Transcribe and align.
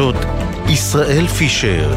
החדשות, 0.00 0.16
ישראל 0.68 1.26
פישר 1.26 1.90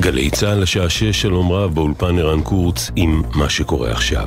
גלי 0.00 0.30
צה"ל 0.30 0.58
לשעה 0.62 0.90
שש, 0.90 1.22
שלום 1.22 1.52
רב, 1.52 1.74
באולפן 1.74 2.18
ערן 2.18 2.42
קורץ 2.42 2.90
עם 2.96 3.22
מה 3.34 3.48
שקורה 3.48 3.90
עכשיו. 3.90 4.26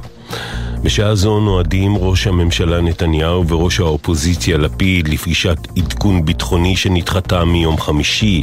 בשעה 0.84 1.16
זו 1.16 1.40
נועדים 1.40 1.98
ראש 1.98 2.28
הממשלה 2.28 2.82
נתניהו 2.82 3.48
וראש 3.48 3.80
האופוזיציה 3.80 4.58
לפיד 4.58 5.08
לפגישת 5.08 5.58
עדכון 5.78 6.26
ביטחוני 6.26 6.76
שנדחתה 6.76 7.46
מיום 7.46 7.78
חמישי. 7.78 8.42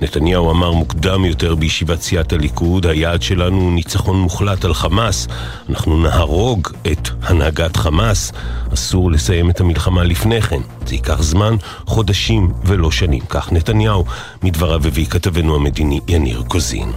נתניהו 0.00 0.50
אמר 0.50 0.72
מוקדם 0.72 1.24
יותר 1.24 1.54
בישיבת 1.54 2.02
סיעת 2.02 2.32
הליכוד, 2.32 2.86
היעד 2.86 3.22
שלנו 3.22 3.60
הוא 3.60 3.72
ניצחון 3.72 4.16
מוחלט 4.20 4.64
על 4.64 4.74
חמאס. 4.74 5.28
אנחנו 5.68 6.02
נהרוג 6.02 6.68
את 6.92 7.08
הנהגת 7.22 7.76
חמאס. 7.76 8.32
אסור 8.74 9.10
לסיים 9.10 9.50
את 9.50 9.60
המלחמה 9.60 10.04
לפני 10.04 10.42
כן. 10.42 10.60
זה 10.86 10.94
ייקח 10.94 11.22
זמן, 11.22 11.56
חודשים 11.86 12.52
ולא 12.64 12.90
שנים. 12.90 13.22
כך 13.28 13.52
נתניהו, 13.52 14.04
מדבריו 14.42 14.86
הביא 14.86 15.06
כתבנו 15.06 15.54
המדיני 15.54 16.00
יניר 16.08 16.42
קוזין. 16.48 16.92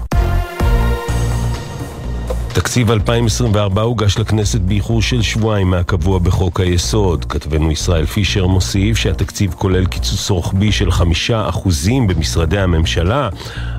תקציב 2.53 2.91
2024 2.91 3.81
הוגש 3.81 4.17
לכנסת 4.17 4.61
באיחור 4.61 5.01
של 5.01 5.21
שבועיים 5.21 5.69
מהקבוע 5.69 6.19
בחוק 6.19 6.59
היסוד. 6.59 7.25
כתבנו 7.25 7.71
ישראל 7.71 8.05
פישר 8.05 8.47
מוסיף 8.47 8.97
שהתקציב 8.97 9.53
כולל 9.53 9.85
קיצוץ 9.85 10.29
רוחבי 10.29 10.71
של 10.71 10.91
חמישה 10.91 11.49
אחוזים 11.49 12.07
במשרדי 12.07 12.59
הממשלה, 12.59 13.29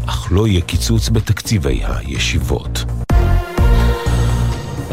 אך 0.06 0.28
לא 0.30 0.48
יהיה 0.48 0.60
קיצוץ 0.60 1.08
בתקציבי 1.08 1.80
הישיבות. 1.84 2.84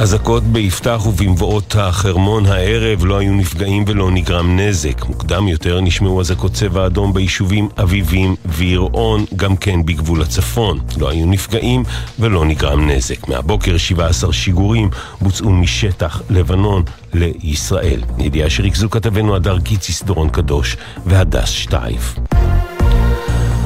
אזעקות 0.01 0.43
ביפתח 0.43 1.01
ובמבואות 1.05 1.75
החרמון 1.79 2.45
הערב 2.45 3.05
לא 3.05 3.17
היו 3.17 3.33
נפגעים 3.33 3.83
ולא 3.87 4.11
נגרם 4.11 4.59
נזק. 4.59 5.05
מוקדם 5.05 5.47
יותר 5.47 5.81
נשמעו 5.81 6.21
אזעקות 6.21 6.53
צבע 6.53 6.85
אדום 6.85 7.13
ביישובים 7.13 7.69
אביבים 7.81 8.35
ויראון, 8.45 9.25
גם 9.35 9.57
כן 9.57 9.85
בגבול 9.85 10.21
הצפון. 10.21 10.79
לא 10.97 11.09
היו 11.09 11.25
נפגעים 11.25 11.83
ולא 12.19 12.45
נגרם 12.45 12.89
נזק. 12.89 13.27
מהבוקר 13.27 13.77
17 13.77 14.33
שיגורים 14.33 14.89
בוצעו 15.21 15.51
משטח 15.51 16.21
לבנון 16.29 16.83
לישראל. 17.13 18.01
ידיעה 18.17 18.49
שריכזו 18.49 18.89
כתבנו 18.89 19.35
הדר 19.35 19.57
גיציס 19.57 20.03
דורון 20.03 20.29
קדוש 20.29 20.77
והדס 21.05 21.49
שטייף. 21.49 22.15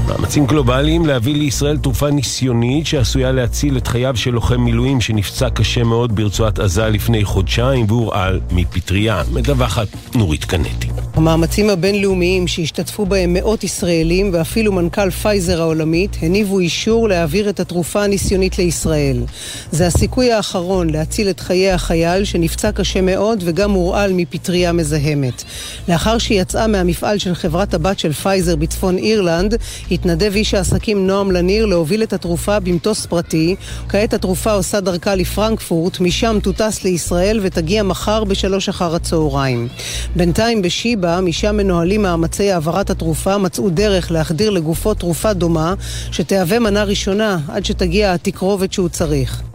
מאמצים 0.07 0.45
גלובליים 0.45 1.05
להביא 1.05 1.35
לישראל 1.35 1.77
תרופה 1.77 2.09
ניסיונית 2.09 2.87
שעשויה 2.87 3.31
להציל 3.31 3.77
את 3.77 3.87
חייו 3.87 4.17
של 4.17 4.31
לוחם 4.31 4.61
מילואים 4.61 5.01
שנפצע 5.01 5.49
קשה 5.49 5.83
מאוד 5.83 6.15
ברצועת 6.15 6.59
עזה 6.59 6.89
לפני 6.89 7.25
חודשיים 7.25 7.85
והורעל 7.89 8.39
מפטריה. 8.51 9.23
מדווחת 9.31 9.87
נורית 10.15 10.45
קנטי. 10.45 10.87
המאמצים 11.13 11.69
הבינלאומיים 11.69 12.47
שהשתתפו 12.47 13.05
בהם 13.05 13.33
מאות 13.33 13.63
ישראלים 13.63 14.29
ואפילו 14.33 14.71
מנכ"ל 14.71 15.09
פייזר 15.09 15.61
העולמית 15.61 16.17
הניבו 16.21 16.59
אישור 16.59 17.09
להעביר 17.09 17.49
את 17.49 17.59
התרופה 17.59 18.03
הניסיונית 18.03 18.57
לישראל. 18.57 19.23
זה 19.71 19.87
הסיכוי 19.87 20.31
האחרון 20.31 20.89
להציל 20.89 21.29
את 21.29 21.39
חיי 21.39 21.71
החייל 21.71 22.23
שנפצע 22.23 22.71
קשה 22.71 23.01
מאוד 23.01 23.43
וגם 23.45 23.71
הורעל 23.71 24.13
מפטריה 24.13 24.71
מזהמת. 24.71 25.43
לאחר 25.89 26.17
שיצאה 26.17 26.67
מהמפעל 26.67 27.17
של 27.17 27.35
חברת 27.35 27.73
הבת 27.73 27.99
של 27.99 28.13
פייזר 28.13 28.55
בצפון 28.55 28.97
אירלנד, 28.97 29.57
התנדב 29.95 30.31
איש 30.35 30.53
העסקים 30.53 31.07
נועם 31.07 31.31
לניר 31.31 31.65
להוביל 31.65 32.03
את 32.03 32.13
התרופה 32.13 32.59
במטוס 32.59 33.05
פרטי. 33.05 33.55
כעת 33.89 34.13
התרופה 34.13 34.51
עושה 34.51 34.79
דרכה 34.79 35.15
לפרנקפורט, 35.15 35.99
משם 35.99 36.37
תוטס 36.43 36.83
לישראל 36.83 37.39
ותגיע 37.41 37.83
מחר 37.83 38.23
בשלוש 38.23 38.69
אחר 38.69 38.95
הצהריים. 38.95 39.67
בינתיים 40.15 40.61
בשיבא, 40.61 41.19
משם 41.21 41.57
מנוהלים 41.57 42.01
מאמצי 42.01 42.51
העברת 42.51 42.89
התרופה, 42.89 43.37
מצאו 43.37 43.69
דרך 43.69 44.11
להחדיר 44.11 44.49
לגופו 44.49 44.93
תרופה 44.93 45.33
דומה, 45.33 45.73
שתהווה 46.11 46.59
מנה 46.59 46.83
ראשונה 46.83 47.37
עד 47.47 47.65
שתגיע 47.65 48.13
התקרובת 48.13 48.73
שהוא 48.73 48.89
צריך. 48.89 49.54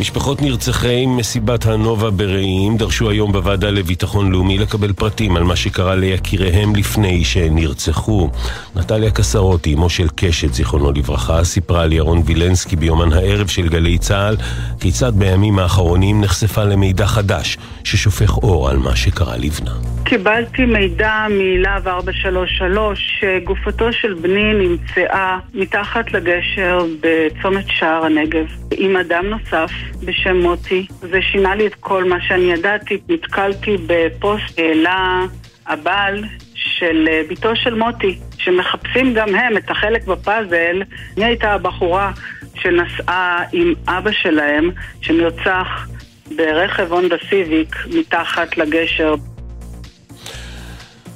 משפחות 0.00 0.42
נרצחי 0.42 1.06
מסיבת 1.06 1.66
הנובה 1.66 2.10
ברעים 2.10 2.76
דרשו 2.76 3.10
היום 3.10 3.32
בוועדה 3.32 3.70
לביטחון 3.70 4.32
לאומי 4.32 4.58
לקבל 4.58 4.92
פרטים 4.92 5.36
על 5.36 5.42
מה 5.42 5.56
שקרה 5.56 5.94
ליקיריהם 5.94 6.76
לפני 6.76 7.24
שנרצחו. 7.24 8.30
נטליה 8.76 9.10
קסרוטי, 9.10 9.74
אמו 9.74 9.90
של 9.90 10.06
קשת, 10.16 10.54
זיכרונו 10.54 10.92
לברכה, 10.92 11.44
סיפרה 11.44 11.82
על 11.82 11.92
ירון 11.92 12.22
וילנסקי 12.24 12.76
ביומן 12.76 13.12
הערב 13.12 13.46
של 13.46 13.68
גלי 13.68 13.98
צה"ל 13.98 14.36
כיצד 14.80 15.12
בימים 15.14 15.58
האחרונים 15.58 16.20
נחשפה 16.20 16.64
למידע 16.64 17.06
חדש 17.06 17.58
ששופך 17.84 18.36
אור 18.36 18.70
על 18.70 18.76
מה 18.76 18.96
שקרה 18.96 19.36
לבנה. 19.36 19.72
קיבלתי 20.04 20.64
מידע 20.64 21.26
מלהב 21.30 21.88
433 21.88 23.20
שגופתו 23.20 23.92
של 23.92 24.14
בני 24.14 24.54
נמצאה 24.54 25.38
מתחת 25.54 26.12
לגשר 26.12 26.84
בצומת 27.00 27.64
שער 27.68 28.04
הנגב 28.04 28.46
עם 28.76 28.96
אדם 28.96 29.24
נוסף 29.26 29.70
בשם 30.04 30.36
מוטי. 30.36 30.86
זה 31.00 31.22
שינה 31.22 31.54
לי 31.54 31.66
את 31.66 31.74
כל 31.74 32.04
מה 32.04 32.16
שאני 32.20 32.52
ידעתי. 32.52 33.00
נתקלתי 33.08 33.76
בפוסט 33.86 34.58
העלה 34.58 35.22
הבעל 35.66 36.24
של 36.54 37.08
בתו 37.30 37.56
של 37.56 37.74
מוטי, 37.74 38.18
שמחפשים 38.38 39.14
גם 39.14 39.34
הם 39.34 39.56
את 39.56 39.70
החלק 39.70 40.04
בפאזל. 40.04 40.82
מי 41.16 41.24
הייתה 41.24 41.52
הבחורה 41.52 42.12
שנסעה 42.54 43.44
עם 43.52 43.74
אבא 43.88 44.12
שלהם, 44.12 44.70
שנרצח 45.00 45.88
ברכב 46.36 46.92
הונדה 46.92 47.16
סיביק 47.30 47.76
מתחת 47.94 48.56
לגשר. 48.56 49.14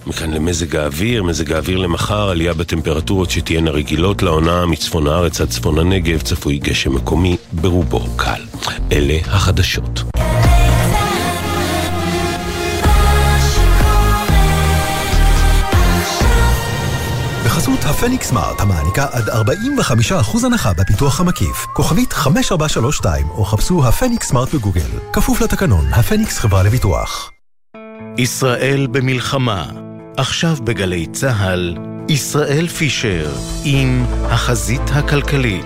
מכאן 0.07 0.31
למזג 0.31 0.77
האוויר, 0.77 1.23
מזג 1.23 1.53
האוויר 1.53 1.79
למחר, 1.79 2.31
עלייה 2.31 2.55
בטמפרטורות 2.55 3.31
שתהיינה 3.31 3.71
רגילות 3.71 4.23
לעונה 4.23 4.67
מצפון 4.67 5.07
הארץ 5.07 5.41
עד 5.41 5.49
צפון 5.49 5.79
הנגב, 5.79 6.21
צפוי 6.21 6.59
גשם 6.59 6.95
מקומי, 6.95 7.37
ברובו 7.53 8.17
קל. 8.17 8.41
אלה 8.93 9.19
החדשות. 9.27 10.03
בחסות 17.45 17.79
הפניקס 17.83 18.29
סמארט, 18.29 18.61
המעניקה 18.61 19.07
עד 19.13 19.29
45% 19.29 20.47
הנחה 20.47 20.73
בפיתוח 20.73 21.21
המקיף. 21.21 21.67
כוכבית 21.73 22.13
5432, 22.13 23.27
או 23.29 23.45
חפשו 23.45 23.85
הפניקס 23.85 24.29
סמארט 24.29 24.55
בגוגל. 24.55 24.81
כפוף 25.13 25.41
לתקנון, 25.41 25.85
הפניקס 25.93 26.39
חברה 26.39 26.63
לביטוח. 26.63 27.31
ישראל 28.19 28.87
במלחמה 28.87 29.92
עכשיו 30.17 30.57
בגלי 30.65 31.07
צה"ל, 31.07 31.77
ישראל 32.09 32.67
פישר 32.69 33.31
עם 33.65 34.05
החזית 34.25 34.83
הכלכלית. 34.93 35.65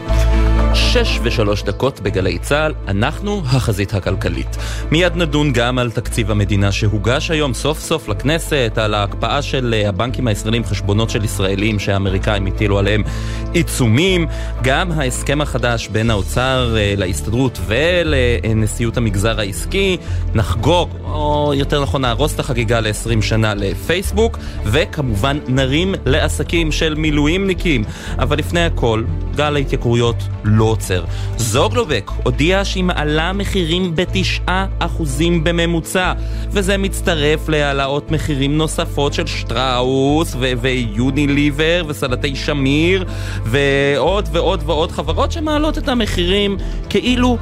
שש 0.74 1.20
ושלוש 1.22 1.62
דקות 1.62 2.00
בגלי 2.00 2.38
צה"ל, 2.38 2.74
אנחנו 2.88 3.42
החזית 3.44 3.94
הכלכלית. 3.94 4.56
מיד 4.90 5.16
נדון 5.16 5.52
גם 5.52 5.78
על 5.78 5.90
תקציב 5.90 6.30
המדינה 6.30 6.72
שהוגש 6.72 7.30
היום 7.30 7.54
סוף 7.54 7.80
סוף 7.80 8.08
לכנסת, 8.08 8.72
על 8.76 8.94
ההקפאה 8.94 9.42
של 9.42 9.74
אה, 9.78 9.88
הבנקים 9.88 10.26
הישראלים, 10.26 10.64
חשבונות 10.64 11.10
של 11.10 11.24
ישראלים 11.24 11.78
שהאמריקאים 11.78 12.46
הטילו 12.46 12.78
עליהם 12.78 13.02
עיצומים, 13.52 14.26
גם 14.62 14.92
ההסכם 14.92 15.40
החדש 15.40 15.88
בין 15.88 16.10
האוצר 16.10 16.76
אה, 16.76 16.94
להסתדרות 16.96 17.58
ולנשיאות 17.66 18.96
המגזר 18.96 19.40
העסקי, 19.40 19.96
נחגוג, 20.34 20.88
או 21.16 21.54
יותר 21.54 21.82
נכון 21.82 22.02
נהרוס 22.02 22.34
את 22.34 22.40
החגיגה 22.40 22.80
ל-20 22.80 23.22
שנה 23.22 23.54
לפייסבוק, 23.54 24.38
וכמובן 24.64 25.38
נרים 25.48 25.94
לעסקים 26.06 26.72
של 26.72 26.94
מילואימניקים. 26.94 27.84
אבל 28.18 28.38
לפני 28.38 28.64
הכל, 28.64 29.04
גל 29.34 29.56
ההתייקרויות 29.56 30.16
לא 30.44 30.64
עוצר. 30.64 31.04
זוגלובק 31.36 32.10
הודיעה 32.24 32.64
שהיא 32.64 32.84
מעלה 32.84 33.32
מחירים 33.32 33.96
בתשעה 33.96 34.66
אחוזים 34.78 35.44
בממוצע, 35.44 36.12
וזה 36.50 36.76
מצטרף 36.76 37.48
להעלאות 37.48 38.10
מחירים 38.10 38.58
נוספות 38.58 39.12
של 39.12 39.26
שטראוס 39.26 40.36
ויוניליבר 40.60 41.84
וסלטי 41.88 42.36
שמיר 42.36 43.04
ועוד 43.44 44.28
ועוד 44.32 44.62
ועוד 44.66 44.92
חברות 44.92 45.32
שמעלות 45.32 45.78
את 45.78 45.88
המחירים 45.88 46.56
כאילו 46.88 47.38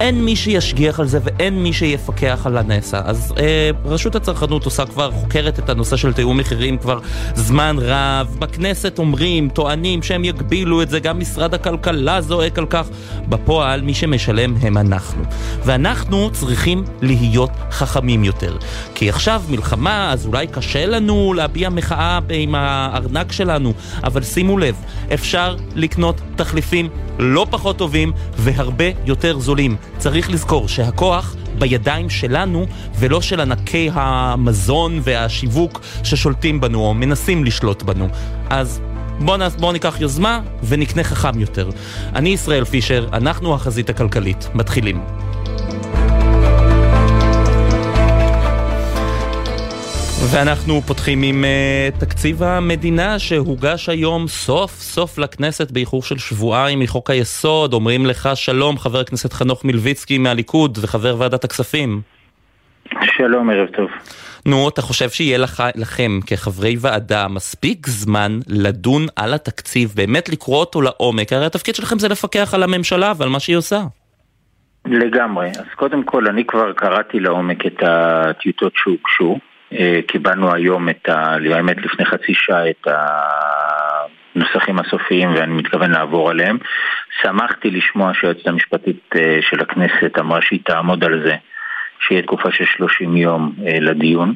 אין 0.00 0.24
מי 0.24 0.36
שישגיח 0.36 1.00
על 1.00 1.06
זה 1.06 1.18
ואין 1.22 1.62
מי 1.62 1.72
שיפקח 1.72 2.42
על 2.44 2.56
הנעשה. 2.56 3.00
אז 3.04 3.34
אה, 3.38 3.70
רשות 3.84 4.16
הצרכנות 4.16 4.64
עושה 4.64 4.86
כבר, 4.86 5.10
חוקרת 5.10 5.58
את 5.58 5.68
הנושא 5.68 5.96
של 5.96 6.12
תיאום 6.12 6.36
מחירים 6.36 6.78
כבר 6.78 6.98
זמן 7.34 7.76
רב. 7.80 8.36
בכנסת 8.38 8.98
אומרים, 8.98 9.48
טוענים 9.48 10.02
שהם 10.02 10.24
יגבילו 10.24 10.82
את 10.82 10.90
זה, 10.90 11.00
גם 11.00 11.18
משרד 11.18 11.54
הכלכלה 11.54 12.20
זועק 12.20 12.58
על 12.58 12.66
כך. 12.66 12.88
בפועל, 13.28 13.80
מי 13.82 13.94
שמשלם 13.94 14.54
הם 14.60 14.78
אנחנו. 14.78 15.22
ואנחנו 15.64 16.30
צריכים 16.32 16.84
להיות 17.02 17.50
חכמים 17.70 18.24
יותר. 18.24 18.56
כי 18.94 19.08
עכשיו 19.08 19.42
מלחמה, 19.50 20.12
אז 20.12 20.26
אולי 20.26 20.46
קשה 20.46 20.86
לנו 20.86 21.34
להביע 21.36 21.70
מחאה 21.70 22.18
עם 22.30 22.54
הארנק 22.54 23.32
שלנו, 23.32 23.72
אבל 24.04 24.22
שימו 24.22 24.58
לב, 24.58 24.74
אפשר 25.14 25.56
לקנות 25.74 26.20
תחליפים 26.36 26.88
לא 27.18 27.46
פחות 27.50 27.76
טובים 27.76 28.12
והרבה 28.36 28.84
יותר 29.04 29.38
זולים. 29.38 29.76
צריך 29.98 30.30
לזכור 30.30 30.68
שהכוח 30.68 31.36
בידיים 31.58 32.10
שלנו 32.10 32.66
ולא 32.98 33.20
של 33.20 33.40
ענקי 33.40 33.90
המזון 33.92 35.00
והשיווק 35.02 35.80
ששולטים 36.02 36.60
בנו 36.60 36.80
או 36.80 36.94
מנסים 36.94 37.44
לשלוט 37.44 37.82
בנו. 37.82 38.08
אז 38.50 38.80
בואו 39.20 39.50
בוא 39.58 39.72
ניקח 39.72 40.00
יוזמה 40.00 40.40
ונקנה 40.62 41.04
חכם 41.04 41.40
יותר. 41.40 41.70
אני 42.14 42.28
ישראל 42.28 42.64
פישר, 42.64 43.08
אנחנו 43.12 43.54
החזית 43.54 43.90
הכלכלית. 43.90 44.48
מתחילים. 44.54 45.27
ואנחנו 50.26 50.80
פותחים 50.80 51.22
עם 51.22 51.44
uh, 51.44 52.00
תקציב 52.00 52.42
המדינה 52.42 53.18
שהוגש 53.18 53.88
היום 53.88 54.26
סוף 54.26 54.70
סוף 54.70 55.18
לכנסת 55.18 55.70
באיחור 55.70 56.02
של 56.02 56.18
שבועיים 56.18 56.80
מחוק 56.80 57.10
היסוד. 57.10 57.72
אומרים 57.72 58.06
לך 58.06 58.28
שלום 58.34 58.78
חבר 58.78 59.00
הכנסת 59.00 59.32
חנוך 59.32 59.64
מלביצקי 59.64 60.18
מהליכוד 60.18 60.78
וחבר 60.82 61.16
ועדת 61.18 61.44
הכספים. 61.44 62.00
שלום, 63.02 63.50
ערב 63.50 63.68
טוב. 63.76 63.88
נו, 64.46 64.68
אתה 64.68 64.82
חושב 64.82 65.08
שיהיה 65.08 65.38
לך, 65.38 65.62
לכם 65.74 66.18
כחברי 66.26 66.76
ועדה 66.80 67.28
מספיק 67.28 67.86
זמן 67.86 68.38
לדון 68.48 69.06
על 69.16 69.34
התקציב, 69.34 69.92
באמת 69.96 70.28
לקרוא 70.28 70.60
אותו 70.60 70.82
לעומק? 70.82 71.32
הרי 71.32 71.46
התפקיד 71.46 71.74
שלכם 71.74 71.98
זה 71.98 72.08
לפקח 72.08 72.54
על 72.54 72.62
הממשלה 72.62 73.12
ועל 73.16 73.28
מה 73.28 73.40
שהיא 73.40 73.56
עושה. 73.56 73.80
לגמרי. 74.84 75.48
אז 75.48 75.74
קודם 75.76 76.02
כל, 76.02 76.28
אני 76.28 76.44
כבר 76.44 76.72
קראתי 76.72 77.20
לעומק 77.20 77.66
את 77.66 77.82
הטיוטות 77.82 78.72
שהוגשו. 78.76 79.38
אה, 79.72 80.00
קיבלנו 80.06 80.54
היום 80.54 80.88
את 80.88 81.08
ה... 81.08 81.36
האמת 81.54 81.76
לפני 81.76 82.04
חצי 82.04 82.34
שעה 82.34 82.70
את 82.70 82.86
הנוסחים 84.36 84.78
הסופיים 84.78 85.34
ואני 85.34 85.52
מתכוון 85.54 85.90
לעבור 85.90 86.30
עליהם. 86.30 86.58
שמחתי 87.22 87.70
לשמוע 87.70 88.14
שהיועצת 88.14 88.46
המשפטית 88.46 89.10
אה, 89.16 89.38
של 89.40 89.60
הכנסת 89.60 90.18
אמרה 90.18 90.42
שהיא 90.42 90.60
תעמוד 90.64 91.04
על 91.04 91.22
זה 91.24 91.34
שיהיה 92.00 92.22
תקופה 92.22 92.50
של 92.52 92.64
30 92.64 93.16
יום 93.16 93.52
אה, 93.66 93.80
לדיון. 93.80 94.34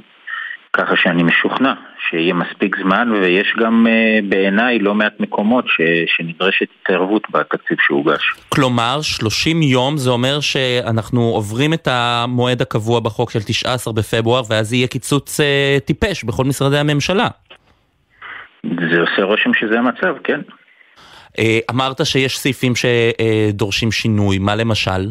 ככה 0.76 0.96
שאני 0.96 1.22
משוכנע 1.22 1.72
שיהיה 2.10 2.34
מספיק 2.34 2.76
זמן 2.82 3.12
ויש 3.12 3.54
גם 3.60 3.86
uh, 3.86 4.24
בעיניי 4.28 4.78
לא 4.78 4.94
מעט 4.94 5.12
מקומות 5.20 5.64
ש, 5.68 5.80
שנדרשת 6.06 6.66
התערבות 6.82 7.22
בתקציב 7.30 7.78
שהוגש. 7.86 8.32
כלומר, 8.48 9.02
30 9.02 9.62
יום 9.62 9.96
זה 9.96 10.10
אומר 10.10 10.40
שאנחנו 10.40 11.20
עוברים 11.20 11.74
את 11.74 11.88
המועד 11.90 12.62
הקבוע 12.62 13.00
בחוק 13.00 13.30
של 13.30 13.42
19 13.42 13.92
בפברואר 13.94 14.42
ואז 14.48 14.72
יהיה 14.72 14.86
קיצוץ 14.86 15.40
uh, 15.40 15.44
טיפש 15.84 16.24
בכל 16.24 16.44
משרדי 16.44 16.78
הממשלה. 16.78 17.28
זה 18.62 19.00
עושה 19.00 19.22
רושם 19.22 19.54
שזה 19.54 19.78
המצב, 19.78 20.14
כן. 20.24 20.40
Uh, 21.38 21.40
אמרת 21.70 22.06
שיש 22.06 22.38
סעיפים 22.38 22.72
שדורשים 22.76 23.92
שינוי, 23.92 24.38
מה 24.38 24.54
למשל? 24.54 25.08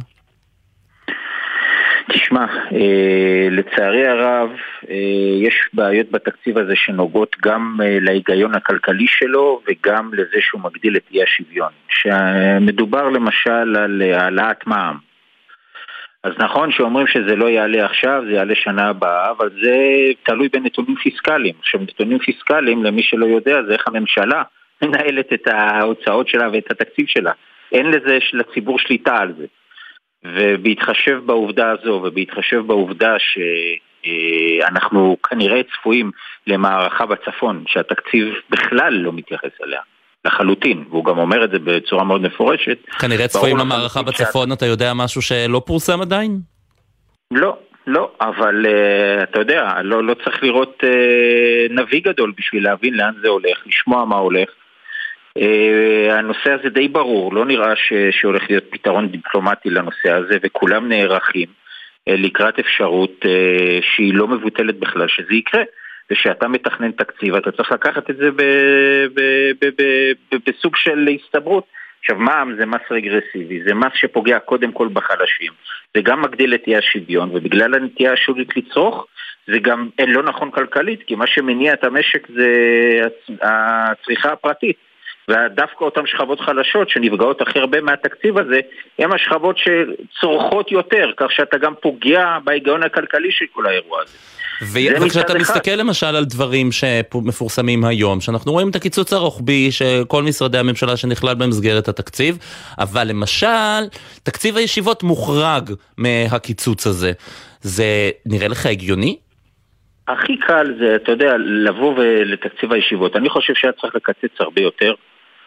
תשמע, 2.13 2.45
אה, 2.71 3.47
לצערי 3.51 4.07
הרב 4.07 4.49
אה, 4.89 4.95
יש 5.41 5.55
בעיות 5.73 6.11
בתקציב 6.11 6.57
הזה 6.57 6.75
שנוגעות 6.75 7.35
גם 7.41 7.77
אה, 7.83 7.97
להיגיון 8.01 8.55
הכלכלי 8.55 9.07
שלו 9.07 9.61
וגם 9.67 10.11
לזה 10.13 10.37
שהוא 10.39 10.61
מגדיל 10.61 10.95
את 10.95 11.03
אי 11.11 11.23
השוויון. 11.23 11.71
שמדובר 11.89 13.09
למשל 13.09 13.75
על 13.77 14.01
העלאת 14.01 14.67
מע"מ. 14.67 14.97
אז 16.23 16.33
נכון 16.39 16.71
שאומרים 16.71 17.07
שזה 17.07 17.35
לא 17.35 17.49
יעלה 17.49 17.85
עכשיו, 17.85 18.23
זה 18.25 18.31
יעלה 18.31 18.55
שנה 18.55 18.89
הבאה, 18.89 19.31
אבל 19.31 19.49
זה 19.63 19.77
תלוי 20.23 20.49
בנתונים 20.49 20.95
פיסקליים. 20.95 21.55
עכשיו 21.59 21.81
נתונים 21.81 22.19
פיסקליים, 22.19 22.83
למי 22.83 23.03
שלא 23.03 23.25
יודע, 23.25 23.63
זה 23.63 23.73
איך 23.73 23.87
הממשלה 23.87 24.43
מנהלת 24.81 25.33
את 25.33 25.47
ההוצאות 25.47 26.27
שלה 26.27 26.49
ואת 26.53 26.71
התקציב 26.71 27.05
שלה. 27.07 27.31
אין 27.71 27.85
לזה 27.85 28.17
לציבור 28.33 28.79
שליטה 28.79 29.17
על 29.17 29.33
זה. 29.37 29.45
ובהתחשב 30.25 31.19
בעובדה 31.25 31.71
הזו 31.71 32.01
ובהתחשב 32.03 32.59
בעובדה 32.67 33.15
שאנחנו 34.01 35.17
כנראה 35.29 35.61
צפויים 35.63 36.11
למערכה 36.47 37.05
בצפון 37.05 37.63
שהתקציב 37.67 38.33
בכלל 38.49 38.93
לא 38.93 39.13
מתייחס 39.13 39.51
אליה 39.63 39.81
לחלוטין, 40.25 40.83
והוא 40.89 41.05
גם 41.05 41.17
אומר 41.17 41.43
את 41.43 41.51
זה 41.51 41.59
בצורה 41.59 42.03
מאוד 42.03 42.21
מפורשת. 42.21 42.77
כנראה 42.99 43.27
צפויים 43.27 43.57
למערכה 43.57 44.01
בצפון, 44.01 44.49
ש... 44.49 44.53
אתה 44.53 44.65
יודע 44.65 44.93
משהו 44.93 45.21
שלא 45.21 45.61
פורסם 45.65 46.01
עדיין? 46.01 46.39
לא, 47.31 47.57
לא, 47.87 48.11
אבל 48.21 48.65
uh, 48.65 49.23
אתה 49.23 49.39
יודע, 49.39 49.73
לא, 49.83 50.03
לא 50.03 50.13
צריך 50.13 50.43
לראות 50.43 50.83
uh, 50.83 51.73
נביא 51.73 52.01
גדול 52.03 52.33
בשביל 52.37 52.63
להבין 52.63 52.93
לאן 52.93 53.13
זה 53.21 53.27
הולך, 53.27 53.57
לשמוע 53.65 54.05
מה 54.05 54.15
הולך. 54.15 54.49
Uh, 55.39 56.11
הנושא 56.11 56.51
הזה 56.51 56.69
די 56.69 56.87
ברור, 56.87 57.33
לא 57.33 57.45
נראה 57.45 57.75
ש, 57.75 57.93
שהולך 58.11 58.43
להיות 58.49 58.63
פתרון 58.69 59.07
דיפלומטי 59.07 59.69
לנושא 59.69 60.11
הזה 60.11 60.37
וכולם 60.43 60.89
נערכים 60.89 61.47
uh, 61.47 62.13
לקראת 62.13 62.59
אפשרות 62.59 63.25
uh, 63.25 63.83
שהיא 63.95 64.13
לא 64.13 64.27
מבוטלת 64.27 64.79
בכלל 64.79 65.07
שזה 65.07 65.33
יקרה 65.33 65.61
ושאתה 66.11 66.47
מתכנן 66.47 66.91
תקציב 66.91 67.35
אתה 67.35 67.51
צריך 67.51 67.71
לקחת 67.71 68.09
את 68.09 68.17
זה 68.17 68.29
בסוג 70.47 70.75
של 70.75 71.09
הסתברות. 71.15 71.63
עכשיו 71.99 72.15
מע"מ 72.15 72.55
זה 72.59 72.65
מס 72.65 72.81
רגרסיבי, 72.91 73.63
זה 73.63 73.73
מס 73.73 73.91
שפוגע 73.93 74.39
קודם 74.39 74.71
כל 74.71 74.87
בחלשים 74.93 75.51
זה 75.95 76.01
גם 76.01 76.21
מגדיל 76.21 76.53
את 76.53 76.63
אי 76.67 76.75
השוויון 76.75 77.29
ובגלל 77.33 77.73
הנטייה 77.73 78.13
השולית 78.13 78.57
לצרוך 78.57 79.07
זה 79.47 79.59
גם 79.59 79.89
לא 80.07 80.23
נכון 80.23 80.51
כלכלית 80.51 81.03
כי 81.03 81.15
מה 81.15 81.27
שמניע 81.27 81.73
את 81.73 81.83
המשק 81.83 82.27
זה 82.27 82.49
הצריכה 83.41 84.31
הפרטית 84.31 84.77
ודווקא 85.31 85.83
אותן 85.83 86.01
שכבות 86.05 86.39
חלשות 86.39 86.89
שנפגעות 86.89 87.41
הכי 87.41 87.59
הרבה 87.59 87.81
מהתקציב 87.81 88.37
הזה, 88.37 88.59
הן 88.99 89.13
השכבות 89.13 89.55
שצורכות 89.57 90.71
יותר, 90.71 91.11
כך 91.17 91.31
שאתה 91.31 91.57
גם 91.57 91.73
פוגע 91.81 92.37
בהיגיון 92.43 92.83
הכלכלי 92.83 93.31
של 93.31 93.45
כל 93.53 93.65
האירוע 93.65 94.01
הזה. 94.01 94.17
וכשאתה 95.01 95.33
מסתכל 95.39 95.71
למשל 95.71 96.15
על 96.15 96.25
דברים 96.25 96.71
שמפורסמים 96.71 97.85
היום, 97.85 98.21
שאנחנו 98.21 98.51
רואים 98.51 98.69
את 98.69 98.75
הקיצוץ 98.75 99.13
הרוחבי 99.13 99.71
שכל 99.71 100.23
משרדי 100.23 100.57
הממשלה 100.57 100.97
שנכלל 100.97 101.35
במסגרת 101.35 101.87
התקציב, 101.87 102.37
אבל 102.79 103.07
למשל, 103.07 103.81
תקציב 104.23 104.57
הישיבות 104.57 105.03
מוחרג 105.03 105.71
מהקיצוץ 105.97 106.87
הזה. 106.87 107.11
זה 107.61 108.09
נראה 108.25 108.47
לך 108.47 108.65
הגיוני? 108.65 109.17
הכי 110.07 110.37
קל 110.37 110.73
זה, 110.79 110.95
אתה 110.95 111.11
יודע, 111.11 111.33
לבוא 111.37 112.03
לתקציב 112.03 112.73
הישיבות. 112.73 113.15
אני 113.15 113.29
חושב 113.29 113.53
שהיה 113.55 113.73
צריך 113.81 113.95
לקצץ 113.95 114.35
הרבה 114.39 114.61
יותר. 114.61 114.93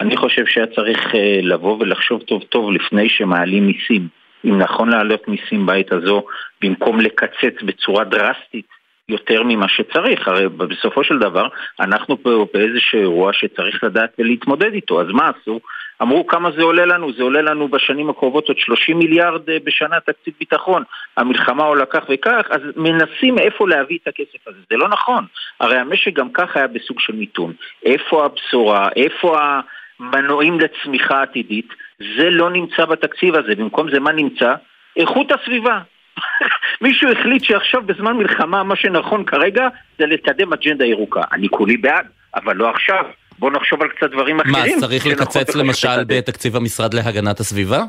אני 0.00 0.16
חושב 0.16 0.46
שהיה 0.46 0.66
צריך 0.66 1.14
אה, 1.14 1.38
לבוא 1.42 1.76
ולחשוב 1.80 2.22
טוב 2.22 2.42
טוב 2.42 2.72
לפני 2.72 3.08
שמעלים 3.08 3.66
מיסים. 3.66 4.08
אם 4.44 4.58
נכון 4.58 4.88
להעלות 4.88 5.28
מיסים 5.28 5.66
בעת 5.66 5.92
הזו, 5.92 6.24
במקום 6.62 7.00
לקצץ 7.00 7.62
בצורה 7.62 8.04
דרסטית 8.04 8.66
יותר 9.08 9.42
ממה 9.42 9.68
שצריך. 9.68 10.28
הרי 10.28 10.48
בסופו 10.48 11.04
של 11.04 11.18
דבר, 11.18 11.48
אנחנו 11.80 12.22
פה 12.22 12.46
באיזשהו 12.54 13.00
אירוע 13.00 13.32
שצריך 13.32 13.84
לדעת 13.84 14.10
ולהתמודד 14.18 14.72
איתו. 14.72 15.00
אז 15.00 15.06
מה 15.08 15.28
עשו? 15.28 15.60
אמרו 16.02 16.26
כמה 16.26 16.50
זה 16.50 16.62
עולה 16.62 16.86
לנו, 16.86 17.12
זה 17.12 17.22
עולה 17.22 17.42
לנו 17.42 17.68
בשנים 17.68 18.10
הקרובות 18.10 18.48
עוד 18.48 18.58
30 18.58 18.98
מיליארד 18.98 19.50
אה, 19.50 19.56
בשנה 19.64 20.00
תקציב 20.00 20.34
ביטחון, 20.38 20.82
המלחמה 21.16 21.64
עולה 21.64 21.86
כך 21.86 22.04
וכך, 22.08 22.46
אז 22.50 22.60
מנסים 22.76 23.38
איפה 23.38 23.68
להביא 23.68 23.98
את 24.02 24.08
הכסף 24.08 24.48
הזה, 24.48 24.58
זה 24.70 24.76
לא 24.76 24.88
נכון, 24.88 25.24
הרי 25.60 25.76
המשק 25.76 26.12
גם 26.12 26.32
כך 26.32 26.56
היה 26.56 26.66
בסוג 26.66 27.00
של 27.00 27.12
מיתון, 27.12 27.52
איפה 27.84 28.24
הבשורה, 28.24 28.88
איפה 28.96 29.40
ה... 29.40 29.60
מנועים 30.00 30.58
לצמיחה 30.60 31.22
עתידית, 31.22 31.68
זה 32.16 32.30
לא 32.30 32.50
נמצא 32.50 32.84
בתקציב 32.84 33.34
הזה. 33.34 33.54
במקום 33.54 33.90
זה 33.90 34.00
מה 34.00 34.12
נמצא? 34.12 34.54
איכות 34.96 35.32
הסביבה. 35.32 35.80
מישהו 36.84 37.12
החליט 37.12 37.44
שעכשיו 37.44 37.82
בזמן 37.82 38.16
מלחמה 38.16 38.62
מה 38.62 38.76
שנכון 38.76 39.24
כרגע 39.24 39.68
זה 39.98 40.06
לקדם 40.06 40.52
אג'נדה 40.52 40.84
ירוקה. 40.84 41.20
אני 41.32 41.48
כולי 41.48 41.76
בעד, 41.76 42.06
אבל 42.34 42.56
לא 42.56 42.70
עכשיו. 42.70 43.04
בואו 43.38 43.52
נחשוב 43.52 43.82
על 43.82 43.88
קצת 43.88 44.10
דברים 44.10 44.40
אחרים. 44.40 44.74
מה, 44.74 44.80
צריך 44.80 45.06
לקצץ 45.06 45.56
למשל 45.56 46.04
בתקציב 46.06 46.56
המשרד 46.56 46.94
להגנת 46.94 47.40
הסביבה? 47.40 47.82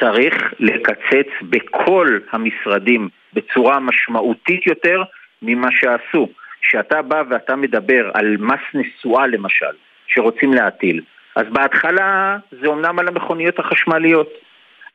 צריך 0.00 0.34
לקצץ 0.60 1.30
בכל 1.42 2.18
המשרדים 2.32 3.08
בצורה 3.34 3.80
משמעותית 3.80 4.66
יותר 4.66 5.02
ממה 5.42 5.68
שעשו. 5.70 6.28
כשאתה 6.62 7.02
בא 7.02 7.22
ואתה 7.30 7.56
מדבר 7.56 8.10
על 8.14 8.36
מס 8.38 8.60
נסועה 8.74 9.26
למשל, 9.26 9.74
שרוצים 10.08 10.54
להטיל. 10.54 11.00
אז 11.36 11.46
בהתחלה 11.52 12.36
זה 12.60 12.66
אומנם 12.66 12.98
על 12.98 13.08
המכוניות 13.08 13.58
החשמליות, 13.58 14.28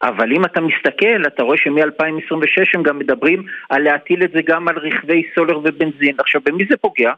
אבל 0.01 0.31
אם 0.31 0.45
אתה 0.45 0.61
מסתכל, 0.61 1.27
אתה 1.27 1.43
רואה 1.43 1.57
שמ-2026 1.57 2.69
הם 2.73 2.83
גם 2.83 2.99
מדברים 2.99 3.43
על 3.69 3.81
להטיל 3.83 4.23
את 4.23 4.31
זה 4.31 4.41
גם 4.45 4.67
על 4.67 4.77
רכבי 4.77 5.23
סולר 5.35 5.57
ובנזין. 5.57 6.15
עכשיו, 6.19 6.41
במי 6.45 6.65
זה 6.69 6.77
פוגע? 6.77 7.11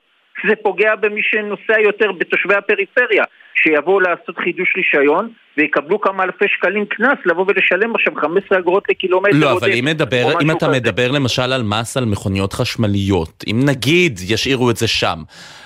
זה 0.47 0.55
פוגע 0.55 0.95
במי 0.95 1.21
שנוסע 1.23 1.79
יותר, 1.79 2.11
בתושבי 2.11 2.55
הפריפריה, 2.55 3.23
שיבואו 3.55 3.99
לעשות 3.99 4.37
חידוש 4.37 4.73
רישיון 4.77 5.29
ויקבלו 5.57 6.01
כמה 6.01 6.23
אלפי 6.23 6.45
שקלים 6.47 6.85
קנס 6.85 7.17
לבוא 7.25 7.45
ולשלם 7.47 7.95
עכשיו 7.95 8.13
15 8.15 8.59
אגורות 8.59 8.83
לקילומטר. 8.89 9.37
לא, 9.37 9.51
אבל 9.51 9.71
אם, 9.71 9.85
מדבר, 9.85 10.41
אם 10.41 10.51
אתה 10.51 10.67
כזה. 10.67 10.75
מדבר 10.75 11.11
למשל 11.11 11.53
על 11.53 11.63
מס 11.63 11.97
על 11.97 12.05
מכוניות 12.05 12.53
חשמליות, 12.53 13.43
אם 13.47 13.59
נגיד 13.65 14.19
ישאירו 14.29 14.69
את 14.69 14.77
זה 14.77 14.87
שם, 14.87 15.17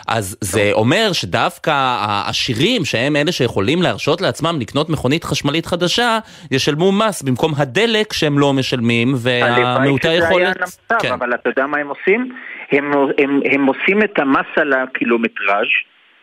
אז 0.08 0.38
זה 0.42 0.70
אומר 0.74 1.14
שדווקא 1.14 1.72
העשירים, 2.00 2.86
שהם 2.86 3.16
אלה 3.16 3.32
שיכולים 3.32 3.82
להרשות 3.82 4.22
לעצמם 4.22 4.58
לקנות 4.62 4.90
מכונית 4.90 5.24
חשמלית 5.24 5.66
חדשה, 5.66 6.20
ישלמו 6.52 6.92
מס 6.92 7.22
במקום 7.22 7.52
הדלק 7.58 8.14
שהם 8.14 8.40
לא 8.40 8.54
משלמים, 8.54 9.14
והמעוטי 9.18 10.08
היכולת... 10.08 10.58
כן. 11.02 11.14
אבל 11.14 11.34
אתה 11.34 11.50
יודע 11.50 11.66
מה 11.66 11.78
הם 11.78 11.88
עושים? 11.88 12.32
הם, 12.72 12.92
הם, 13.18 13.40
הם 13.52 13.66
עושים 13.66 14.04
את 14.04 14.20
המס 14.20 14.48
על 14.56 14.74
הקילומטראז' 14.74 15.68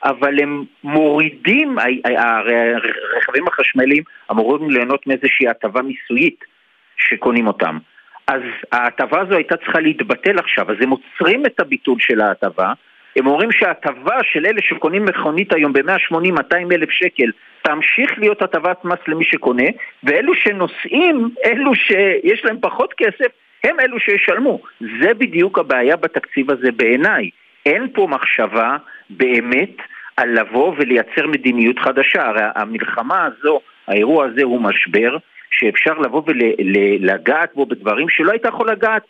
אבל 0.06 0.40
הם 0.42 0.64
מורידים, 0.84 1.76
הרכבים 2.04 3.48
החשמליים 3.48 4.02
אמורים 4.30 4.70
ליהנות 4.70 5.06
מאיזושהי 5.06 5.48
הטבה 5.48 5.82
מיסויית 5.82 6.44
שקונים 6.96 7.46
אותם. 7.46 7.78
אז 8.26 8.42
ההטבה 8.72 9.20
הזו 9.20 9.34
הייתה 9.34 9.56
צריכה 9.56 9.80
להתבטל 9.80 10.38
עכשיו, 10.38 10.70
אז 10.70 10.76
הם 10.80 10.90
עוצרים 10.90 11.46
את 11.46 11.60
הביטול 11.60 11.96
של 12.00 12.20
ההטבה, 12.20 12.72
הם 13.16 13.26
אומרים 13.26 13.52
שההטבה 13.52 14.16
של 14.22 14.46
אלה 14.46 14.62
שקונים 14.62 15.04
מכונית 15.04 15.52
היום 15.52 15.72
ב-180-200 15.72 16.54
אלף 16.72 16.90
שקל 16.90 17.30
תמשיך 17.62 18.18
להיות 18.18 18.42
הטבת 18.42 18.84
מס 18.84 18.98
למי 19.08 19.24
שקונה, 19.24 19.66
ואלו 20.04 20.34
שנוסעים, 20.34 21.30
אלו 21.44 21.74
שיש 21.74 22.44
להם 22.44 22.56
פחות 22.60 22.94
כסף, 22.96 23.32
הם 23.64 23.80
אלו 23.80 24.00
שישלמו. 24.00 24.60
זה 24.80 25.14
בדיוק 25.14 25.58
הבעיה 25.58 25.96
בתקציב 25.96 26.50
הזה 26.50 26.72
בעיניי. 26.72 27.30
אין 27.66 27.88
פה 27.92 28.06
מחשבה 28.10 28.76
באמת 29.10 29.76
על 30.16 30.40
לבוא 30.40 30.74
ולייצר 30.76 31.26
מדיניות 31.26 31.78
חדשה. 31.78 32.26
הרי 32.26 32.42
המלחמה 32.54 33.24
הזו, 33.24 33.60
האירוע 33.88 34.26
הזה 34.26 34.42
הוא 34.42 34.60
משבר 34.60 35.16
שאפשר 35.50 35.98
לבוא 35.98 36.22
ולגעת 36.26 37.50
בו 37.54 37.66
בדברים 37.66 38.08
שלא 38.08 38.32
היית 38.32 38.44
יכול 38.44 38.70
לגעת. 38.70 39.02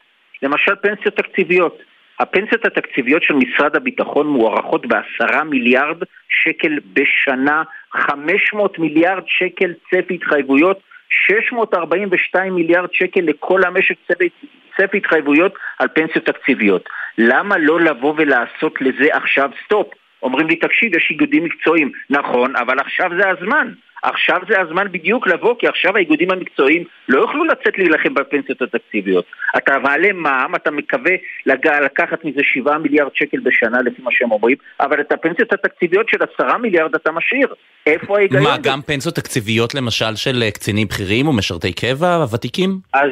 למשל 0.43 0.75
פנסיות 0.83 1.17
תקציביות. 1.17 1.79
הפנסיות 2.21 2.65
התקציביות 2.65 3.23
של 3.23 3.35
משרד 3.35 3.77
הביטחון 3.77 4.27
מוערכות 4.27 4.87
בעשרה 4.87 5.45
מיליארד 5.45 5.97
שקל 6.29 6.79
בשנה, 6.93 7.63
500 7.93 8.79
מיליארד 8.79 9.23
שקל 9.27 9.73
צפי 9.91 10.15
התחייבויות 10.15 10.81
642 11.11 12.55
מיליארד 12.55 12.89
שקל 12.93 13.21
לכל 13.21 13.65
המשק 13.65 13.95
צפי, 14.09 14.29
צפי 14.77 14.97
התחייבויות 14.97 15.55
על 15.79 15.89
פנסיות 15.95 16.25
תקציביות. 16.27 16.89
למה 17.19 17.59
לא 17.59 17.81
לבוא 17.81 18.15
ולעשות 18.17 18.81
לזה 18.81 19.09
עכשיו 19.13 19.51
סטופ? 19.65 19.87
אומרים 20.23 20.47
לי, 20.49 20.57
תקשיב, 20.57 20.97
יש 20.97 21.09
איגודים 21.11 21.45
מקצועיים. 21.45 21.93
נכון, 22.11 22.57
אבל 22.57 22.79
עכשיו 22.79 23.11
זה 23.21 23.29
הזמן. 23.29 23.73
עכשיו 24.03 24.41
זה 24.49 24.61
הזמן 24.61 24.87
בדיוק 24.93 25.27
לבוא, 25.27 25.55
כי 25.59 25.67
עכשיו 25.67 25.97
האיגודים 25.97 26.31
המקצועיים 26.31 26.85
לא 27.09 27.21
יוכלו 27.21 27.45
לצאת 27.45 27.79
להילחם 27.79 28.15
בפנסיות 28.15 28.63
התקציביות. 28.63 29.25
אתה 29.57 29.79
מעלה 29.79 30.13
מע"מ, 30.13 30.55
אתה 30.55 30.71
מקווה 30.71 31.13
לגע, 31.47 31.81
לקחת 31.81 32.25
מזה 32.25 32.41
7 32.43 32.79
מיליארד 32.79 33.11
שקל 33.15 33.39
בשנה 33.41 33.83
לפי 33.83 34.03
מה 34.03 34.11
שהם 34.13 34.33
אומרים, 34.33 34.57
אבל 34.81 35.01
את 35.01 35.13
הפנסיות 35.13 35.53
התקציביות 35.53 36.09
של 36.09 36.19
10 36.35 36.57
מיליארד 36.57 36.95
אתה 36.95 37.13
משאיר. 37.13 37.55
איפה 37.87 38.17
ההיגיון? 38.17 38.43
מה, 38.43 38.57
גם 38.63 38.83
פנסיות 38.83 39.15
תקציביות 39.15 39.75
למשל 39.75 40.17
של 40.17 40.43
אה, 40.43 40.51
קצינים 40.51 40.89
בכירים 40.89 41.29
ומשרתי 41.29 41.73
קבע, 41.73 42.25
ותיקים? 42.35 42.79
אז 42.93 43.11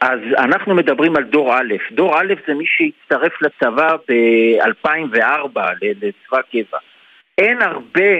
אז 0.00 0.20
אנחנו 0.38 0.74
מדברים 0.74 1.16
על 1.16 1.24
דור 1.24 1.54
א'. 1.54 1.74
דור 1.92 2.20
א' 2.20 2.34
זה 2.46 2.54
מי 2.54 2.64
שהצטרף 2.66 3.32
לצבא 3.42 3.96
ב-2004 4.08 5.60
לצבא 5.82 6.40
קבע. 6.52 6.78
אין 7.38 7.62
הרבה 7.62 8.10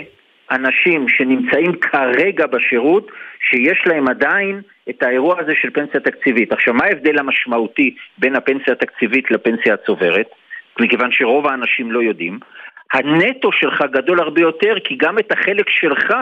אנשים 0.51 1.09
שנמצאים 1.09 1.73
כרגע 1.81 2.47
בשירות 2.47 3.11
שיש 3.51 3.83
להם 3.87 4.09
עדיין 4.09 4.61
את 4.91 5.03
האירוע 5.03 5.41
הזה 5.41 5.53
של 5.63 5.71
פנסיה 5.71 6.01
תקציבית. 6.01 6.53
עכשיו, 6.53 6.75
מה 6.75 6.85
ההבדל 6.85 7.19
המשמעותי 7.19 7.95
בין 8.19 8.37
הפנסיה 8.37 8.73
התקציבית 8.73 9.31
לפנסיה 9.31 9.75
הצוברת? 9.75 10.27
מכיוון 10.81 11.13
שרוב 11.13 11.47
האנשים 11.47 11.93
לא 11.93 12.03
יודעים. 12.03 12.39
הנטו 12.93 13.53
שלך 13.53 13.85
גדול 13.93 14.21
הרבה 14.21 14.41
יותר, 14.41 14.75
כי 14.85 14.97
גם 14.97 15.19
את 15.19 15.33
החלק 15.33 15.69
שלך, 15.69 16.15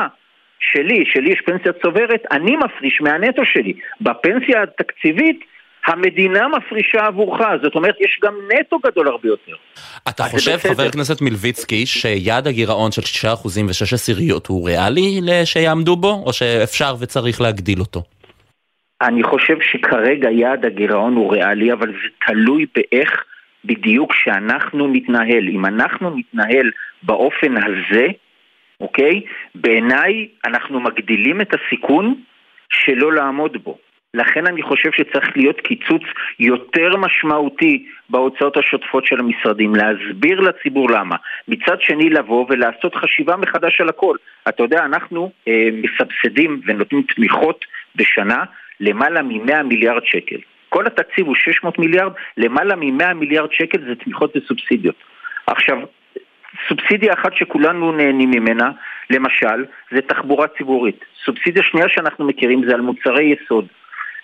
שלי, 0.61 1.05
שלי 1.07 1.33
יש 1.33 1.41
פנסיה 1.47 1.73
צוברת, 1.83 2.23
אני 2.31 2.57
מפריש 2.57 3.01
מהנטו 3.01 3.43
שלי. 3.45 3.73
בפנסיה 4.01 4.63
התקציבית 4.63 5.41
המדינה 5.87 6.49
מפרישה 6.49 7.07
עבורך, 7.07 7.41
זאת 7.63 7.75
אומרת 7.75 7.95
יש 8.01 8.19
גם 8.25 8.35
נטו 8.53 8.79
גדול 8.79 9.09
הרבה 9.09 9.29
יותר. 9.29 9.53
אתה 10.09 10.23
חושב, 10.23 10.57
חבר 10.57 10.83
הכנסת 10.83 11.23
מלביצקי, 11.23 11.87
שיעד 11.87 12.47
הגירעון 12.47 12.93
של 12.93 13.29
6% 13.29 13.29
ו-6 13.47 13.95
עשיריות 13.95 14.47
הוא 14.47 14.69
ריאלי 14.69 15.21
שיעמדו 15.45 15.97
בו, 15.97 16.23
או 16.27 16.33
שאפשר 16.33 16.95
וצריך 17.01 17.41
להגדיל 17.41 17.81
אותו? 17.81 18.03
אני 19.03 19.23
חושב 19.23 19.57
שכרגע 19.73 20.31
יעד 20.31 20.65
הגירעון 20.65 21.15
הוא 21.15 21.33
ריאלי, 21.33 21.73
אבל 21.73 21.89
זה 21.89 22.09
תלוי 22.27 22.67
באיך 22.75 23.25
בדיוק 23.65 24.15
שאנחנו 24.15 24.89
נתנהל. 24.89 25.49
אם 25.49 25.67
אנחנו 25.67 26.17
נתנהל 26.17 26.71
באופן 27.03 27.55
הזה, 27.57 28.07
אוקיי? 28.81 29.21
בעיניי 29.55 30.29
אנחנו 30.45 30.81
מגדילים 30.81 31.41
את 31.41 31.55
הסיכון 31.55 32.15
שלא 32.71 33.13
לעמוד 33.13 33.57
בו. 33.65 33.79
לכן 34.15 34.47
אני 34.47 34.63
חושב 34.63 34.91
שצריך 34.93 35.37
להיות 35.37 35.61
קיצוץ 35.61 36.03
יותר 36.39 36.97
משמעותי 36.97 37.87
בהוצאות 38.11 38.57
השוטפות 38.57 39.07
של 39.07 39.21
המשרדים, 39.21 39.75
להסביר 39.75 40.41
לציבור 40.41 40.91
למה. 40.91 41.17
מצד 41.49 41.81
שני 41.81 42.11
לבוא 42.11 42.47
ולעשות 42.49 42.95
חשיבה 42.95 43.37
מחדש 43.37 43.81
על 43.81 43.89
הכל. 43.89 44.17
אתה 44.49 44.63
יודע, 44.63 44.85
אנחנו 44.85 45.31
אה, 45.49 45.69
מסבסדים 45.73 46.61
ונותנים 46.67 47.03
תמיכות 47.15 47.65
בשנה 47.97 48.45
למעלה 48.81 49.23
מ-100 49.23 49.63
מיליארד 49.63 50.03
שקל. 50.05 50.37
כל 50.69 50.87
התקציב 50.87 51.27
הוא 51.27 51.35
600 51.35 51.79
מיליארד, 51.79 52.13
למעלה 52.37 52.77
מ-100 52.77 53.15
מיליארד 53.15 53.53
שקל 53.53 53.79
זה 53.89 53.95
תמיכות 53.95 54.37
וסובסידיות. 54.37 54.97
עכשיו, 55.47 55.79
סובסידיה 56.69 57.13
אחת 57.13 57.35
שכולנו 57.35 57.93
נהנים 57.93 58.31
ממנה, 58.31 58.71
למשל, 59.11 59.65
זה 59.93 60.01
תחבורה 60.01 60.47
ציבורית. 60.59 61.05
סובסידיה 61.25 61.63
שנייה 61.63 61.87
שאנחנו 61.89 62.27
מכירים 62.27 62.63
זה 62.69 62.75
על 62.75 62.81
מוצרי 62.81 63.35
יסוד. 63.35 63.67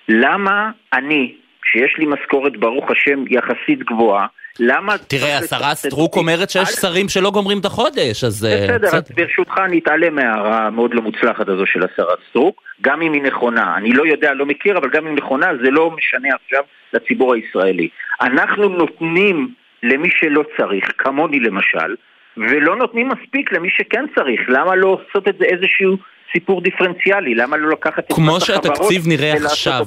למה 0.08 0.70
אני, 0.92 1.34
שיש 1.64 1.94
לי 1.98 2.06
משכורת 2.06 2.56
ברוך 2.56 2.90
השם 2.90 3.24
יחסית 3.30 3.78
גבוהה, 3.78 4.26
למה... 4.60 4.98
תראה, 4.98 5.38
השרה 5.38 5.74
סטרוק 5.74 6.16
אומרת 6.16 6.50
שיש 6.50 6.68
שרים 6.68 7.08
שלא 7.08 7.30
גומרים 7.30 7.58
את 7.58 7.64
החודש, 7.64 8.24
אז... 8.24 8.44
אה, 8.44 8.64
בסדר, 8.64 8.88
אז 8.96 9.10
ברשותך 9.16 9.58
אני 9.58 9.78
אתעלם 9.78 10.14
מההערה 10.14 10.66
המאוד 10.66 10.94
לא 10.94 11.02
מוצלחת 11.02 11.48
הזו 11.48 11.66
של 11.66 11.80
השרה 11.82 12.14
סטרוק, 12.30 12.62
גם 12.80 13.02
אם 13.02 13.12
היא 13.12 13.22
נכונה. 13.22 13.76
אני 13.76 13.92
לא 13.92 14.06
יודע, 14.06 14.34
לא 14.34 14.46
מכיר, 14.46 14.78
אבל 14.78 14.90
גם 14.90 15.06
אם 15.06 15.14
נכונה, 15.14 15.46
זה 15.64 15.70
לא 15.70 15.90
משנה 15.90 16.28
עכשיו 16.44 16.62
לציבור 16.92 17.34
הישראלי. 17.34 17.88
אנחנו 18.20 18.68
נותנים 18.68 19.48
למי 19.82 20.08
שלא 20.10 20.44
צריך, 20.56 20.84
כמוני 20.98 21.40
למשל, 21.40 21.94
ולא 22.36 22.76
נותנים 22.76 23.08
מספיק 23.08 23.52
למי 23.52 23.68
שכן 23.70 24.04
צריך. 24.14 24.40
למה 24.48 24.74
לא 24.74 24.98
לעשות 25.06 25.28
את 25.28 25.38
זה 25.38 25.44
איזשהו 25.44 25.96
סיפור 26.32 26.60
דיפרנציאלי, 26.60 27.34
למה 27.34 27.56
לא 27.56 27.70
לקחת 27.70 27.98
את 27.98 28.12
כמו 28.12 28.40
שהתקציב 28.40 29.02
נראה 29.08 29.32
עכשיו, 29.32 29.86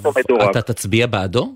אתה 0.52 0.62
תצביע 0.62 1.08
בעדו? 1.08 1.56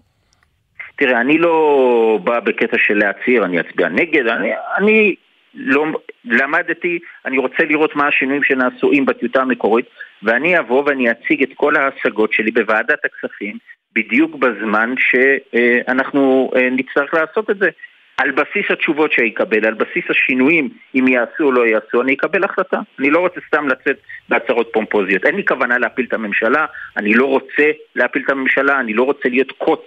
תראה, 0.95 1.21
אני 1.21 1.37
לא 1.37 2.19
בא 2.23 2.39
בקטע 2.39 2.77
של 2.79 2.97
להצהיר, 2.97 3.45
אני 3.45 3.59
אצביע 3.59 3.89
נגד, 3.89 4.27
אני, 4.27 4.49
אני 4.77 5.15
לא, 5.55 5.85
למדתי, 6.25 6.99
אני 7.25 7.37
רוצה 7.37 7.63
לראות 7.63 7.95
מה 7.95 8.07
השינויים 8.07 8.43
שנעשו 8.43 8.91
עם 8.93 9.05
בטיוטה 9.05 9.41
המקורית, 9.41 9.85
ואני 10.23 10.59
אבוא 10.59 10.83
ואני 10.85 11.11
אציג 11.11 11.43
את 11.43 11.49
כל 11.55 11.75
ההשגות 11.75 12.33
שלי 12.33 12.51
בוועדת 12.51 12.99
הכספים, 13.05 13.57
בדיוק 13.95 14.35
בזמן 14.35 14.93
שאנחנו 14.97 16.51
אה, 16.55 16.69
נצטרך 16.71 17.13
לעשות 17.13 17.49
את 17.49 17.57
זה. 17.57 17.69
על 18.17 18.31
בסיס 18.31 18.65
התשובות 18.69 19.11
שיקבל, 19.11 19.65
על 19.65 19.73
בסיס 19.73 20.03
השינויים, 20.09 20.69
אם 20.95 21.07
יעשו 21.07 21.43
או 21.43 21.51
לא 21.51 21.65
יעשו, 21.65 22.01
אני 22.01 22.13
אקבל 22.13 22.43
החלטה. 22.43 22.79
אני 22.99 23.09
לא 23.09 23.19
רוצה 23.19 23.39
סתם 23.47 23.67
לצאת 23.67 23.97
בהצהרות 24.29 24.69
פומפוזיות. 24.73 25.25
אין 25.25 25.35
לי 25.35 25.45
כוונה 25.45 25.77
להפיל 25.77 26.05
את 26.05 26.13
הממשלה, 26.13 26.65
אני 26.97 27.13
לא 27.13 27.25
רוצה 27.25 27.71
להפיל 27.95 28.21
את 28.25 28.29
הממשלה, 28.29 28.79
אני 28.79 28.93
לא 28.93 29.03
רוצה 29.03 29.29
להיות 29.29 29.51
קוץ 29.51 29.81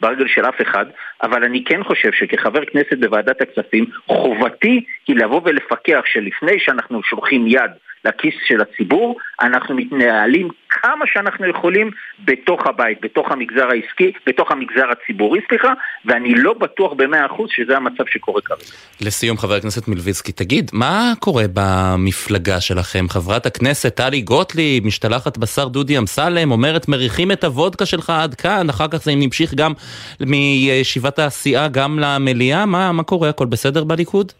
ברגל 0.00 0.28
של 0.28 0.44
אף 0.44 0.62
אחד, 0.62 0.86
אבל 1.22 1.44
אני 1.44 1.64
כן 1.64 1.84
חושב 1.84 2.12
שכחבר 2.12 2.64
כנסת 2.64 2.98
בוועדת 3.00 3.40
הכספים, 3.42 3.84
חובתי 4.06 4.84
היא 5.08 5.16
לבוא 5.16 5.40
ולפקח 5.44 6.00
שלפני 6.04 6.58
שאנחנו 6.58 7.02
שולחים 7.02 7.46
יד 7.46 7.70
לכיס 8.04 8.34
של 8.46 8.60
הציבור, 8.60 9.16
אנחנו 9.40 9.74
מתנהלים 9.74 10.48
כמה 10.70 11.04
שאנחנו 11.12 11.46
יכולים 11.46 11.90
בתוך 12.24 12.66
הבית, 12.66 12.98
בתוך 13.02 13.30
המגזר 13.30 13.68
העסקי, 13.70 14.12
בתוך 14.26 14.50
המגזר 14.52 14.84
הציבורי, 14.90 15.40
סליחה, 15.48 15.72
ואני 16.04 16.34
לא 16.34 16.54
בטוח 16.54 16.92
במאה 16.96 17.26
אחוז 17.26 17.48
שזה 17.52 17.76
המצב 17.76 18.04
שקורה 18.10 18.40
כרגע. 18.40 18.60
לסיום, 19.00 19.38
חבר 19.38 19.54
הכנסת 19.54 19.88
מלביצקי, 19.88 20.32
תגיד, 20.32 20.70
מה 20.72 21.12
קורה 21.18 21.44
במפלגה 21.54 22.60
שלכם? 22.60 23.08
חברת 23.08 23.46
הכנסת 23.46 23.94
טלי 23.94 24.20
גוטליב 24.20 24.86
משתלחת 24.86 25.38
בשר 25.38 25.68
דודי 25.68 25.98
אמסלם, 25.98 26.50
אומרת 26.50 26.88
מריחים 26.88 27.32
את 27.32 27.44
הוודקה 27.44 27.86
שלך 27.86 28.10
עד 28.10 28.34
כאן, 28.34 28.68
אחר 28.70 28.88
כך 28.88 28.98
זה 29.02 29.12
נמשיך 29.16 29.54
גם 29.54 29.72
מישיבת 30.20 31.18
הסיעה 31.18 31.68
גם 31.68 31.98
למליאה, 31.98 32.66
מה, 32.66 32.92
מה 32.92 33.02
קורה? 33.02 33.28
הכל 33.28 33.46
בסדר 33.46 33.84
בליכוד? 33.84 34.32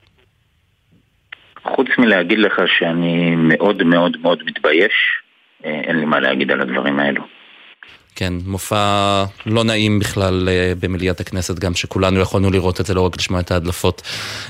חוץ 1.64 1.88
מלהגיד 1.98 2.38
לך 2.38 2.60
שאני 2.78 3.36
מאוד 3.36 3.82
מאוד 3.82 4.16
מאוד 4.22 4.42
מתבייש, 4.46 4.92
אה, 5.64 5.80
אין 5.84 5.96
לי 5.96 6.04
מה 6.04 6.20
להגיד 6.20 6.50
על 6.50 6.60
הדברים 6.60 7.00
האלו. 7.00 7.22
כן, 8.16 8.32
מופע 8.46 9.24
לא 9.46 9.64
נעים 9.64 9.98
בכלל 9.98 10.48
אה, 10.48 10.72
במליאת 10.82 11.20
הכנסת, 11.20 11.58
גם 11.58 11.74
שכולנו 11.74 12.20
יכולנו 12.20 12.50
לראות 12.50 12.80
את 12.80 12.86
זה, 12.86 12.94
לא 12.94 13.06
רק 13.06 13.16
לשמוע 13.16 13.40
את 13.40 13.50
ההדלפות. 13.50 14.02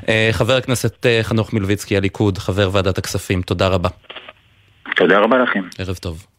אה, 0.09 0.29
חבר 0.33 0.57
הכנסת 0.57 1.07
חנוך 1.23 1.53
מלביצקי, 1.53 1.97
הליכוד, 1.97 2.39
חבר 2.39 2.69
ועדת 2.73 2.99
הכספים, 2.99 3.43
תודה 3.43 3.69
רבה. 3.69 3.89
תודה 4.97 5.19
רבה 5.19 5.39
לכם. 5.39 5.63
ערב 5.79 5.97
טוב. 5.97 6.30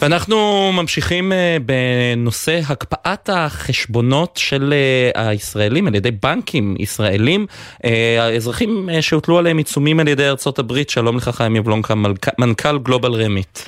ואנחנו 0.00 0.70
ממשיכים 0.72 1.32
אה, 1.32 1.56
בנושא 1.66 2.60
הקפאת 2.68 3.28
החשבונות 3.32 4.36
של 4.36 4.72
אה, 4.72 5.28
הישראלים 5.28 5.86
על 5.86 5.94
ידי 5.94 6.10
בנקים 6.10 6.74
ישראלים, 6.78 7.46
אה, 7.84 8.16
האזרחים 8.20 8.88
שהוטלו 9.00 9.38
עליהם 9.38 9.58
עיצומים 9.58 10.00
על 10.00 10.08
ידי 10.08 10.28
ארצות 10.28 10.58
הברית, 10.58 10.90
שלום 10.90 11.16
לך 11.16 11.28
חיים 11.28 11.56
יבלונקה, 11.56 11.94
מנכ"ל 12.38 12.78
גלובל 12.78 13.12
רמיט. 13.24 13.58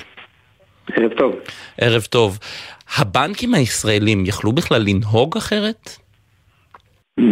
ערב 0.93 1.11
טוב. 1.13 1.35
ערב 1.81 2.01
טוב. 2.01 2.39
הבנקים 2.97 3.53
הישראלים 3.53 4.25
יכלו 4.25 4.51
בכלל 4.51 4.81
לנהוג 4.87 5.37
אחרת? 5.37 5.89
Mm, 7.19 7.23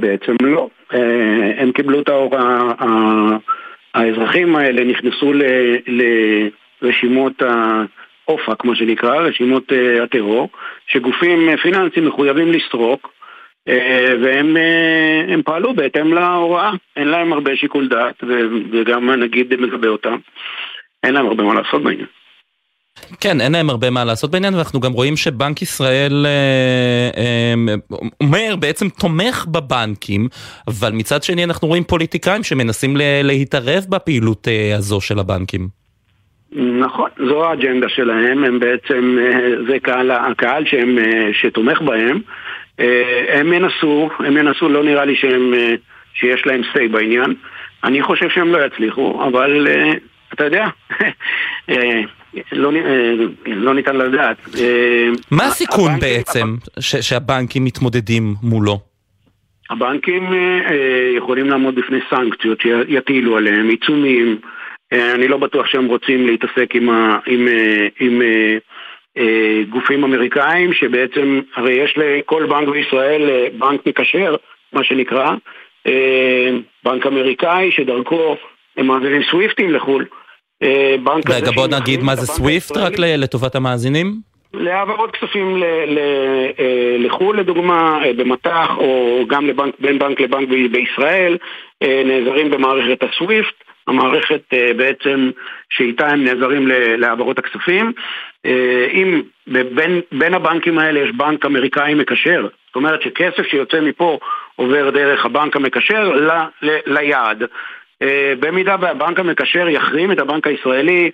בעצם 0.00 0.36
לא. 0.42 0.68
הם 1.58 1.72
קיבלו 1.72 2.00
את 2.00 2.08
ההוראה, 2.08 2.72
האזרחים 3.94 4.56
האלה 4.56 4.84
נכנסו 4.84 5.32
לרשימות 6.82 7.42
ה... 7.42 7.82
אופק, 8.28 8.64
מה 8.64 8.76
שנקרא, 8.76 9.16
רשימות 9.16 9.72
uh, 9.72 10.02
הטרור, 10.02 10.48
שגופים 10.86 11.48
uh, 11.48 11.62
פיננסיים 11.62 12.06
מחויבים 12.06 12.52
לסרוק, 12.52 13.12
uh, 13.68 13.72
והם 14.22 14.56
uh, 14.56 15.42
פעלו 15.44 15.74
בהתאם 15.74 16.14
להוראה. 16.14 16.70
אין 16.96 17.08
להם 17.08 17.32
הרבה 17.32 17.56
שיקול 17.56 17.88
דעת, 17.88 18.24
וגם 18.72 19.10
הנגיד 19.10 19.60
מגבה 19.60 19.88
אותם. 19.88 20.16
אין 21.02 21.14
להם 21.14 21.26
הרבה 21.26 21.44
מה 21.44 21.54
לעשות 21.54 21.82
בעניין. 21.82 22.06
כן, 23.20 23.40
אין 23.40 23.52
להם 23.52 23.70
הרבה 23.70 23.90
מה 23.90 24.04
לעשות 24.04 24.30
בעניין, 24.30 24.54
ואנחנו 24.54 24.80
גם 24.80 24.92
רואים 24.92 25.16
שבנק 25.16 25.62
ישראל 25.62 26.26
אה, 26.26 27.22
אה, 27.22 27.74
אומר, 28.20 28.56
בעצם 28.56 28.88
תומך 28.88 29.46
בבנקים, 29.48 30.28
אבל 30.68 30.92
מצד 30.92 31.22
שני 31.22 31.44
אנחנו 31.44 31.68
רואים 31.68 31.84
פוליטיקאים 31.84 32.42
שמנסים 32.42 32.96
להתערב 33.22 33.84
בפעילות 33.88 34.48
אה, 34.48 34.76
הזו 34.76 35.00
של 35.00 35.18
הבנקים. 35.18 35.79
נכון, 36.52 37.10
זו 37.28 37.44
האג'נדה 37.44 37.88
שלהם, 37.88 38.44
הם 38.44 38.58
בעצם, 38.58 39.18
אה, 39.20 39.50
זה 39.68 39.78
קהל, 39.82 40.10
הקהל 40.10 40.66
שהם, 40.66 40.98
אה, 40.98 41.28
שתומך 41.32 41.80
בהם, 41.80 42.20
אה, 42.80 43.40
הם 43.40 43.52
ינסו, 43.52 44.10
הם 44.18 44.36
ינסו, 44.36 44.68
לא 44.68 44.84
נראה 44.84 45.04
לי 45.04 45.16
שהם, 45.16 45.54
שיש 46.14 46.46
להם 46.46 46.60
say 46.74 46.92
בעניין, 46.92 47.34
אני 47.84 48.02
חושב 48.02 48.28
שהם 48.28 48.52
לא 48.52 48.66
יצליחו, 48.66 49.22
אבל 49.28 49.68
אתה 50.34 50.44
יודע, 50.44 50.66
לא, 52.52 52.72
לא 53.46 53.74
ניתן 53.74 53.96
לדעת. 53.96 54.36
מה 55.30 55.44
הסיכון 55.44 55.90
הבנקים, 55.90 56.00
בעצם 56.00 56.40
הבנק... 56.40 57.00
שהבנקים 57.00 57.64
מתמודדים 57.64 58.34
מולו? 58.42 58.78
הבנקים 59.70 60.24
יכולים 61.16 61.50
לעמוד 61.50 61.74
בפני 61.74 61.98
סנקציות 62.10 62.60
שיטילו 62.60 63.36
עליהם, 63.36 63.68
עיצומים. 63.68 64.38
אה, 64.92 65.14
אני 65.14 65.28
לא 65.28 65.36
בטוח 65.36 65.66
שהם 65.66 65.86
רוצים 65.86 66.26
להתעסק 66.26 66.74
עם, 66.74 66.90
ה, 66.90 67.18
עם, 67.26 67.48
אה, 67.48 67.86
עם, 68.00 68.22
עם 68.22 68.22
אה, 69.18 69.62
גופים 69.70 70.04
אמריקאים, 70.04 70.72
שבעצם, 70.72 71.40
הרי 71.56 71.72
יש 71.72 71.94
לכל 71.96 72.46
בנק 72.46 72.68
בישראל 72.68 73.48
בנק 73.58 73.86
מקשר, 73.86 74.36
מה 74.72 74.84
שנקרא, 74.84 75.30
בנק 76.84 77.06
אמריקאי 77.06 77.72
שדרכו 77.72 78.36
הם 78.76 78.86
מעבירים 78.86 79.22
סוויפטים 79.30 79.70
לחו"ל. 79.70 80.04
רגע, 81.28 81.50
בוא 81.54 81.66
נגיד 81.66 82.02
מה 82.02 82.16
זה 82.16 82.26
סוויפט 82.26 82.76
רק 82.76 82.92
לטובת 82.98 83.54
המאזינים? 83.54 84.14
להעברות 84.54 85.10
כספים 85.16 85.62
לחו"ל 86.98 87.40
לדוגמה, 87.40 88.02
במט"ח 88.16 88.70
או 88.76 89.24
גם 89.28 89.46
לבנק, 89.46 89.74
בין 89.80 89.98
בנק 89.98 90.20
לבנק 90.20 90.48
בישראל, 90.48 91.36
נעזרים 91.82 92.50
במערכת 92.50 93.02
הסוויפט. 93.02 93.69
המערכת 93.86 94.42
אה, 94.52 94.72
בעצם 94.76 95.30
שאיתה 95.70 96.06
הם 96.06 96.24
נעזרים 96.24 96.66
להעברות 96.98 97.38
הכספים. 97.38 97.92
אה, 98.46 98.86
אם 98.92 99.22
בין, 99.46 100.00
בין 100.12 100.34
הבנקים 100.34 100.78
האלה 100.78 101.00
יש 101.00 101.10
בנק 101.10 101.46
אמריקאי 101.46 101.94
מקשר, 101.94 102.48
זאת 102.66 102.76
אומרת 102.76 103.02
שכסף 103.02 103.42
שיוצא 103.50 103.80
מפה 103.80 104.18
עובר 104.56 104.90
דרך 104.90 105.24
הבנק 105.24 105.56
המקשר 105.56 106.12
ל, 106.12 106.30
ל, 106.62 106.78
ליעד. 106.86 107.42
אה, 108.02 108.32
במידה 108.40 108.76
והבנק 108.80 109.18
המקשר 109.18 109.68
יחרים 109.68 110.12
את 110.12 110.18
הבנק 110.18 110.46
הישראלי, 110.46 111.10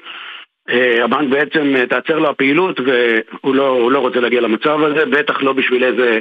הבנק 1.02 1.28
בעצם 1.28 1.74
תעצר 1.88 2.18
לו 2.18 2.30
הפעילות 2.30 2.80
והוא 2.80 3.54
לא, 3.54 3.92
לא 3.92 3.98
רוצה 3.98 4.20
להגיע 4.20 4.40
למצב 4.40 4.82
הזה, 4.82 5.06
בטח 5.06 5.42
לא 5.42 5.52
בשביל 5.52 5.84
איזה 5.84 6.20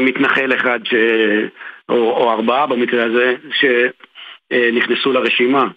מתנחל 0.00 0.52
אחד 0.54 0.78
ש... 0.84 0.94
או, 1.88 2.10
או 2.10 2.30
ארבעה 2.30 2.66
במקרה 2.66 3.04
הזה, 3.04 3.34
נכנסו 4.52 5.12
לרשימה. 5.12 5.68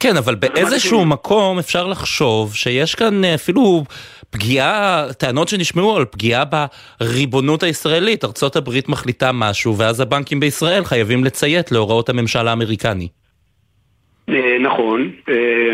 כן, 0.00 0.16
אבל 0.16 0.34
באיזשהו 0.34 1.04
מקום 1.04 1.58
אפשר 1.58 1.86
לחשוב 1.86 2.54
שיש 2.54 2.94
כאן 2.94 3.24
אה, 3.24 3.34
אפילו 3.34 3.84
פגיעה, 4.30 5.04
טענות 5.18 5.48
שנשמעו 5.48 5.96
על 5.96 6.04
פגיעה 6.04 6.44
בריבונות 6.44 7.62
הישראלית. 7.62 8.24
ארצות 8.24 8.56
הברית 8.56 8.88
מחליטה 8.88 9.30
משהו, 9.34 9.78
ואז 9.78 10.00
הבנקים 10.00 10.40
בישראל 10.40 10.84
חייבים 10.84 11.24
לציית 11.24 11.72
להוראות 11.72 12.08
הממשל 12.08 12.48
האמריקני. 12.48 13.08
אה, 14.28 14.58
נכון, 14.60 15.10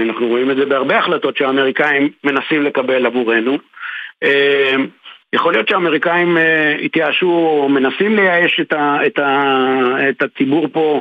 אנחנו 0.02 0.26
רואים 0.26 0.50
את 0.50 0.56
זה 0.56 0.64
בהרבה 0.64 0.98
החלטות 0.98 1.36
שהאמריקאים 1.36 2.08
מנסים 2.24 2.62
לקבל 2.62 3.06
עבורנו. 3.06 3.58
יכול 5.34 5.52
להיות 5.52 5.68
שהאמריקאים 5.68 6.36
התייאשו 6.84 7.26
או 7.26 7.68
מנסים 7.68 8.16
לייאש 8.16 8.60
את, 8.60 8.72
את, 9.06 9.18
את 10.08 10.22
הציבור 10.22 10.66
פה 10.72 11.00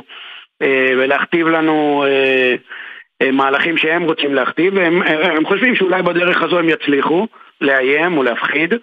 ולהכתיב 0.98 1.48
לנו 1.48 2.04
אה, 2.06 2.54
אה, 3.22 3.30
מהלכים 3.30 3.76
שהם 3.76 4.02
רוצים 4.02 4.34
להכתיב, 4.34 4.74
והם 4.76 5.02
הם 5.02 5.46
חושבים 5.46 5.74
שאולי 5.74 6.02
בדרך 6.02 6.42
הזו 6.42 6.58
הם 6.58 6.68
יצליחו 6.68 7.26
לאיים 7.60 8.18
או 8.18 8.22
להפחיד. 8.22 8.74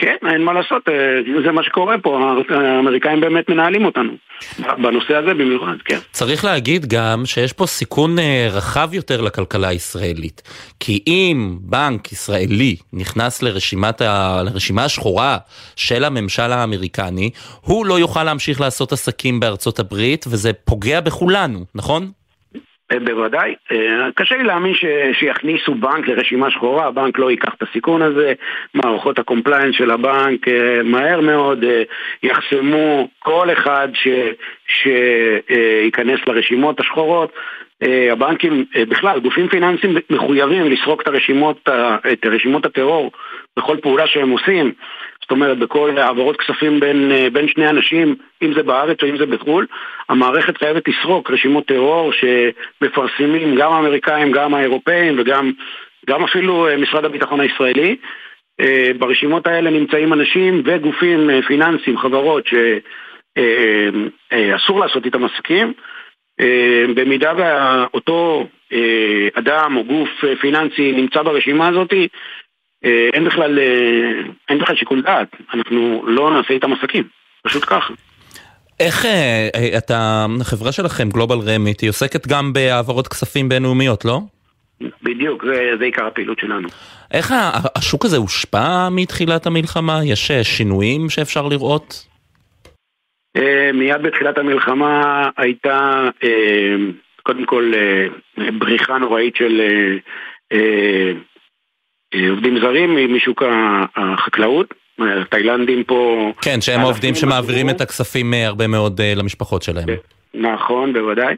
כן, 0.00 0.16
אין 0.32 0.42
מה 0.44 0.52
לעשות, 0.52 0.82
זה 1.44 1.52
מה 1.52 1.62
שקורה 1.62 1.98
פה, 1.98 2.34
האמריקאים 2.50 3.20
באמת 3.20 3.48
מנהלים 3.48 3.84
אותנו, 3.84 4.12
בנושא 4.58 5.16
הזה 5.16 5.34
במיוחד, 5.34 5.74
כן. 5.84 5.98
צריך 6.12 6.44
להגיד 6.44 6.86
גם 6.86 7.26
שיש 7.26 7.52
פה 7.52 7.66
סיכון 7.66 8.16
רחב 8.50 8.88
יותר 8.92 9.20
לכלכלה 9.20 9.68
הישראלית, 9.68 10.42
כי 10.80 11.02
אם 11.06 11.56
בנק 11.60 12.12
ישראלי 12.12 12.76
נכנס 12.92 13.42
לרשימת 13.42 14.00
ה... 14.00 14.42
לרשימה 14.44 14.84
השחורה 14.84 15.38
של 15.76 16.04
הממשל 16.04 16.52
האמריקני, 16.52 17.30
הוא 17.60 17.86
לא 17.86 17.98
יוכל 17.98 18.24
להמשיך 18.24 18.60
לעשות 18.60 18.92
עסקים 18.92 19.40
בארצות 19.40 19.78
הברית, 19.78 20.24
וזה 20.28 20.52
פוגע 20.52 21.00
בכולנו, 21.00 21.64
נכון? 21.74 22.10
אה, 22.92 22.98
בוודאי. 23.00 23.54
אה, 23.72 24.08
קשה 24.14 24.36
לי 24.36 24.44
להאמין 24.44 24.74
ש... 24.74 24.84
שיכניסו 25.12 25.74
בנק 25.74 26.08
לרשימה 26.08 26.50
שחורה, 26.50 26.86
הבנק 26.86 27.18
לא 27.18 27.30
ייקח 27.30 27.54
את 27.54 27.62
הסיכון 27.62 28.02
הזה, 28.02 28.32
מערכות 28.74 29.18
ה 29.18 29.23
compliance 29.23 29.76
של 29.76 29.90
הבנק 29.90 30.48
אה, 30.48 30.82
מהר 30.84 31.20
מאוד 31.20 31.64
יחסמו 32.22 33.08
כל 33.18 33.52
אחד 33.52 33.88
ש... 33.94 34.08
שייכנס 34.66 36.20
לרשימות 36.26 36.80
השחורות. 36.80 37.32
הבנקים, 38.12 38.64
בכלל, 38.88 39.20
גופים 39.20 39.48
פיננסיים 39.48 39.96
מחויבים 40.10 40.70
לסרוק 40.70 41.02
את 41.02 41.08
הרשימות, 41.08 41.68
את 42.12 42.26
רשימות 42.26 42.66
הטרור 42.66 43.12
בכל 43.56 43.76
פעולה 43.82 44.06
שהם 44.06 44.30
עושים. 44.30 44.72
זאת 45.30 45.36
אומרת 45.36 45.58
בכל 45.58 45.98
העברות 45.98 46.36
כספים 46.36 46.80
בין, 46.80 47.12
אה, 47.12 47.30
בין 47.32 47.48
שני 47.48 47.68
אנשים, 47.68 48.16
אם 48.42 48.54
זה 48.54 48.62
בארץ 48.62 48.98
או 49.02 49.08
אם 49.08 49.16
זה 49.16 49.26
בחו"ל, 49.26 49.66
המערכת 50.08 50.58
חייבת 50.58 50.88
לסרוק 50.88 51.30
רשימות 51.30 51.66
טרור 51.66 52.12
שמפרסמים 52.12 53.56
גם 53.56 53.72
האמריקאים, 53.72 54.32
גם 54.32 54.54
האירופאים 54.54 55.18
וגם 55.18 55.52
גם 56.06 56.24
אפילו 56.24 56.68
אה, 56.68 56.76
משרד 56.76 57.04
הביטחון 57.04 57.40
הישראלי. 57.40 57.96
אה, 58.60 58.90
ברשימות 58.98 59.46
האלה 59.46 59.70
נמצאים 59.70 60.12
אנשים 60.12 60.62
וגופים 60.64 61.42
פיננסיים, 61.42 61.98
חברות 61.98 62.46
ש... 62.46 62.54
אסור 64.56 64.80
לעשות 64.80 65.06
איתם 65.06 65.24
עסקים. 65.24 65.72
במידה 66.94 67.32
ואותו 67.36 68.46
אדם 69.34 69.76
או 69.76 69.84
גוף 69.84 70.08
פיננסי 70.40 70.92
נמצא 70.92 71.22
ברשימה 71.22 71.68
הזאת, 71.68 71.92
אין 73.12 73.24
בכלל, 73.24 73.58
אין 74.48 74.58
בכלל 74.58 74.76
שיקול 74.76 75.02
דעת, 75.02 75.28
אנחנו 75.54 76.02
לא 76.06 76.30
נעשה 76.30 76.54
איתם 76.54 76.72
עסקים, 76.72 77.04
פשוט 77.42 77.64
ככה. 77.66 77.94
איך 78.80 79.06
אתה, 79.78 80.26
החברה 80.40 80.72
שלכם, 80.72 81.08
גלובל 81.08 81.36
רמיט, 81.46 81.80
היא 81.80 81.90
עוסקת 81.90 82.26
גם 82.26 82.52
בהעברות 82.52 83.08
כספים 83.08 83.48
בינלאומיות, 83.48 84.04
לא? 84.04 84.20
בדיוק, 85.02 85.44
זה, 85.44 85.70
זה 85.78 85.84
עיקר 85.84 86.06
הפעילות 86.06 86.38
שלנו. 86.38 86.68
איך 87.12 87.34
השוק 87.76 88.04
הזה 88.04 88.16
הושפע 88.16 88.88
מתחילת 88.90 89.46
המלחמה? 89.46 90.00
יש 90.04 90.32
שינויים 90.32 91.10
שאפשר 91.10 91.48
לראות? 91.48 92.06
מיד 93.74 94.02
בתחילת 94.02 94.38
המלחמה 94.38 95.26
הייתה 95.36 96.08
קודם 97.22 97.46
כל 97.46 97.72
בריחה 98.58 98.98
נוראית 98.98 99.36
של 99.36 99.60
עובדים 102.30 102.60
זרים 102.60 103.14
משוק 103.16 103.42
החקלאות. 103.96 104.74
התאילנדים 104.98 105.84
פה... 105.84 106.32
כן, 106.42 106.60
שהם 106.60 106.80
העובדים 106.80 107.14
שמעבירים 107.14 107.70
את 107.70 107.80
הכספים 107.80 108.34
הרבה 108.34 108.66
מאוד 108.66 109.00
למשפחות 109.16 109.62
שלהם. 109.62 109.88
נכון, 110.34 110.92
בוודאי. 110.92 111.34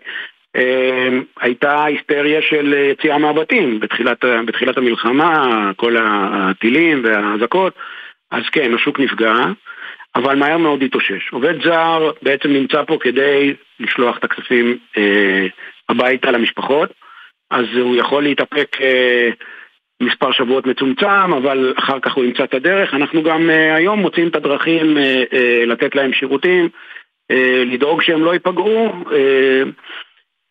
הייתה 1.41 1.85
היסטריה 1.85 2.41
של 2.51 2.75
יציאה 2.93 3.19
מהבתים 3.19 3.81
בתחילת, 3.81 4.25
בתחילת 4.47 4.79
המלחמה, 4.79 5.71
כל 5.77 5.97
הטילים 6.01 7.05
והאזעקות, 7.05 7.75
אז 8.31 8.43
כן, 8.53 8.75
השוק 8.75 9.01
נפגע. 9.01 9.35
אבל 10.15 10.37
מהר 10.37 10.59
מאוד 10.59 10.83
התאושש. 10.83 11.31
עובד 11.33 11.63
זר 11.65 12.11
בעצם 12.23 12.49
נמצא 12.49 12.83
פה 12.87 12.99
כדי 13.01 13.55
לשלוח 13.81 14.19
את 14.19 14.25
הכספים 14.25 14.79
אה, 14.97 15.47
הביתה 15.89 16.31
למשפחות, 16.31 16.93
אז 17.51 17.65
הוא 17.77 17.97
יכול 17.97 18.23
להתאפק 18.23 18.77
אה, 18.81 19.31
מספר 20.03 20.33
שבועות 20.33 20.67
מצומצם, 20.67 21.33
אבל 21.37 21.75
אחר 21.79 22.01
כך 22.01 22.15
הוא 22.15 22.25
ימצא 22.25 22.45
את 22.45 22.55
הדרך. 22.55 22.95
אנחנו 22.95 23.23
גם 23.23 23.51
אה, 23.51 23.75
היום 23.75 23.99
מוצאים 23.99 24.29
את 24.29 24.37
הדרכים 24.37 24.99
אה, 24.99 25.25
אה, 25.33 25.65
לתת 25.67 25.95
להם 25.95 26.12
שירותים, 26.12 26.69
לדאוג 27.67 28.03
שהם 28.03 28.25
לא 28.25 28.33
ייפגעו. 28.33 28.93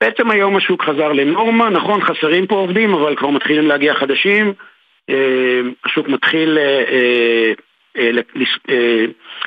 בעצם 0.04 0.32
היום 0.32 0.56
השוק 0.56 0.84
חזר 0.84 1.12
לנורמה, 1.12 1.70
נכון, 1.70 2.02
חסרים 2.04 2.48
פה 2.48 2.56
עובדים, 2.56 2.94
אבל 2.94 3.16
כבר 3.16 3.30
מתחילים 3.30 3.68
להגיע 3.68 3.94
חדשים. 3.94 4.54
השוק 5.86 6.08
מתחיל... 6.08 6.58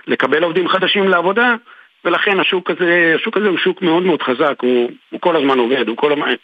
לקבל 0.07 0.43
עובדים 0.43 0.69
חדשים 0.69 1.09
לעבודה, 1.09 1.55
ולכן 2.05 2.41
השוק 2.41 2.71
הזה, 2.71 3.15
השוק 3.17 3.37
הזה 3.37 3.49
הוא 3.49 3.59
שוק 3.59 3.83
מאוד 3.83 4.03
מאוד 4.03 4.23
חזק, 4.23 4.55
הוא, 4.63 4.91
הוא 5.11 5.21
כל 5.21 5.37
הזמן 5.37 5.59
עובד, 5.59 5.89
הוא 5.89 5.97
כל 5.97 6.13
הזמן, 6.13 6.35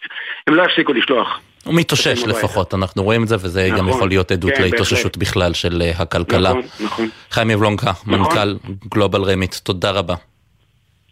הם 0.46 0.55
לא 0.55 0.62
יפסיקו 0.62 0.92
לשלוח. 0.92 1.40
הוא 1.64 1.75
מתאושש 1.75 2.23
לפחות, 2.27 2.75
אנחנו 2.75 3.03
רואים 3.03 3.23
את 3.23 3.29
זה, 3.29 3.37
וזה 3.40 3.66
נכון, 3.66 3.79
גם 3.79 3.88
יכול 3.88 4.09
להיות 4.09 4.31
עדות 4.31 4.53
כן, 4.57 4.62
להתאוששות 4.62 5.16
בכלל 5.16 5.53
של 5.55 5.83
הכלכלה. 5.94 6.51
נכון, 6.51 6.62
נכון. 6.81 7.09
חיים 7.31 7.51
יבלונקה, 7.51 7.90
נכון. 7.90 8.14
מנכ"ל 8.14 8.57
גלובל 8.94 9.23
רמיט, 9.23 9.55
תודה 9.55 9.90
רבה. 9.90 10.14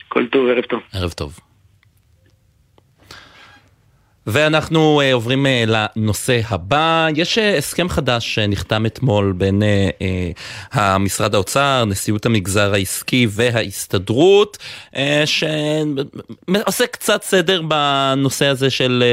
כל 0.09 0.27
טוב, 0.33 0.49
ערב 0.49 0.65
טוב. 0.65 0.81
ערב 0.93 1.11
טוב. 1.13 1.39
ואנחנו 4.31 5.01
uh, 5.01 5.15
עוברים 5.15 5.47
uh, 5.47 5.49
לנושא 5.67 6.41
הבא. 6.49 7.09
יש 7.17 7.39
uh, 7.39 7.59
הסכם 7.59 7.89
חדש 7.89 8.35
שנחתם 8.35 8.87
אתמול 8.87 9.35
בין 9.37 9.63
המשרד 10.73 11.35
האוצר, 11.35 11.85
נשיאות 11.85 12.27
המגזר 12.27 12.73
העסקי 12.75 13.27
וההסתדרות, 13.31 14.59
שעושה 15.25 16.87
קצת 16.87 17.23
סדר 17.23 17.63
בנושא 17.63 18.47
הזה 18.47 18.71
של 18.71 19.05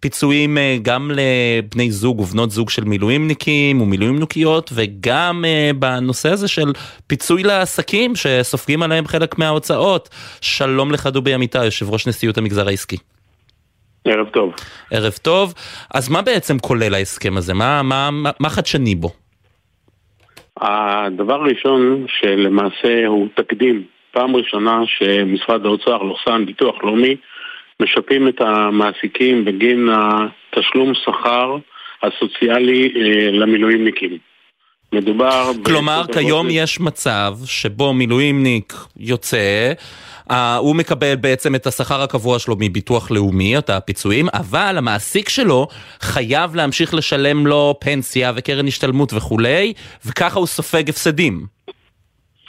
פיצויים 0.00 0.58
גם 0.82 1.10
לבני 1.14 1.90
זוג 1.90 2.20
ובנות 2.20 2.50
זוג 2.50 2.70
של 2.70 2.84
מילואימניקים 2.84 3.80
ומילואימניקיות, 3.80 4.70
וגם 4.74 5.44
בנושא 5.78 6.28
הזה 6.28 6.48
של 6.48 6.72
פיצוי 7.06 7.42
לעסקים 7.42 8.16
שסופגים 8.16 8.82
עליהם 8.82 9.06
חלק 9.06 9.38
מההוצאות. 9.38 10.08
שלום 10.40 10.92
לך 10.92 11.06
דובי 11.06 11.34
אמיתי, 11.34 11.64
יושב 11.64 11.90
ראש 11.90 12.06
נשיאות 12.06 12.38
המגזר 12.38 12.68
העסקי. 12.68 12.96
ערב 14.06 14.28
טוב. 14.28 14.54
ערב 14.90 15.12
טוב. 15.12 15.54
אז 15.94 16.08
מה 16.08 16.22
בעצם 16.22 16.58
כולל 16.58 16.94
ההסכם 16.94 17.36
הזה? 17.36 17.54
מה, 17.54 17.82
מה, 17.82 18.10
מה, 18.10 18.30
מה 18.40 18.50
חדשני 18.50 18.94
בו? 18.94 19.10
הדבר 20.60 21.34
הראשון 21.34 22.06
שלמעשה 22.08 23.06
הוא 23.06 23.28
תקדים. 23.34 23.82
פעם 24.12 24.36
ראשונה 24.36 24.80
שמשרד 24.86 25.66
האוצר, 25.66 25.96
לוחסן 25.96 26.46
ביטוח 26.46 26.74
לאומי, 26.82 27.16
משפים 27.80 28.28
את 28.28 28.40
המעסיקים 28.40 29.44
בגין 29.44 29.88
התשלום 29.92 30.92
שכר 30.94 31.56
הסוציאלי 32.02 32.92
אה, 32.96 33.30
למילואימניקים. 33.30 34.18
מדובר... 34.92 35.52
כלומר, 35.64 36.02
כיום 36.12 36.46
יש 36.50 36.80
מצב 36.80 37.34
שבו 37.44 37.94
מילואימניק 37.94 38.74
יוצא, 38.96 39.72
הוא 40.58 40.76
מקבל 40.76 41.14
בעצם 41.20 41.54
את 41.54 41.66
השכר 41.66 42.02
הקבוע 42.02 42.38
שלו 42.38 42.56
מביטוח 42.60 43.10
לאומי, 43.10 43.58
את 43.58 43.70
הפיצויים, 43.70 44.26
אבל 44.34 44.74
המעסיק 44.78 45.28
שלו 45.28 45.66
חייב 46.00 46.54
להמשיך 46.54 46.94
לשלם 46.94 47.46
לו 47.46 47.74
פנסיה 47.80 48.32
וקרן 48.36 48.66
השתלמות 48.66 49.12
וכולי, 49.12 49.72
וככה 50.06 50.38
הוא 50.38 50.46
סופג 50.46 50.88
הפסדים. 50.88 51.46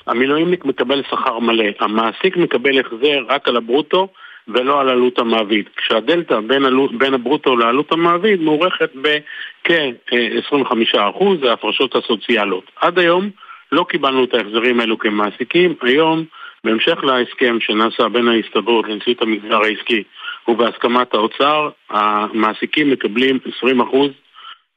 המילואימניק 0.07 0.65
מקבל 0.65 1.03
שכר 1.09 1.39
מלא, 1.39 1.65
המעסיק 1.79 2.37
מקבל 2.37 2.79
החזר 2.79 3.19
רק 3.29 3.47
על 3.47 3.57
הברוטו 3.57 4.07
ולא 4.47 4.81
על 4.81 4.89
עלות 4.89 5.19
המעביד. 5.19 5.65
כשהדלתא 5.77 6.39
בין, 6.39 6.63
בין 6.97 7.13
הברוטו 7.13 7.55
לעלות 7.55 7.91
המעביד 7.91 8.41
מוערכת 8.41 8.89
בכ-25%, 8.95 11.23
זה 11.41 11.49
ההפרשות 11.49 11.95
הסוציאליות. 11.95 12.71
עד 12.81 12.99
היום 12.99 13.29
לא 13.71 13.85
קיבלנו 13.89 14.23
את 14.23 14.33
ההחזרים 14.33 14.79
האלו 14.79 14.99
כמעסיקים, 14.99 15.75
היום 15.81 16.25
בהמשך 16.63 17.03
להסכם 17.03 17.57
שנעשה 17.59 18.09
בין 18.09 18.27
ההסתדרות 18.27 18.85
לנשיאות 18.87 19.21
המגזר 19.21 19.63
העסקי 19.63 20.03
ובהסכמת 20.47 21.13
האוצר, 21.13 21.69
המעסיקים 21.89 22.91
מקבלים 22.91 23.39
20% 23.63 23.95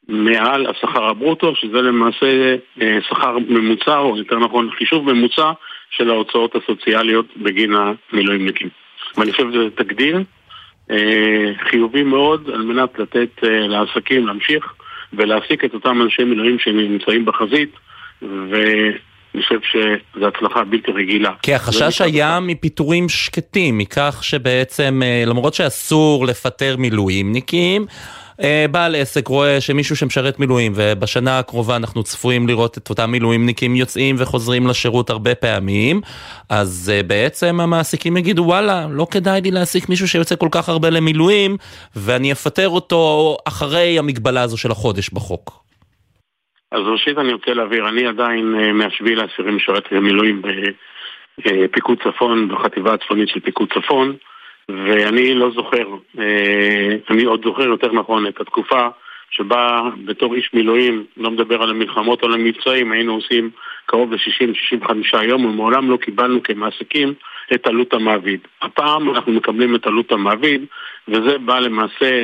מעל 0.08 0.66
השכר 0.66 1.04
הברוטו, 1.04 1.56
שזה 1.56 1.82
למעשה 1.82 2.56
אה, 2.82 2.98
שכר 3.08 3.38
ממוצע, 3.48 3.98
או 3.98 4.18
יותר 4.18 4.38
נכון 4.38 4.70
חישוב 4.78 5.12
ממוצע 5.12 5.52
של 5.90 6.10
ההוצאות 6.10 6.56
הסוציאליות 6.56 7.26
בגין 7.36 7.74
המילואימניקים. 7.74 8.68
ואני 9.16 9.32
חושב 9.32 9.52
שזה 9.52 9.70
תקדים 9.70 10.24
אה, 10.90 11.52
חיובי 11.70 12.02
מאוד 12.02 12.50
על 12.54 12.62
מנת 12.62 12.98
לתת 12.98 13.44
אה, 13.44 13.66
לעסקים 13.66 14.26
להמשיך 14.26 14.74
ולהעסיק 15.12 15.64
את 15.64 15.74
אותם 15.74 16.02
אנשי 16.02 16.24
מילואים 16.24 16.58
שנמצאים 16.58 17.24
בחזית 17.24 17.70
ו... 18.22 18.56
אני 19.34 19.42
חושב 19.42 19.58
שזו 19.62 20.26
הצלחה 20.26 20.64
בלתי 20.64 20.92
רגילה. 20.92 21.30
כי 21.42 21.54
החשש 21.54 22.00
היה 22.00 22.40
מפיטורים 22.40 23.08
שקטים, 23.08 23.78
מכך 23.78 24.18
שבעצם 24.22 25.02
אה, 25.04 25.24
למרות 25.26 25.54
שאסור 25.54 26.26
לפטר 26.26 26.76
מילואימניקים, 26.76 27.86
אה, 28.42 28.66
בעל 28.70 28.94
עסק 28.94 29.28
רואה 29.28 29.60
שמישהו 29.60 29.96
שמשרת 29.96 30.38
מילואים 30.38 30.72
ובשנה 30.74 31.38
הקרובה 31.38 31.76
אנחנו 31.76 32.02
צפויים 32.02 32.48
לראות 32.48 32.78
את 32.78 32.90
אותם 32.90 33.10
מילואימניקים 33.10 33.76
יוצאים 33.76 34.16
וחוזרים 34.18 34.66
לשירות 34.66 35.10
הרבה 35.10 35.34
פעמים 35.34 36.00
אז 36.48 36.92
אה, 36.94 37.02
בעצם 37.02 37.60
המעסיקים 37.60 38.16
יגידו 38.16 38.42
וואלה 38.42 38.86
לא 38.90 39.06
כדאי 39.10 39.40
לי 39.40 39.50
להעסיק 39.50 39.88
מישהו 39.88 40.08
שיוצא 40.08 40.36
כל 40.36 40.48
כך 40.50 40.68
הרבה 40.68 40.90
למילואים 40.90 41.56
ואני 41.96 42.32
אפטר 42.32 42.68
אותו 42.68 43.36
אחרי 43.44 43.98
המגבלה 43.98 44.42
הזו 44.42 44.56
של 44.56 44.70
החודש 44.70 45.10
בחוק. 45.10 45.59
אז 46.72 46.80
ראשית 46.87 47.18
אני 47.18 47.33
רוצה 47.33 47.54
להבהיר, 47.54 47.88
אני 47.88 48.06
עדיין 48.06 48.54
אה, 48.61 48.72
מהשביעי 48.72 49.16
לעשירים 49.16 49.56
משרת 49.56 49.92
במילואים 49.92 50.42
בפיקוד 51.38 51.98
צפון, 52.02 52.48
בחטיבה 52.48 52.94
הצפונית 52.94 53.28
של 53.28 53.40
פיקוד 53.40 53.72
צפון, 53.72 54.16
ואני 54.68 55.35
לא 55.35 55.50
זוכר, 55.50 55.87
אה, 56.18 56.96
אני 57.11 57.24
עוד 57.24 57.44
זוכר 57.44 57.62
יותר 57.62 57.92
נכון 57.92 58.26
את 58.26 58.40
התקופה 58.40 58.88
שבה 59.30 59.83
בתור 60.04 60.35
איש 60.35 60.50
מילואים, 60.54 61.04
לא 61.16 61.30
מדבר 61.30 61.62
על 61.62 61.70
המלחמות 61.70 62.22
או 62.22 62.28
על 62.28 62.35
המבצעים, 62.35 62.92
היינו 62.92 63.14
עושים 63.14 63.50
קרוב 63.87 64.12
ל-60-65 64.12 65.22
יום, 65.22 65.44
ומעולם 65.44 65.90
לא 65.90 65.96
קיבלנו 65.96 66.42
כמעסיקים 66.42 67.14
את 67.54 67.66
עלות 67.66 67.92
המעביד. 67.94 68.40
הפעם 68.62 69.11
אנחנו 69.11 69.33
מקבלים 69.33 69.74
את 69.74 69.87
עלות 69.87 70.12
המעביד, 70.12 70.64
וזה 71.08 71.38
בא 71.38 71.58
למעשה 71.58 72.22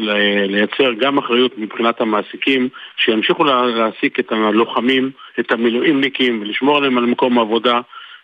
לייצר 0.48 0.92
גם 0.92 1.18
אחריות 1.18 1.58
מבחינת 1.58 2.00
המעסיקים, 2.00 2.68
שימשיכו 2.96 3.44
להעסיק 3.44 4.20
את 4.20 4.32
הלוחמים, 4.32 5.10
את 5.40 5.52
המילואימניקים, 5.52 6.42
ולשמור 6.42 6.76
עליהם 6.76 6.98
על 6.98 7.06
מקום 7.06 7.38
העבודה, 7.38 7.80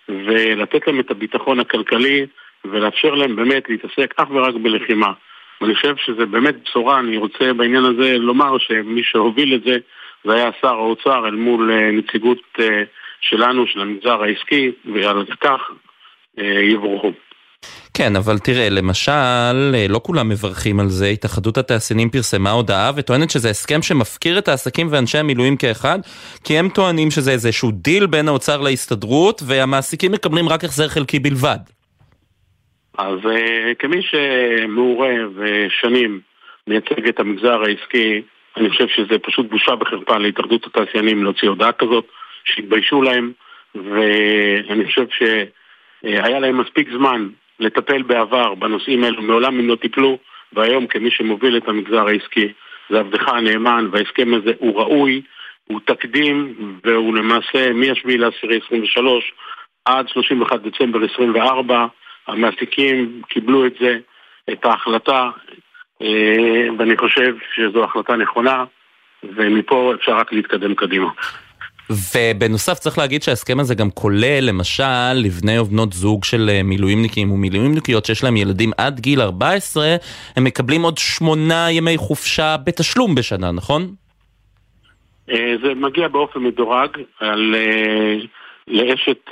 ולתת 0.09 0.87
להם 0.87 1.01
את 1.01 1.11
הביטחון 1.11 1.61
הכלכלי, 1.61 2.27
ולאפשר 2.65 3.15
להם 3.15 3.37
באמת 3.37 3.69
להתעסק 3.69 4.15
אך 4.17 4.31
ורק 4.31 4.55
בלחימה. 4.55 5.12
ואני 5.61 5.75
חושב 5.75 5.97
שזה 5.97 6.27
באמת 6.27 6.55
בשורה, 6.65 6.99
אני 6.99 7.17
רוצה 7.17 7.53
בעניין 7.53 7.85
הזה 7.85 8.19
לומר 8.19 8.59
שמי 8.59 9.03
שהוביל 9.05 9.55
את 9.55 9.62
זה 9.65 9.77
זה 10.25 10.35
היה 10.35 10.51
שר 10.61 10.75
האוצר 10.75 11.27
אל 11.27 11.35
מול 11.35 11.73
אה, 11.73 11.91
נציגות 11.91 12.43
אה, 12.61 12.83
שלנו, 13.21 13.67
של 13.67 13.81
המגזר 13.81 14.23
העסקי, 14.23 14.73
ועל 14.85 15.25
כך 15.41 15.71
יבורכו. 16.62 17.12
כן, 17.95 18.17
אבל 18.17 18.39
תראה, 18.39 18.69
למשל, 18.71 19.53
לא 19.89 20.01
כולם 20.03 20.29
מברכים 20.29 20.81
על 20.81 20.89
זה, 20.89 21.07
התאחדות 21.07 21.59
התעשיינים 21.59 22.11
פרסמה 22.11 22.51
הודעה 22.51 22.91
וטוענת 22.97 23.31
שזה 23.31 23.51
הסכם 23.51 23.83
שמפקיר 23.83 24.39
את 24.39 24.49
העסקים 24.49 24.87
ואנשי 24.91 25.19
המילואים 25.19 25.57
כאחד, 25.57 25.99
כי 26.45 26.59
הם 26.59 26.69
טוענים 26.69 27.11
שזה 27.11 27.31
איזשהו 27.31 27.71
דיל 27.71 28.07
בין 28.07 28.29
האוצר 28.29 28.61
להסתדרות, 28.61 29.43
והמעסיקים 29.47 30.13
מקבלים 30.13 30.49
רק 30.49 30.65
החזר 30.65 30.89
חלקי 30.89 31.19
בלבד. 31.19 31.59
אז 32.99 33.19
כמי 33.79 34.03
שמעורה 34.03 35.15
ושנים 35.37 36.21
מייצג 36.67 37.09
את 37.09 37.21
המגזר 37.21 37.63
העסקי, 37.63 38.23
אני 38.57 38.71
חושב 38.71 38.87
שזה 38.89 39.19
פשוט 39.19 39.51
בושה 39.51 39.73
וחרפה 39.81 40.19
להתאחדות 40.19 40.67
התעשיינים 40.67 41.25
להוציא 41.25 41.49
הודעה 41.49 41.73
כזאת, 41.73 42.05
שהתביישו 42.45 43.03
להם, 43.03 43.33
ואני 43.75 44.85
חושב 44.87 45.07
שהיה 45.11 46.39
להם 46.39 46.61
מספיק 46.61 46.89
זמן 46.93 47.29
לטפל 47.61 48.03
בעבר 48.03 48.55
בנושאים 48.55 49.05
האלו, 49.05 49.23
מעולם 49.23 49.59
הם 49.59 49.69
לא 49.69 49.77
טיפלו, 49.77 50.19
והיום 50.53 50.87
כמי 50.87 51.11
שמוביל 51.11 51.57
את 51.57 51.69
המגזר 51.69 52.07
העסקי, 52.07 52.53
זה 52.91 53.01
עבדך 53.01 53.29
הנאמן, 53.29 53.88
וההסכם 53.93 54.35
הזה 54.35 54.53
הוא 54.59 54.77
ראוי, 54.77 55.23
הוא 55.65 55.81
תקדים, 55.85 56.55
והוא 56.85 57.15
למעשה 57.15 57.73
מ-7 57.73 58.09
ל-10 58.09 58.65
23 58.67 59.33
עד 59.85 60.09
31 60.09 60.61
דצמבר 60.61 60.99
24, 61.15 61.87
המעסיקים 62.27 63.23
קיבלו 63.29 63.67
את 63.67 63.75
זה, 63.81 63.99
את 64.53 64.65
ההחלטה, 64.65 65.31
אה, 66.03 66.67
ואני 66.79 66.97
חושב 66.97 67.35
שזו 67.55 67.85
החלטה 67.85 68.17
נכונה, 68.17 68.65
ומפה 69.23 69.93
אפשר 69.95 70.17
רק 70.17 70.33
להתקדם 70.33 70.75
קדימה. 70.75 71.11
ובנוסף 72.15 72.79
צריך 72.79 72.99
להגיד 72.99 73.23
שההסכם 73.23 73.61
הזה 73.61 73.75
גם 73.75 73.91
כולל 73.91 74.41
למשל 74.41 75.13
לבני 75.15 75.59
ובנות 75.59 75.93
זוג 75.93 76.25
של 76.25 76.51
אה, 76.51 76.63
מילואימניקים 76.63 77.31
ומילואימניקיות 77.31 78.05
שיש 78.05 78.25
להם 78.25 78.37
ילדים 78.37 78.71
עד 78.79 79.01
גיל 79.01 79.21
14, 79.21 79.85
הם 80.37 80.45
מקבלים 80.45 80.83
עוד 80.83 80.99
שמונה 80.99 81.71
ימי 81.71 81.97
חופשה 81.97 82.57
בתשלום 82.65 83.15
בשנה, 83.15 83.53
נכון? 83.53 83.83
אה, 85.31 85.55
זה 85.63 85.75
מגיע 85.75 86.09
באופן 86.09 86.41
מדורג 86.41 86.91
על 87.21 87.55
לאשת 88.69 89.31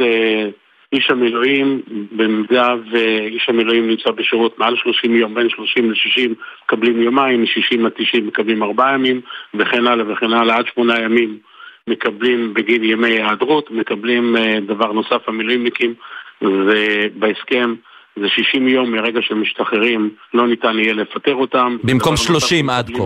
איש 0.92 1.10
המילואים, 1.10 1.82
במידה 2.12 2.74
ואיש 2.92 3.48
המילואים 3.48 3.88
נמצא 3.88 4.10
בשירות 4.10 4.58
מעל 4.58 4.76
30 4.76 5.16
יום, 5.16 5.34
בין 5.34 5.48
30 5.48 5.90
ל-60 5.90 6.30
מקבלים 6.64 7.02
יומיים, 7.02 7.42
מ-60 7.42 7.86
עד 7.86 7.92
90 7.96 8.26
מקבלים 8.26 8.62
4 8.62 8.94
ימים, 8.94 9.20
וכן 9.54 9.86
הלאה 9.86 10.12
וכן 10.12 10.32
הלאה, 10.32 10.56
עד 10.56 10.64
8 10.74 11.00
ימים 11.00 11.38
מקבלים 11.88 12.54
בגין 12.54 12.84
ימי 12.84 13.08
היעדרות, 13.08 13.70
מקבלים 13.70 14.36
uh, 14.36 14.40
דבר 14.68 14.92
נוסף, 14.92 15.28
המילואימניקים, 15.28 15.94
ובהסכם 16.42 17.74
זה 18.16 18.28
60 18.28 18.68
יום 18.68 18.90
מרגע 18.90 19.20
שהם 19.22 19.42
משתחררים, 19.42 20.10
לא 20.34 20.46
ניתן 20.46 20.78
יהיה 20.78 20.92
לפטר 20.92 21.34
אותם. 21.34 21.76
במקום 21.84 22.16
30 22.16 22.70
עד 22.70 22.90
כה. 22.96 23.04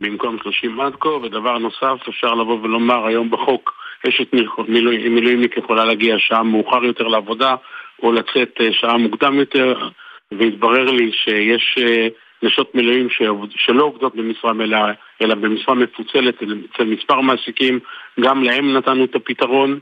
במקום 0.00 0.38
30 0.42 0.80
עד 0.80 0.92
כה, 1.00 1.08
ודבר 1.08 1.58
נוסף, 1.58 2.08
אפשר 2.08 2.34
לבוא 2.34 2.58
ולומר 2.62 3.06
היום 3.06 3.30
בחוק, 3.30 3.72
אשת 4.08 4.32
מילואימניק 4.68 5.56
יכולה 5.56 5.84
להגיע 5.84 6.16
שעה 6.18 6.42
מאוחר 6.42 6.84
יותר 6.84 7.08
לעבודה, 7.08 7.54
או 8.02 8.12
לצאת 8.12 8.60
אה, 8.60 8.68
שעה 8.72 8.96
מוקדם 8.96 9.34
יותר, 9.34 9.88
והתברר 10.32 10.90
לי 10.90 11.10
שיש 11.12 11.78
אה, 11.78 12.08
נשות 12.42 12.74
מילואים 12.74 13.08
שלא 13.56 13.84
עובדות 13.84 14.16
במשרה 14.16 14.52
מלאה, 14.52 14.92
אלא 15.22 15.34
במשרה 15.34 15.74
מפוצלת 15.74 16.34
אצל 16.42 16.84
מספר 16.84 17.20
מעסיקים, 17.20 17.80
גם 18.20 18.42
להם 18.42 18.76
נתנו 18.76 19.04
את 19.04 19.14
הפתרון, 19.14 19.78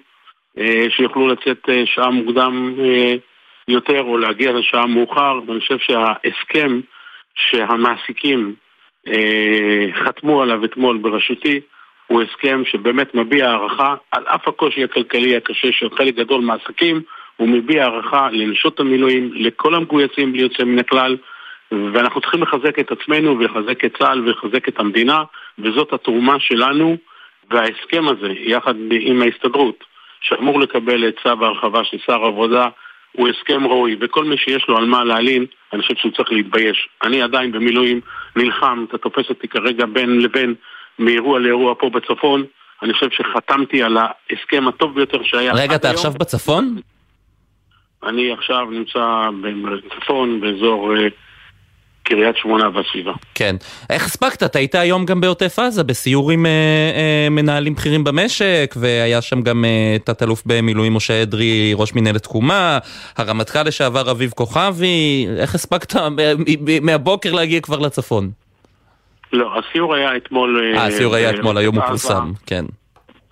אה, 0.59 0.87
שיוכלו 0.90 1.29
לצאת 1.29 1.68
שעה 1.85 2.11
מוקדם 2.11 2.74
יותר 3.68 4.03
או 4.03 4.18
להגיע 4.18 4.53
לשעה 4.53 4.87
מאוחר, 4.87 5.40
ואני 5.46 5.61
חושב 5.61 5.79
שההסכם 5.79 6.81
שהמעסיקים 7.35 8.55
חתמו 9.92 10.42
עליו 10.42 10.64
אתמול 10.64 10.98
בראשותי, 10.98 11.61
הוא 12.11 12.22
הסכם 12.22 12.62
שבאמת 12.64 13.14
מביע 13.14 13.48
הערכה 13.48 13.94
על 14.11 14.24
אף 14.26 14.48
הקושי 14.48 14.85
הכלכלי 14.85 15.37
הקשה 15.37 15.68
של 15.72 15.90
חלק 15.96 16.14
גדול 16.14 16.40
מהעסקים, 16.40 17.03
הוא 17.37 17.48
מביע 17.48 17.83
הערכה 17.83 18.29
לנשות 18.33 18.81
המילואים, 18.81 19.31
לכל 19.35 19.74
המגויסים 19.74 20.33
בלי 20.33 20.42
יוצא 20.42 20.64
מן 20.64 20.79
הכלל, 20.79 21.16
ואנחנו 21.73 22.21
צריכים 22.21 22.43
לחזק 22.43 22.79
את 22.79 22.93
עצמנו 22.93 23.39
ולחזק 23.39 23.85
את 23.85 23.97
צה"ל 23.99 24.21
ולחזק 24.21 24.69
את 24.69 24.81
המדינה, 24.81 25.23
וזאת 25.59 25.93
התרומה 25.93 26.41
שלנו, 26.41 26.97
וההסכם 27.51 28.09
הזה, 28.09 28.33
יחד 28.39 28.75
עם 28.91 29.23
ההסתדרות, 29.23 29.85
שאמור 30.21 30.61
לקבל 30.61 31.09
את 31.09 31.15
צו 31.23 31.45
ההרחבה 31.45 31.85
של 31.85 31.97
שר 32.07 32.25
העבודה, 32.25 32.69
הוא 33.13 33.29
הסכם 33.29 33.67
ראוי, 33.67 33.97
וכל 34.01 34.25
מי 34.25 34.37
שיש 34.37 34.69
לו 34.69 34.77
על 34.77 34.85
מה 34.85 35.05
להלין, 35.05 35.47
אני 35.73 35.83
חושב 35.83 35.95
שהוא 35.95 36.13
צריך 36.13 36.33
להתבייש. 36.33 36.89
אני 37.03 37.23
עדיין 37.23 37.53
במילואים 37.53 38.01
נלחם, 38.37 38.85
אתה 38.89 38.99
תופס 38.99 39.29
אותי 39.29 39.49
כרגע 39.49 39.87
בין 39.87 40.21
לבין 40.21 40.55
מאירוע 40.99 41.39
לאירוע 41.39 41.75
פה 41.79 41.91
בצפון. 41.91 42.45
אני 42.83 42.93
חושב 42.93 43.11
שחתמתי 43.11 43.83
על 43.83 43.97
ההסכם 43.97 44.69
הטוב 44.69 44.95
ביותר 44.95 45.23
שהיה 45.23 45.53
רגע, 45.55 45.75
אתה 45.75 45.89
היום. 45.89 45.97
עכשיו 45.97 46.13
בצפון? 46.13 46.77
אני 48.03 48.33
עכשיו 48.33 48.67
נמצא 48.71 49.29
בצפון, 49.43 50.41
באזור 50.41 50.93
uh, 50.93 50.99
קריית 52.03 52.37
שמונה 52.37 52.69
והסביבה. 52.75 53.13
כן. 53.35 53.57
איך 53.91 54.05
הספקת? 54.07 54.43
אתה 54.43 54.59
היית 54.59 54.75
היום 54.75 55.05
גם 55.07 55.21
בעוטף 55.21 55.59
עזה, 55.59 55.85
בסיור 55.85 56.31
עם 56.31 56.47
uh, 56.47 56.49
uh, 56.49 57.31
מנהלים 57.31 57.75
בכירים 57.75 58.05
במשק, 58.05 58.75
והיה 58.77 59.23
שם 59.23 59.43
גם 59.43 59.65
uh, 59.65 60.03
תת-אלוף 60.05 60.43
במילואים 60.47 60.95
משה 60.95 61.23
אדרי, 61.23 61.73
ראש 61.75 61.95
מנהלת 61.95 62.23
תקומה, 62.23 62.79
הרמטכ"ל 63.17 63.63
לשעבר 63.63 64.11
אביב 64.11 64.31
כוכבי, 64.31 65.27
איך 65.39 65.55
הספקת 65.55 65.95
מהבוקר 66.83 67.33
להגיע 67.33 67.61
כבר 67.61 67.79
לצפון? 67.79 68.31
לא, 69.33 69.59
הסיור 69.59 69.95
היה 69.95 70.17
אתמול... 70.17 70.75
אה, 70.77 70.87
הסיור 70.87 71.15
היה 71.15 71.31
אתמול, 71.31 71.59
היום 71.59 71.77
הוא 71.77 71.85
פורסם, 71.85 72.33
כן. 72.47 72.65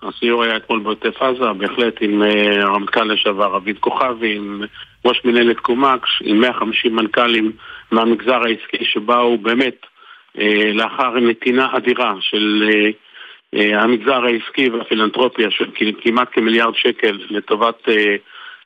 הסיור 0.03 0.43
היה 0.43 0.57
אתמול 0.57 0.79
בעוטף 0.79 1.21
עזה, 1.21 1.53
בהחלט 1.57 1.93
עם 2.01 2.23
אה, 2.23 2.61
הרמטכ"ל 2.61 3.03
לשעבר 3.03 3.57
אביב 3.57 3.77
כוכבי, 3.79 4.35
עם 4.35 4.61
ראש 5.05 5.21
מנהלת 5.25 5.59
קומקס, 5.59 6.09
עם 6.21 6.41
150 6.41 6.95
מנכ"לים 6.95 7.51
מהמגזר 7.91 8.41
העסקי 8.43 8.85
שבאו 8.85 9.37
באמת 9.37 9.85
אה, 10.39 10.71
לאחר 10.73 11.19
נתינה 11.19 11.67
אדירה 11.77 12.13
של 12.19 12.69
המגזר 13.53 14.25
העסקי 14.25 14.69
והפילנטרופיה 14.69 15.51
של 15.51 15.65
כמעט 16.01 16.27
כמיליארד 16.31 16.73
שקל 16.75 17.19
לטובת 17.29 17.87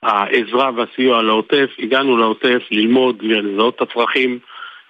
העזרה 0.04 0.70
והסיוע 0.76 1.24
לעוטף. 1.24 1.70
הגענו 1.80 2.18
לעוטף 2.18 2.62
ללמוד, 2.72 3.16
לזהות 3.22 3.76
את 3.76 3.82
הצרכים. 3.82 4.40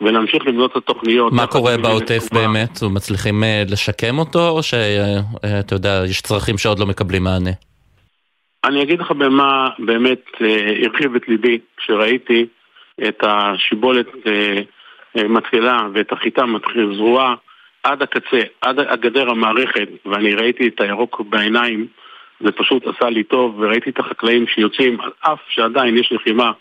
ולהמשיך 0.02 0.48
לבנות 0.48 0.72
את 0.72 0.78
התוכניות. 0.78 1.34
מה 1.34 1.48
קורה 1.48 1.78
בעוטף 1.78 2.34
באמת? 2.34 2.69
מצליחים 2.93 3.43
אה, 3.43 3.63
לשקם 3.69 4.19
אותו, 4.19 4.50
או 4.50 4.63
שאתה 4.63 5.76
יודע, 5.76 6.04
יש 6.10 6.22
צרכים 6.22 6.58
שעוד 6.58 6.80
לא 6.80 6.86
מקבלים 6.86 7.24
מענה? 7.24 7.52
אני 8.65 8.84
אגיד 8.84 9.00
לך 9.00 9.12
במה 9.12 9.69
באמת 9.80 10.22
אה, 10.41 10.86
הרחיב 10.86 11.15
את 11.15 11.28
ליבי 11.28 11.60
כשראיתי 11.78 12.46
את 13.08 13.23
השיבולת 13.23 14.08
אה, 14.27 14.62
מתחילה 15.27 15.88
ואת 15.93 16.12
החיטה 16.12 16.45
מתחילה 16.45 16.95
זרועה 16.95 17.36
עד 17.84 18.01
הקצה, 18.01 18.39
עד 18.62 18.79
הגדר 18.79 19.29
המערכת, 19.29 19.89
ואני 20.06 20.36
ראיתי 20.36 20.67
את 20.67 20.82
הירוק 20.82 21.21
בעיניים, 21.29 21.88
זה 22.39 22.51
פשוט 22.51 22.84
עשה 22.88 23.10
לי 23.10 23.23
טוב, 23.23 23.60
וראיתי 23.60 23.89
את 23.89 23.99
החקלאים 23.99 24.45
שיוצאים, 24.47 25.01
על 25.01 25.12
אף 25.19 25.39
שעדיין 25.49 25.97
יש 25.97 26.12
לחימה 26.12 26.51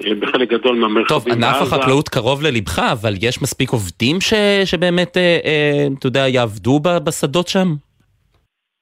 בחלק 0.00 0.48
גדול 0.48 0.76
מהמרחבים. 0.76 1.06
טוב, 1.06 1.28
ענף 1.28 1.56
החקלאות 1.62 2.08
קרוב 2.08 2.42
ללבך, 2.42 2.78
אבל 2.78 3.14
יש 3.22 3.42
מספיק 3.42 3.70
עובדים 3.70 4.20
ש... 4.20 4.34
שבאמת, 4.64 5.16
אה, 5.16 5.38
אה, 5.44 5.86
אתה 5.98 6.06
יודע, 6.06 6.28
יעבדו 6.28 6.80
בשדות 6.80 7.48
שם? 7.48 7.68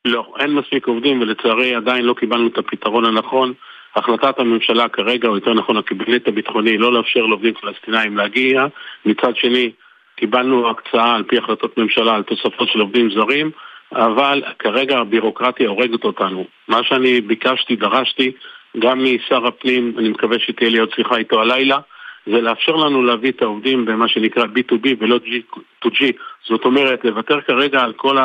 לא, 0.05 0.35
אין 0.39 0.55
מספיק 0.55 0.87
עובדים, 0.87 1.21
ולצערי 1.21 1.75
עדיין 1.75 2.05
לא 2.05 2.15
קיבלנו 2.15 2.47
את 2.47 2.59
הפתרון 2.59 3.05
הנכון. 3.05 3.53
החלטת 3.97 4.39
הממשלה 4.39 4.89
כרגע, 4.89 5.29
או 5.29 5.35
יותר 5.35 5.55
נכון 5.55 5.77
הקבינט 5.77 6.29
הביטחוני, 6.29 6.79
לא 6.79 6.93
לאפשר 6.93 7.27
לעובדים 7.27 7.55
פלסטינאים 7.55 8.17
להגיע. 8.17 8.67
מצד 9.07 9.37
שני, 9.37 9.71
קיבלנו 10.17 10.71
הקצאה 10.71 11.15
על 11.15 11.23
פי 11.23 11.39
החלטות 11.39 11.79
ממשלה 11.79 12.15
על 12.15 12.23
תוספות 12.23 12.69
של 12.69 12.81
עובדים 12.81 13.11
זרים, 13.11 13.51
אבל 13.93 14.43
כרגע 14.59 14.99
הבירוקרטיה 14.99 15.69
הורגת 15.69 16.05
אותנו. 16.05 16.45
מה 16.69 16.85
שאני 16.85 17.21
ביקשתי, 17.21 17.77
דרשתי, 17.77 18.33
גם 18.79 19.05
משר 19.05 19.47
הפנים, 19.47 19.95
אני 19.99 20.09
מקווה 20.09 20.39
שתהיה 20.39 20.71
לי 20.71 20.79
עוד 20.79 20.91
שיחה 20.97 21.17
איתו 21.17 21.41
הלילה, 21.41 21.79
זה 22.27 22.41
לאפשר 22.41 22.77
לנו 22.77 23.03
להביא 23.03 23.31
את 23.31 23.43
העובדים 23.43 23.85
במה 23.85 24.09
שנקרא 24.09 24.45
B2B 24.45 24.89
ולא 24.99 25.19
G2G. 25.27 26.05
זאת 26.49 26.65
אומרת, 26.65 27.05
לוותר 27.05 27.41
כרגע 27.41 27.81
על 27.81 27.93
כל 27.93 28.17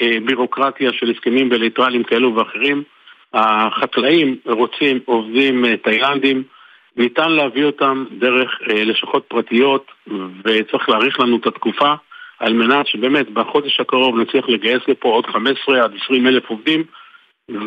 הבירוקרטיה 0.00 0.92
של 0.92 1.10
הסכמים 1.10 1.48
בליטרלים 1.48 2.02
כאלו 2.02 2.34
ואחרים. 2.34 2.82
החקלאים 3.36 4.36
רוצים 4.46 4.98
עובדים 5.04 5.64
אה, 5.64 5.76
תאילנדים, 5.76 6.42
ניתן 6.96 7.32
להביא 7.32 7.64
אותם 7.64 8.04
דרך 8.18 8.58
אה, 8.70 8.84
לשכות 8.84 9.24
פרטיות 9.28 9.86
וצריך 10.44 10.88
להאריך 10.88 11.20
לנו 11.20 11.36
את 11.36 11.46
התקופה 11.46 11.94
על 12.38 12.52
מנת 12.52 12.86
שבאמת 12.86 13.30
בחודש 13.30 13.80
הקרוב 13.80 14.18
נצליח 14.18 14.48
לגייס 14.48 14.82
לפה 14.88 15.08
עוד 15.08 15.26
15 15.26 15.84
עד 15.84 15.92
20 16.04 16.26
אלף 16.26 16.50
עובדים 16.50 16.84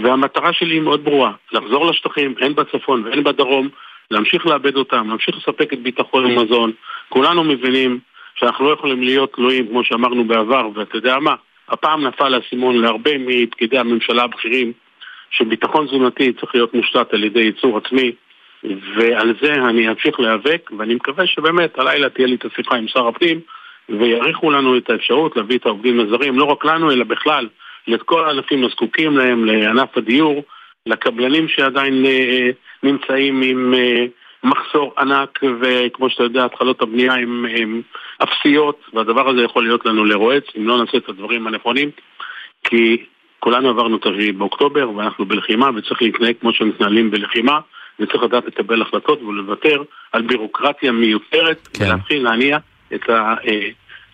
והמטרה 0.04 0.54
שלי 0.54 0.74
היא 0.74 0.82
מאוד 0.82 1.04
ברורה, 1.04 1.32
לחזור 1.52 1.86
לשטחים, 1.86 2.36
הן 2.42 2.56
בצפון 2.56 3.04
והן 3.06 3.24
בדרום, 3.24 3.70
להמשיך 4.12 4.46
לאבד 4.46 4.76
אותם, 4.76 5.10
להמשיך 5.10 5.38
לספק 5.38 5.74
את 5.74 5.80
ביטחון 5.80 6.26
המזון. 6.26 6.72
כולנו 7.10 7.44
מבינים 7.44 8.00
שאנחנו 8.36 8.66
לא 8.66 8.74
יכולים 8.74 9.02
להיות 9.02 9.34
תלויים, 9.34 9.68
כמו 9.68 9.84
שאמרנו 9.84 10.24
בעבר, 10.24 10.70
ואתה 10.76 10.98
יודע 10.98 11.20
מה, 11.20 11.36
הפעם 11.70 12.08
נפל 12.08 12.34
האסימון 12.34 12.82
להרבה 12.82 13.12
מפקידי 13.18 13.78
הממשלה 13.78 14.24
הבכירים 14.24 14.74
שביטחון 15.32 15.88
תזונתי 15.88 16.34
צריך 16.34 16.56
להיות 16.56 16.74
מושתת 16.74 17.14
על 17.14 17.24
ידי 17.24 17.40
ייצור 17.40 17.78
עצמי 17.78 18.12
ועל 18.64 19.34
זה 19.42 19.54
אני 19.54 19.90
אמשיך 19.90 20.20
להיאבק 20.20 20.70
ואני 20.78 20.96
מקווה 20.96 21.28
שבאמת 21.28 21.80
הלילה 21.80 22.10
תהיה 22.10 22.28
לי 22.28 22.36
את 22.36 22.46
השיחה 22.46 22.76
עם 22.76 22.88
שר 22.88 23.08
הפנים 23.08 23.40
ויאריכו 23.90 24.52
לנו 24.52 24.78
את 24.78 24.90
האפשרות 24.90 25.36
להביא 25.36 25.58
את 25.58 25.66
העובדים 25.66 26.00
הזרים, 26.00 26.40
לא 26.40 26.44
רק 26.44 26.66
לנו 26.66 26.92
אלא 26.92 27.04
בכלל 27.04 27.48
לכל 27.88 28.26
הענפים 28.26 28.66
הזקוקים 28.66 29.18
להם, 29.18 29.46
לענף 29.46 29.98
הדיור, 29.98 30.44
לקבלנים 30.86 31.48
שעדיין 31.48 32.06
אה, 32.06 32.50
נמצאים 32.84 33.42
עם 33.42 33.74
אה, 33.74 34.06
מחסור 34.44 34.94
ענק 34.98 35.40
וכמו 35.62 36.10
שאתה 36.10 36.24
יודע 36.24 36.46
התחלות 36.46 36.82
הבנייה 36.82 37.14
הן 37.14 37.82
אפסיות 38.24 38.82
והדבר 38.94 39.30
הזה 39.30 39.42
יכול 39.42 39.64
להיות 39.64 39.86
לנו 39.86 40.06
לרועץ 40.06 40.44
אם 40.58 40.68
לא 40.68 40.78
נעשה 40.78 40.98
את 40.98 41.10
הדברים 41.10 41.48
הנכונים 41.48 41.90
כי 42.64 43.06
כולנו 43.40 43.70
עברנו 43.70 43.98
את 43.98 44.06
ה-7 44.06 44.38
באוקטובר 44.38 44.90
ואנחנו 44.90 45.26
בלחימה 45.26 45.70
וצריך 45.76 46.02
להתנהג 46.02 46.36
כמו 46.42 46.54
שמתנהלים 46.54 47.12
בלחימה 47.12 47.60
וצריך 48.00 48.24
לדעת 48.24 48.46
לקבל 48.46 48.82
החלטות 48.82 49.22
ולוותר 49.22 49.84
על 50.12 50.22
בירוקרטיה 50.22 50.92
מיותרת 50.92 51.68
כן. 51.74 51.86
ולהתחיל 51.86 52.24
להניע 52.24 52.58
את 52.94 53.02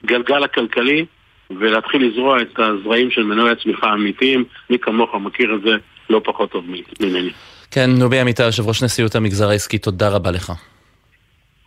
הגלגל 0.03 0.43
הכלכלי 0.43 1.05
ולהתחיל 1.49 2.07
לזרוע 2.07 2.41
את 2.41 2.59
הזרעים 2.59 3.11
של 3.11 3.23
מנועי 3.23 3.51
הצמיחה 3.51 3.87
האמיתיים. 3.87 4.43
מי 4.69 4.79
כמוך 4.79 5.15
מכיר 5.15 5.55
את 5.55 5.61
זה 5.61 5.71
לא 6.09 6.21
פחות 6.23 6.51
טוב 6.51 6.65
ממני. 7.01 7.29
כן, 7.71 7.89
נובי 7.89 8.19
עמיתה, 8.19 8.43
יושב 8.43 8.67
ראש 8.67 8.83
נשיאות 8.83 9.15
המגזר 9.15 9.49
העסקי, 9.49 9.77
תודה 9.77 10.09
רבה 10.09 10.31
לך. 10.31 10.51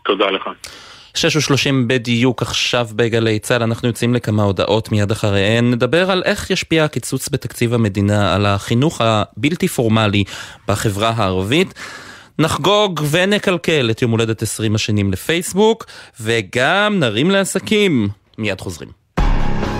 תודה 0.04 0.30
לך. 0.30 0.50
שש 1.14 1.36
ושלושים 1.36 1.88
בדיוק 1.88 2.42
עכשיו 2.42 2.88
בגלי 2.96 3.38
צה"ל, 3.38 3.62
אנחנו 3.62 3.88
יוצאים 3.88 4.14
לכמה 4.14 4.42
הודעות 4.42 4.92
מיד 4.92 5.10
אחריהן. 5.10 5.70
נדבר 5.70 6.10
על 6.10 6.22
איך 6.24 6.50
ישפיע 6.50 6.84
הקיצוץ 6.84 7.28
בתקציב 7.28 7.74
המדינה 7.74 8.34
על 8.34 8.46
החינוך 8.46 9.00
הבלתי 9.04 9.68
פורמלי 9.68 10.24
בחברה 10.68 11.12
הערבית. 11.16 11.74
נחגוג 12.38 13.00
ונקלקל 13.10 13.90
את 13.90 14.02
יום 14.02 14.10
הולדת 14.10 14.42
20 14.42 14.74
השנים 14.74 15.12
לפייסבוק, 15.12 15.86
וגם 16.20 16.96
נרים 16.98 17.30
לעסקים. 17.30 18.08
מיד 18.38 18.60
חוזרים. 18.60 18.88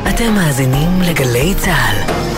אתם 0.09 0.33
מאזינים 0.35 1.03
לגלי 1.03 1.55
צה"ל. 1.55 2.38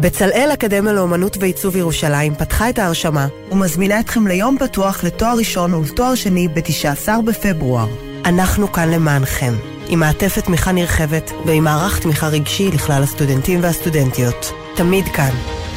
בצלאל 0.00 0.50
אקדמיה 0.54 0.92
לאומנות 0.92 1.36
ועיצוב 1.40 1.76
ירושלים 1.76 2.34
פתחה 2.34 2.70
את 2.70 2.78
ההרשמה 2.78 3.26
ומזמינה 3.52 4.00
אתכם 4.00 4.26
ליום 4.26 4.56
פתוח 4.58 5.04
לתואר 5.04 5.36
ראשון 5.36 5.74
ולתואר 5.74 6.14
שני 6.14 6.48
ב-19 6.48 7.08
בפברואר. 7.24 7.86
אנחנו 8.24 8.72
כאן 8.72 8.90
למענכם, 8.90 9.52
עם 9.88 10.00
מעטפת 10.00 10.44
תמיכה 10.44 10.72
נרחבת 10.72 11.32
ועם 11.46 11.64
מערך 11.64 11.98
תמיכה 11.98 12.28
רגשי 12.28 12.70
לכלל 12.70 13.02
הסטודנטים 13.02 13.62
והסטודנטיות. 13.62 14.52
תמיד 14.74 15.08
כאן, 15.08 15.30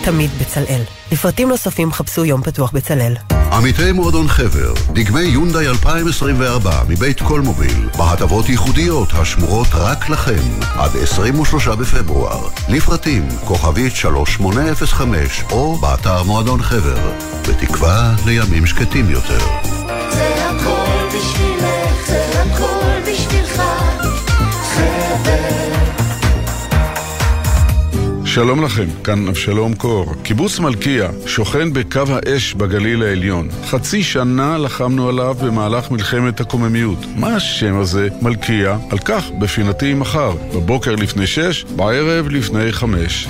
תמיד 0.04 0.30
בצלאל. 0.41 0.82
לפרטים 1.12 1.50
נוספים 1.50 1.91
חפשו 1.91 2.26
יום 2.26 2.43
פתוח 2.43 2.71
בצלאל. 2.71 3.15
עמיתי 3.52 3.91
מועדון 3.91 4.28
חבר, 4.28 4.74
דגמי 4.93 5.21
יונדאי 5.21 5.67
2024 5.67 6.84
מבית 6.88 7.21
קולמוביל, 7.21 7.89
בהטבות 7.97 8.50
ייחודיות 8.50 9.10
השמורות 9.13 9.67
רק 9.74 10.10
לכם, 10.10 10.60
עד 10.80 10.91
23 11.02 11.67
בפברואר. 11.67 12.50
לפרטים, 12.69 13.28
כוכבית 13.45 13.95
3805, 13.95 15.43
או 15.52 15.76
באתר 15.76 16.24
מועדון 16.24 16.62
חבר, 16.62 17.12
בתקווה 17.50 18.15
לימים 18.26 18.65
שקטים 18.65 19.10
יותר. 19.10 19.39
זה 20.12 20.50
הכל 20.50 21.08
בשבילך, 21.08 21.70
שלום 28.34 28.63
לכם, 28.63 28.88
כאן 29.04 29.28
אבשלום 29.28 29.74
קור. 29.74 30.13
קיבוץ 30.24 30.60
מלכיה 30.60 31.10
שוכן 31.26 31.74
בקו 31.74 32.04
האש 32.10 32.54
בגליל 32.54 33.04
העליון. 33.04 33.50
חצי 33.65 34.04
שנה 34.04 34.58
לחמנו 34.58 35.10
עליו 35.10 35.34
במהלך 35.34 35.91
מלחמת 35.91 36.39
הקוממיות. 36.39 36.98
מה 37.15 37.36
השם 37.36 37.80
הזה, 37.80 38.08
מלכיה? 38.22 38.78
על 38.91 38.98
כך 38.98 39.24
בפינתי 39.39 39.94
מחר, 39.94 40.32
בבוקר 40.56 40.96
לפני 40.96 41.28
שש, 41.28 41.63
בערב 41.76 42.28
לפני 42.30 42.72
חמש. 42.72 43.28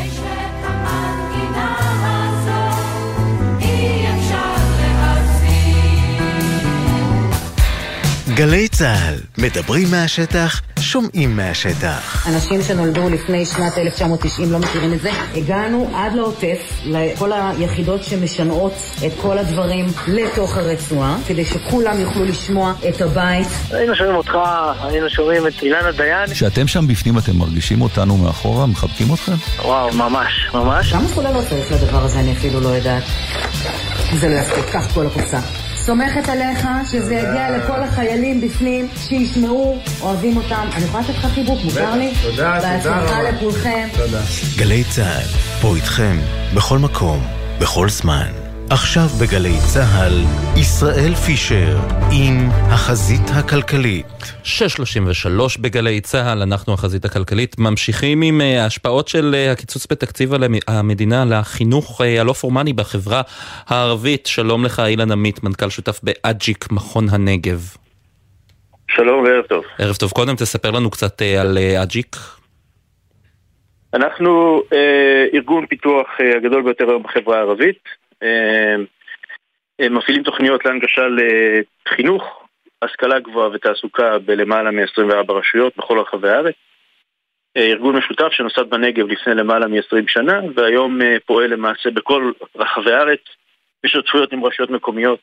גלי 8.35 8.67
צה"ל, 8.67 9.15
מדברים 9.37 9.91
מהשטח, 9.91 10.61
שומעים 10.81 11.35
מהשטח. 11.35 12.27
אנשים 12.27 12.61
שנולדו 12.61 13.09
לפני 13.09 13.45
שנת 13.45 13.77
1990 13.77 14.51
לא 14.51 14.59
מכירים 14.59 14.93
את 14.93 15.01
זה. 15.01 15.09
הגענו 15.35 15.89
עד 15.95 16.13
לעוטף, 16.13 16.57
לכל 16.85 17.31
היחידות 17.33 18.03
שמשנעות 18.03 18.73
את 19.05 19.11
כל 19.21 19.37
הדברים 19.37 19.85
לתוך 20.07 20.57
הרצועה, 20.57 21.17
כדי 21.27 21.45
שכולם 21.45 21.99
יוכלו 21.99 22.25
לשמוע 22.25 22.73
את 22.89 23.01
הבית. 23.01 23.47
היינו 23.71 23.95
שומעים 23.95 24.15
אותך, 24.15 24.37
היינו 24.83 25.09
שומעים 25.09 25.47
את 25.47 25.53
אילנה 25.61 25.91
דיין. 25.91 26.29
כשאתם 26.33 26.67
שם 26.67 26.87
בפנים 26.87 27.17
אתם 27.17 27.37
מרגישים 27.37 27.81
אותנו 27.81 28.17
מאחורה, 28.17 28.65
מחבקים 28.65 29.13
אתכם? 29.13 29.35
וואו, 29.63 29.93
ממש, 29.93 30.49
ממש. 30.53 30.91
כמה 30.91 31.07
סוללות 31.07 31.45
צריך 31.49 31.71
לדבר 31.71 32.03
הזה, 32.03 32.19
אני 32.19 32.33
אפילו 32.33 32.59
לא 32.61 32.69
יודעת. 32.69 33.03
זה 34.19 34.29
לא 34.29 34.35
יפתיע, 34.35 34.63
קח 34.71 34.93
כל 34.93 35.07
הקופסה. 35.07 35.39
סומכת 35.85 36.29
עליך 36.29 36.67
שזה 36.91 37.15
יגיע 37.15 37.57
לכל 37.57 37.83
החיילים 37.83 38.41
בפנים, 38.41 38.87
שישמעו, 38.97 39.77
אוהבים 40.01 40.37
אותם. 40.37 40.67
אני 40.75 40.85
יכולה 40.85 41.03
לתת 41.03 41.13
לך 41.13 41.25
חיבוק, 41.25 41.59
מותר 41.63 41.95
לי? 41.95 42.13
תודה, 42.21 42.35
תודה 42.35 42.57
רבה. 42.57 42.77
בהצלחה 42.77 43.23
לכולכם. 43.23 43.87
תודה. 43.97 44.21
גלי 44.57 44.83
צה"ל, 44.83 45.25
פה 45.61 45.75
איתכם, 45.75 46.17
בכל 46.55 46.77
מקום, 46.79 47.23
בכל 47.59 47.89
זמן. 47.89 48.40
עכשיו 48.73 49.07
בגלי 49.21 49.57
צה"ל, 49.73 50.13
ישראל 50.61 51.13
פישר 51.25 51.77
עם 52.11 52.35
החזית 52.73 53.27
הכלכלית. 53.39 54.05
6.33 54.43 55.61
בגלי 55.61 56.01
צה"ל, 56.01 56.41
אנחנו 56.41 56.73
החזית 56.73 57.05
הכלכלית, 57.05 57.55
ממשיכים 57.59 58.21
עם 58.21 58.41
אה, 58.41 58.63
ההשפעות 58.63 59.07
של 59.07 59.31
אה, 59.35 59.51
הקיצוץ 59.51 59.87
בתקציב 59.91 60.29
המדינה 60.67 61.25
לחינוך 61.25 62.01
אה, 62.01 62.21
הלא 62.21 62.33
פורמלי 62.33 62.73
בחברה 62.73 63.21
הערבית. 63.67 64.25
שלום 64.25 64.65
לך 64.65 64.79
אילן 64.79 65.11
עמית, 65.11 65.43
מנכ"ל 65.43 65.69
שותף 65.69 65.99
באג'יק, 66.03 66.71
מכון 66.71 67.05
הנגב. 67.11 67.59
שלום 68.91 69.23
וערב 69.23 69.45
טוב. 69.45 69.63
ערב 69.79 69.95
טוב. 69.95 70.11
קודם 70.11 70.35
תספר 70.35 70.71
לנו 70.71 70.89
קצת 70.89 71.21
על 71.21 71.57
אג'יק. 71.57 72.15
אנחנו 73.93 74.61
אה, 74.73 75.25
ארגון 75.33 75.65
פיתוח 75.65 76.07
אה, 76.21 76.37
הגדול 76.37 76.61
ביותר 76.61 76.89
היום 76.89 77.03
בחברה 77.03 77.37
הערבית. 77.37 78.00
אה, 78.23 79.89
מפעילים 79.89 80.23
תוכניות 80.23 80.65
להנגשה 80.65 81.01
לחינוך, 81.07 82.47
השכלה 82.81 83.19
גבוהה 83.19 83.49
ותעסוקה 83.53 84.19
בלמעלה 84.19 84.71
מ-24 84.71 85.33
רשויות 85.33 85.77
בכל 85.77 85.99
רחבי 85.99 86.29
הארץ. 86.29 86.55
אה, 87.57 87.65
ארגון 87.65 87.95
משותף 87.95 88.31
שנוסד 88.31 88.69
בנגב 88.69 89.07
לפני 89.07 89.35
למעלה 89.35 89.67
מ-20 89.67 90.03
שנה, 90.07 90.39
והיום 90.55 91.01
אה, 91.01 91.17
פועל 91.25 91.49
למעשה 91.49 91.91
בכל 91.91 92.31
רחבי 92.55 92.93
הארץ 92.93 93.19
בשותפויות 93.83 94.33
עם 94.33 94.45
רשויות 94.45 94.71
מקומיות 94.71 95.19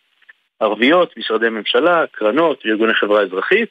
ערביות, 0.60 1.16
משרדי 1.16 1.48
ממשלה, 1.48 2.04
קרנות 2.12 2.66
וארגוני 2.66 2.94
חברה 2.94 3.22
אזרחית, 3.22 3.68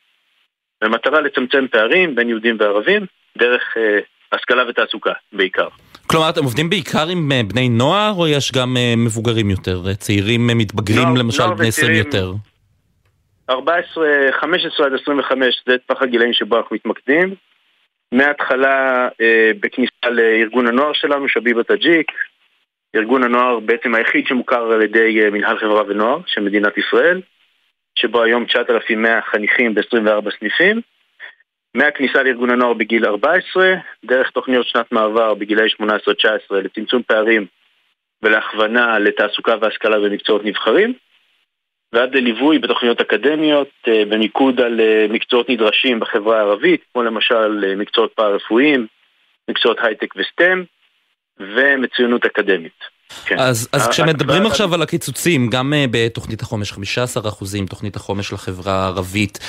במטרה 0.83 1.21
לצמצם 1.21 1.67
פערים 1.67 2.15
בין 2.15 2.29
יהודים 2.29 2.57
וערבים 2.59 3.05
דרך 3.37 3.77
השכלה 4.31 4.63
ותעסוקה 4.69 5.13
בעיקר. 5.33 5.67
כלומר, 6.07 6.29
אתם 6.29 6.43
עובדים 6.43 6.69
בעיקר 6.69 7.07
עם 7.07 7.31
אה, 7.31 7.41
בני 7.43 7.69
נוער, 7.69 8.13
או 8.17 8.27
יש 8.27 8.51
גם 8.51 8.77
אה, 8.77 8.93
מבוגרים 8.97 9.49
יותר? 9.49 9.81
אה, 9.87 9.95
צעירים 9.95 10.47
מתבגרים, 10.47 11.07
נוער, 11.07 11.13
למשל, 11.13 11.43
נוער 11.43 11.55
בני 11.55 11.67
20 11.67 11.93
יותר? 11.93 12.31
14, 13.49 14.07
15 14.39 14.85
עד 14.85 14.93
25 15.01 15.63
זה 15.67 15.75
טווח 15.87 16.01
הגילאים 16.01 16.33
שבו 16.33 16.57
אנחנו 16.57 16.75
מתמקדים. 16.75 17.35
מההתחלה 18.11 19.07
אה, 19.21 19.51
בכניסה 19.59 20.09
לארגון 20.11 20.67
הנוער 20.67 20.93
שלנו, 20.93 21.29
שביב 21.29 21.59
הטאג'יק, 21.59 22.11
ארגון 22.95 23.23
הנוער 23.23 23.59
בעצם 23.59 23.95
היחיד 23.95 24.27
שמוכר 24.27 24.71
על 24.71 24.81
ידי 24.81 25.29
מנהל 25.31 25.59
חברה 25.59 25.83
ונוער 25.87 26.19
של 26.27 26.41
מדינת 26.41 26.77
ישראל, 26.77 27.21
שבו 27.95 28.23
היום 28.23 28.45
9,100 28.45 29.21
חניכים 29.21 29.73
ב-24 29.73 30.39
סניפים. 30.39 30.81
מהכניסה 31.77 32.23
לארגון 32.23 32.49
הנוער 32.49 32.73
בגיל 32.73 33.05
14, 33.05 33.73
דרך 34.05 34.29
תוכניות 34.29 34.67
שנת 34.67 34.91
מעבר 34.91 35.33
בגילאי 35.33 35.67
18-19 35.81 36.53
לצמצום 36.53 37.03
פערים 37.03 37.45
ולהכוונה 38.21 38.99
לתעסוקה 38.99 39.55
והשכלה 39.61 39.99
במקצועות 39.99 40.45
נבחרים, 40.45 40.93
ועד 41.93 42.15
לליווי 42.15 42.59
בתוכניות 42.59 43.01
אקדמיות 43.01 43.69
אה, 43.87 44.03
במיקוד 44.09 44.61
על 44.61 44.79
אה, 44.79 45.05
מקצועות 45.09 45.49
נדרשים 45.49 45.99
בחברה 45.99 46.37
הערבית, 46.37 46.81
כמו 46.93 47.03
למשל 47.03 47.65
אה, 47.67 47.75
מקצועות 47.75 48.13
פארה-רפואיים, 48.13 48.87
מקצועות 49.49 49.77
הייטק 49.81 50.13
וסטם, 50.15 50.63
ומצוינות 51.39 52.25
אקדמית. 52.25 52.96
כן. 53.25 53.39
אז, 53.39 53.69
אז 53.73 53.87
כשמדברים 53.89 54.45
עכשיו 54.45 54.73
על 54.73 54.81
הקיצוצים, 54.81 55.49
גם 55.49 55.73
בתוכנית 55.91 56.41
החומש 56.41 56.71
15 56.71 57.29
אחוזים, 57.29 57.65
תוכנית 57.65 57.95
החומש 57.95 58.33
לחברה 58.33 58.73
הערבית, 58.73 59.39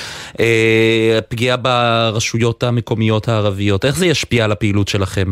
פגיעה 1.28 1.56
ברשויות 1.56 2.62
המקומיות 2.62 3.28
הערביות, 3.28 3.84
איך 3.84 3.96
זה 3.96 4.06
ישפיע 4.06 4.44
על 4.44 4.52
הפעילות 4.52 4.88
שלכם? 4.88 5.26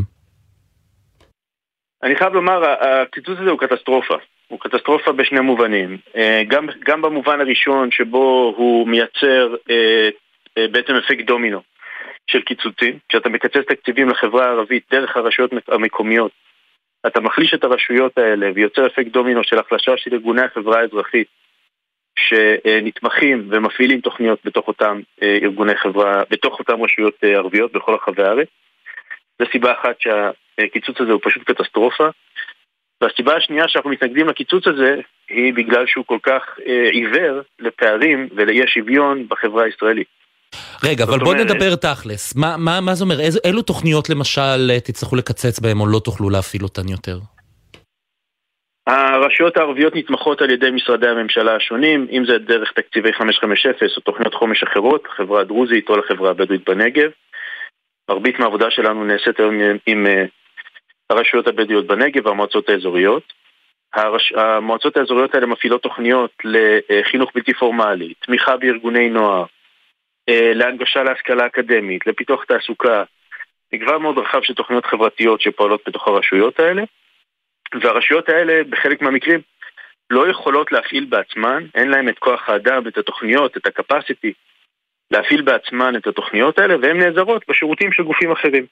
אני 2.03 2.17
חייב 2.17 2.35
לומר, 2.35 2.63
הקיצוץ 2.81 3.39
הזה 3.41 3.51
הוא 3.51 3.59
קטסטרופה. 3.59 4.15
הוא 4.49 4.61
קטסטרופה 4.61 5.13
בשני 5.13 5.41
מובנים. 5.41 5.99
אה, 6.17 6.43
גם, 6.49 6.67
גם 6.85 7.03
במובן 7.03 7.41
הראשון 7.41 7.91
שבו 7.91 8.55
הוא 8.57 8.89
מייצר 8.89 9.55
אה, 9.71 10.09
אה, 10.59 10.69
בעצם 10.69 10.95
אפקט 10.95 11.25
דומינו 11.25 11.61
של 12.31 12.41
קיצוצים. 12.41 12.99
כשאתה 13.09 13.29
מקצץ 13.29 13.65
תקציבים 13.69 14.09
לחברה 14.09 14.45
הערבית 14.47 14.83
דרך 14.91 15.17
הרשויות 15.17 15.51
המקומיות, 15.69 16.33
אתה 17.07 17.21
מחליש 17.21 17.55
את 17.55 17.65
הרשויות 17.65 18.19
האלה 18.19 18.51
ויוצר 18.55 18.87
אפקט 18.87 19.11
דומינו 19.11 19.45
של 19.45 19.59
החלשה 19.59 19.93
של 19.97 20.15
ארגוני 20.15 20.43
החברה 20.43 20.81
האזרחית 20.81 21.27
שנתמכים 22.19 23.49
ומפעילים 23.51 24.01
תוכניות 24.01 24.39
בתוך 24.45 24.69
אותם 24.69 25.01
ארגוני 25.23 25.77
חברה, 25.77 26.23
בתוך 26.31 26.59
אותם 26.59 26.83
רשויות 26.83 27.15
ערביות 27.23 27.73
בכל 27.73 27.95
רחבי 27.95 28.23
הארץ. 28.23 28.49
זו 29.39 29.47
סיבה 29.53 29.73
אחת 29.73 29.97
שהקיצוץ 30.01 31.01
הזה 31.01 31.13
הוא 31.13 31.21
פשוט 31.25 31.51
קטסטרופה. 31.51 32.09
והסיבה 33.01 33.37
השנייה 33.37 33.69
שאנחנו 33.69 33.91
מתנגדים 33.91 34.29
לקיצוץ 34.29 34.67
הזה 34.67 35.01
היא 35.29 35.55
בגלל 35.55 35.87
שהוא 35.87 36.05
כל 36.07 36.19
כך 36.23 36.59
אה, 36.67 36.89
עיוור 36.93 37.41
לפערים 37.59 38.29
ולאי 38.37 38.67
שוויון 38.67 39.29
בחברה 39.29 39.65
הישראלית. 39.65 40.09
רגע, 40.85 41.05
אבל 41.05 41.19
בוא 41.19 41.33
אומרת... 41.33 41.47
נדבר 41.47 41.77
תכלס. 41.77 42.37
מה, 42.37 42.57
מה, 42.57 42.81
מה 42.81 42.95
זה 42.95 43.05
אומר? 43.05 43.21
איז, 43.21 43.41
אילו 43.45 43.63
תוכניות 43.63 44.11
למשל 44.11 44.71
אה, 44.71 44.81
תצטרכו 44.81 45.17
לקצץ 45.17 45.61
בהן 45.61 45.81
או 45.81 45.87
לא 45.87 45.99
תוכלו 45.99 46.31
להפעיל 46.31 46.63
אותן 46.63 46.89
יותר? 46.89 47.19
הרשויות 48.87 49.57
הערביות 49.57 49.95
נתמכות 49.97 50.43
על 50.43 50.51
ידי 50.51 50.71
משרדי 50.71 51.09
הממשלה 51.09 51.57
השונים, 51.57 52.07
אם 52.11 52.25
זה 52.27 52.39
דרך 52.39 52.73
תקציבי 52.73 53.13
550 53.13 53.71
או 53.97 54.01
תוכניות 54.01 54.35
חומש 54.35 54.63
אחרות, 54.63 55.05
לחברה 55.05 55.41
הדרוזית 55.41 55.89
או 55.89 55.97
לחברה 55.97 56.31
הבדואית 56.31 56.69
בנגב. 56.69 57.11
מרבית 58.11 58.39
מהעבודה 58.39 58.71
שלנו 58.71 59.05
נעשית 59.05 59.41
היום 59.41 59.55
עם, 59.61 59.77
עם 59.87 60.07
אה, 60.07 60.25
הרשויות 61.11 61.47
הבדואיות 61.47 61.87
בנגב 61.87 62.27
והמועצות 62.27 62.69
האזוריות. 62.69 63.23
הרש... 63.95 64.33
המועצות 64.37 64.97
האזוריות 64.97 65.35
האלה 65.35 65.47
מפעילות 65.47 65.83
תוכניות 65.83 66.31
לחינוך 66.45 67.31
בלתי 67.35 67.55
פורמלי, 67.55 68.15
תמיכה 68.27 68.57
בארגוני 68.57 69.09
נוער, 69.09 69.45
להנגשה 70.31 71.03
להשכלה 71.03 71.47
אקדמית, 71.47 72.07
לפיתוח 72.07 72.45
תעסוקה, 72.45 73.05
מגוון 73.73 74.03
מאוד 74.03 74.19
רחב 74.19 74.43
של 74.43 74.55
תוכניות 74.55 74.87
חברתיות 74.87 75.41
שפועלות 75.41 75.83
בתוך 75.87 76.09
הרשויות 76.09 76.61
האלה, 76.61 76.83
והרשויות 77.81 78.29
האלה 78.29 78.65
בחלק 78.71 79.03
מהמקרים 79.03 79.41
לא 80.11 80.31
יכולות 80.31 80.73
להפעיל 80.73 81.05
בעצמן, 81.05 81.65
אין 81.75 81.89
להן 81.89 82.09
את 82.09 82.19
כוח 82.19 82.49
האדם, 82.49 82.89
את 82.89 82.99
התוכניות, 82.99 83.57
את 83.57 83.67
ה-capacity 83.67 84.33
להפעיל 85.11 85.43
בעצמן 85.43 85.97
את 85.97 86.07
התוכניות 86.07 86.59
האלה, 86.59 86.75
והן 86.83 86.99
נעזרות 86.99 87.43
בשירותים 87.49 87.93
של 87.93 88.03
גופים 88.03 88.33
אחרים. 88.33 88.67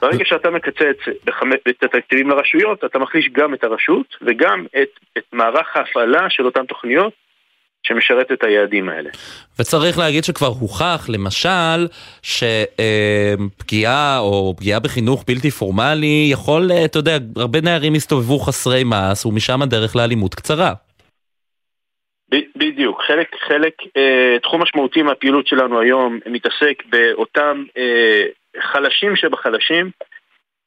ברגע 0.00 0.24
שאתה 0.24 0.50
מקצץ 0.50 0.96
את 1.68 1.82
התקציבים 1.82 2.30
לרשויות, 2.30 2.84
אתה 2.84 2.98
מחליש 2.98 3.28
גם 3.32 3.54
את 3.54 3.64
הרשות 3.64 4.16
וגם 4.22 4.66
את, 4.82 4.88
את 5.18 5.24
מערך 5.32 5.76
ההפעלה 5.76 6.30
של 6.30 6.46
אותן 6.46 6.66
תוכניות 6.66 7.12
שמשרת 7.86 8.32
את 8.32 8.44
היעדים 8.44 8.88
האלה. 8.88 9.10
וצריך 9.58 9.98
להגיד 9.98 10.24
שכבר 10.24 10.46
הוכח, 10.46 11.06
למשל, 11.08 11.86
שפגיעה 12.22 14.18
או 14.18 14.54
פגיעה 14.56 14.80
בחינוך 14.80 15.24
בלתי 15.26 15.50
פורמלי 15.50 16.28
יכול, 16.32 16.70
אתה 16.84 16.98
יודע, 16.98 17.16
הרבה 17.36 17.60
נערים 17.60 17.94
הסתובבו 17.94 18.38
חסרי 18.38 18.84
מעש 18.84 19.26
ומשם 19.26 19.62
הדרך 19.62 19.96
לאלימות 19.96 20.34
קצרה. 20.34 20.72
בדיוק, 22.56 23.02
חלק, 23.02 23.28
חלק, 23.48 23.74
אה, 23.96 24.36
תחום 24.42 24.62
משמעותי 24.62 25.02
מהפעילות 25.02 25.46
שלנו 25.46 25.80
היום 25.80 26.18
מתעסק 26.26 26.82
באותם 26.90 27.64
אה, 27.76 28.24
חלשים 28.60 29.16
שבחלשים, 29.16 29.90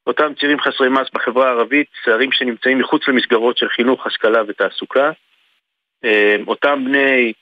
אותם 0.06 0.32
צעירים 0.40 0.60
חסרי 0.60 0.88
מס 0.88 1.08
בחברה 1.14 1.48
הערבית, 1.48 1.86
צעירים 2.04 2.32
שנמצאים 2.32 2.78
מחוץ 2.78 3.08
למסגרות 3.08 3.58
של 3.58 3.68
חינוך, 3.68 4.06
השכלה 4.06 4.42
ותעסוקה, 4.48 5.06
אה, 5.06 5.12
אותם 6.46 6.84
בני 6.84 7.32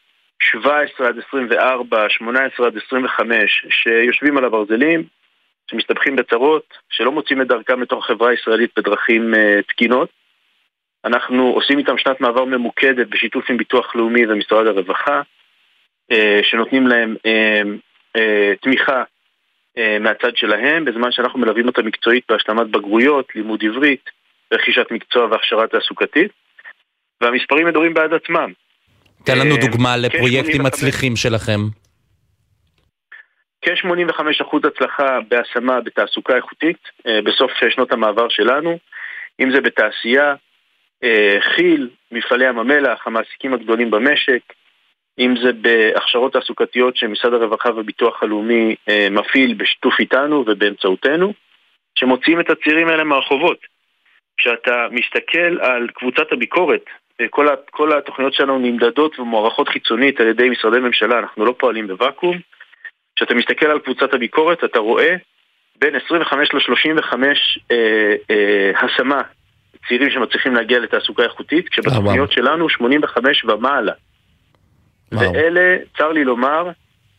17 0.42 1.08
עד 1.08 1.18
24, 1.28 2.08
18 2.08 2.66
עד 2.66 2.76
25, 2.86 3.66
שיושבים 3.70 4.38
על 4.38 4.44
הברזלים, 4.44 5.04
שמסתבכים 5.70 6.16
בצרות, 6.16 6.74
שלא 6.90 7.12
מוצאים 7.12 7.42
את 7.42 7.46
דרכם 7.46 7.82
לתוך 7.82 8.04
החברה 8.04 8.30
הישראלית 8.30 8.70
בדרכים 8.76 9.34
uh, 9.34 9.62
תקינות. 9.68 10.08
אנחנו 11.04 11.50
עושים 11.50 11.78
איתם 11.78 11.98
שנת 11.98 12.20
מעבר 12.20 12.44
ממוקדת 12.44 13.06
בשיתוף 13.08 13.50
עם 13.50 13.56
ביטוח 13.56 13.96
לאומי 13.96 14.26
ומשרד 14.26 14.66
הרווחה, 14.66 15.22
uh, 16.12 16.16
שנותנים 16.42 16.86
להם 16.86 17.16
תמיכה 18.60 19.02
אה, 19.78 19.98
מהצד 20.00 20.36
שלהם, 20.36 20.84
בזמן 20.84 21.12
שאנחנו 21.12 21.38
מלווים 21.38 21.66
אותם 21.66 21.86
מקצועית 21.86 22.24
בהשלמת 22.28 22.66
בגרויות, 22.66 23.34
לימוד 23.34 23.64
עברית, 23.64 24.10
רכישת 24.52 24.86
מקצוע 24.90 25.26
והכשרה 25.30 25.66
תעסוקתית, 25.66 26.32
והמספרים 27.24 27.66
מדברים 27.66 27.94
בעד 27.94 28.14
עצמם. 28.14 28.52
תן 29.24 29.38
לנו 29.38 29.54
אה, 29.54 29.60
דוגמה 29.60 29.96
לפרויקטים 29.96 30.62
מצליחים 30.62 31.16
שלכם. 31.16 31.60
כ-85% 33.62 34.56
הצלחה 34.66 35.18
בהשמה 35.28 35.80
בתעסוקה 35.80 36.36
איכותית 36.36 36.78
אה, 37.06 37.22
בסוף 37.22 37.50
שנות 37.68 37.92
המעבר 37.92 38.28
שלנו, 38.28 38.78
אם 39.40 39.50
זה 39.54 39.60
בתעשייה, 39.60 40.34
כי"ל, 41.56 41.88
מפעלי 42.12 42.48
ים 42.48 42.58
המלח, 42.58 43.06
המעסיקים 43.06 43.54
הגדולים 43.54 43.90
במשק, 43.90 44.42
אם 45.18 45.34
זה 45.42 45.52
בהכשרות 45.52 46.32
תעסוקתיות 46.32 46.96
שמשרד 46.96 47.34
הרווחה 47.34 47.70
והביטוח 47.70 48.22
הלאומי 48.22 48.74
אה, 48.88 49.08
מפעיל 49.10 49.54
בשיתוף 49.54 50.00
איתנו 50.00 50.44
ובאמצעותנו, 50.46 51.32
שמוציאים 51.98 52.40
את 52.40 52.50
הצעירים 52.50 52.88
האלה 52.88 53.04
מהרחובות. 53.04 53.58
כשאתה 54.36 54.86
מסתכל 54.90 55.60
על 55.60 55.88
קבוצת 55.94 56.32
הביקורת, 56.32 56.84
אה, 57.20 57.26
כל, 57.30 57.46
כל 57.70 57.98
התוכניות 57.98 58.34
שלנו 58.34 58.58
נמדדות 58.58 59.18
ומוערכות 59.18 59.68
חיצונית 59.68 60.20
על 60.20 60.26
ידי 60.26 60.48
משרדי 60.48 60.78
ממשלה, 60.78 61.18
אנחנו 61.18 61.44
לא 61.44 61.54
פועלים 61.58 61.86
בוואקום. 61.86 62.38
כשאתה 63.16 63.34
מסתכל 63.34 63.66
על 63.66 63.78
קבוצת 63.78 64.14
הביקורת, 64.14 64.64
אתה 64.64 64.78
רואה 64.78 65.16
בין 65.78 65.94
25 66.06 66.48
ל-35 66.54 67.14
אה, 67.70 68.14
אה, 68.30 68.72
השמה 68.80 69.22
צעירים 69.88 70.10
שמצליחים 70.10 70.54
להגיע 70.54 70.78
לתעסוקה 70.78 71.22
איכותית, 71.22 71.68
כשבתוכניות 71.68 72.32
שלנו 72.32 72.68
85 72.68 73.44
ומעלה. 73.44 73.92
ואלה, 75.12 75.76
צר 75.98 76.12
לי 76.12 76.24
לומר, 76.24 76.70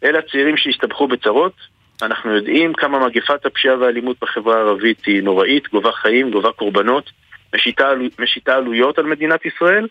אלה 0.04 0.20
הצעירים 0.20 0.58
שהסתבכו 0.58 1.08
בצרות. 1.08 1.54
אנחנו 2.02 2.36
יודעים 2.36 2.74
כמה 2.74 3.06
מגפת 3.08 3.46
הפשיעה 3.46 3.78
והאלימות 3.78 4.18
בחברה 4.22 4.56
הערבית 4.56 5.06
היא 5.06 5.24
נוראית, 5.24 5.70
גובה 5.70 5.92
חיים, 5.92 6.32
גובה 6.32 6.52
קורבנות, 6.52 7.12
משיתה, 7.56 7.90
משיתה 8.20 8.56
עלויות 8.56 8.98
על 9.00 9.06
מדינת 9.06 9.46
ישראל, 9.46 9.88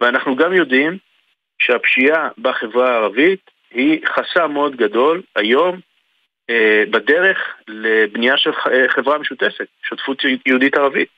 ואנחנו 0.00 0.36
גם 0.36 0.52
יודעים 0.52 0.98
שהפשיעה 1.58 2.28
בחברה 2.38 2.90
הערבית 2.90 3.50
היא 3.70 4.00
חסם 4.06 4.52
מאוד 4.52 4.76
גדול 4.76 5.22
היום 5.36 5.80
אה, 6.50 6.82
בדרך 6.90 7.38
לבנייה 7.68 8.36
של 8.36 8.50
חברה 8.88 9.18
משותפת, 9.18 9.66
שותפות 9.88 10.22
יהודית 10.46 10.74
ערבית. 10.74 11.08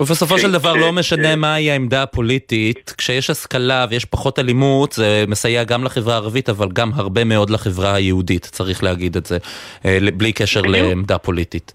ובסופו 0.00 0.38
של 0.38 0.52
דבר 0.52 0.74
לא 0.74 0.92
משנה 0.92 1.36
מהי 1.36 1.70
העמדה 1.70 2.02
הפוליטית, 2.02 2.94
כשיש 2.98 3.30
השכלה 3.30 3.86
ויש 3.90 4.04
פחות 4.04 4.38
אלימות, 4.38 4.92
זה 4.92 5.24
מסייע 5.28 5.64
גם 5.64 5.84
לחברה 5.84 6.14
הערבית, 6.14 6.48
אבל 6.48 6.68
גם 6.72 6.90
הרבה 6.94 7.24
מאוד 7.24 7.50
לחברה 7.50 7.94
היהודית, 7.94 8.44
צריך 8.44 8.84
להגיד 8.84 9.16
את 9.16 9.26
זה, 9.26 9.38
אה, 9.84 9.98
בלי 10.14 10.32
קשר 10.32 10.62
לעמדה 10.62 11.18
פוליטית. 11.18 11.72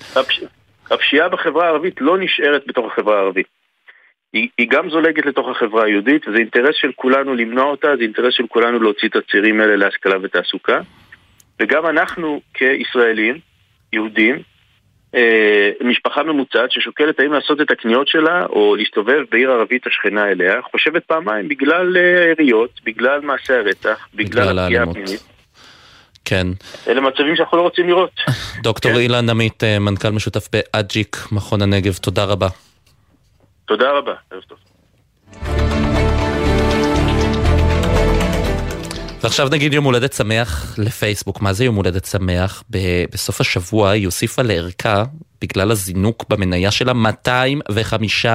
הפשיעה 0.92 1.30
בחברה 1.30 1.66
הערבית 1.66 2.02
לא 2.02 2.18
נשארת 2.18 2.64
בתוך 2.68 2.92
החברה 2.92 3.18
הערבית. 3.18 3.48
היא, 4.34 4.48
היא 4.58 4.68
גם 4.70 4.90
זולגת 4.90 5.26
לתוך 5.26 5.48
החברה 5.50 5.86
היהודית, 5.86 6.28
וזה 6.28 6.38
אינטרס 6.38 6.76
של 6.76 6.92
כולנו 6.96 7.36
למנוע 7.36 7.66
אותה, 7.66 7.88
זה 7.98 8.04
אינטרס 8.04 8.34
של 8.34 8.48
כולנו 8.48 8.80
להוציא 8.80 9.08
את 9.08 9.16
הצעירים 9.16 9.62
האלה 9.62 9.76
להשכלה 9.76 10.16
ותעסוקה. 10.22 10.80
וגם 11.60 11.86
אנחנו 11.86 12.42
כישראלים 12.54 13.40
יהודים, 13.94 14.42
אה, 15.16 15.72
משפחה 15.82 16.24
ממוצעת 16.24 16.72
ששוקלת 16.72 17.20
האם 17.20 17.34
לעשות 17.34 17.62
את 17.62 17.72
הקניות 17.72 18.08
שלה 18.08 18.46
או 18.46 18.76
להסתובב 18.76 19.24
בעיר 19.32 19.52
ערבית 19.52 19.88
השכנה 19.88 20.28
אליה, 20.28 20.62
חושבת 20.72 21.06
פעמיים 21.06 21.48
בגלל 21.48 21.98
היריות, 21.98 22.70
אה, 22.70 22.82
בגלל 22.86 23.22
מעשי 23.22 23.54
הרצח, 23.54 24.08
בגלל 24.16 24.60
הפגיעה 24.60 24.84
הפנימית. 24.84 25.39
כן. 26.26 26.48
אלה 26.88 27.02
מצבים 27.02 27.36
שאנחנו 27.36 27.58
לא 27.58 27.62
רוצים 27.62 27.88
לראות. 27.88 28.12
דוקטור 28.64 28.92
כן. 28.92 28.98
אילן 28.98 29.30
עמית, 29.30 29.64
אה, 29.64 29.80
מנכ"ל 29.80 30.10
משותף 30.10 30.48
באג'יק, 30.54 31.18
מכון 31.32 31.62
הנגב, 31.62 31.98
תודה 31.98 32.24
רבה. 32.24 32.48
תודה 33.66 33.92
רבה, 33.92 34.14
ערב 34.32 34.42
טוב. 34.42 34.58
ועכשיו 39.24 39.50
נגיד 39.52 39.74
יום 39.74 39.86
הולדת 39.86 40.14
שמח 40.14 40.76
לפייסבוק. 40.78 41.42
מה 41.42 41.54
זה 41.54 41.66
יום 41.66 41.76
הולדת 41.76 42.06
שמח? 42.06 42.64
בסוף 43.14 43.42
השבוע 43.42 43.90
היא 43.90 44.06
הוסיפה 44.06 44.42
לערכה, 44.42 45.04
בגלל 45.42 45.72
הזינוק 45.72 46.26
במניה 46.30 46.72
שלה, 46.72 46.94
205 46.94 48.26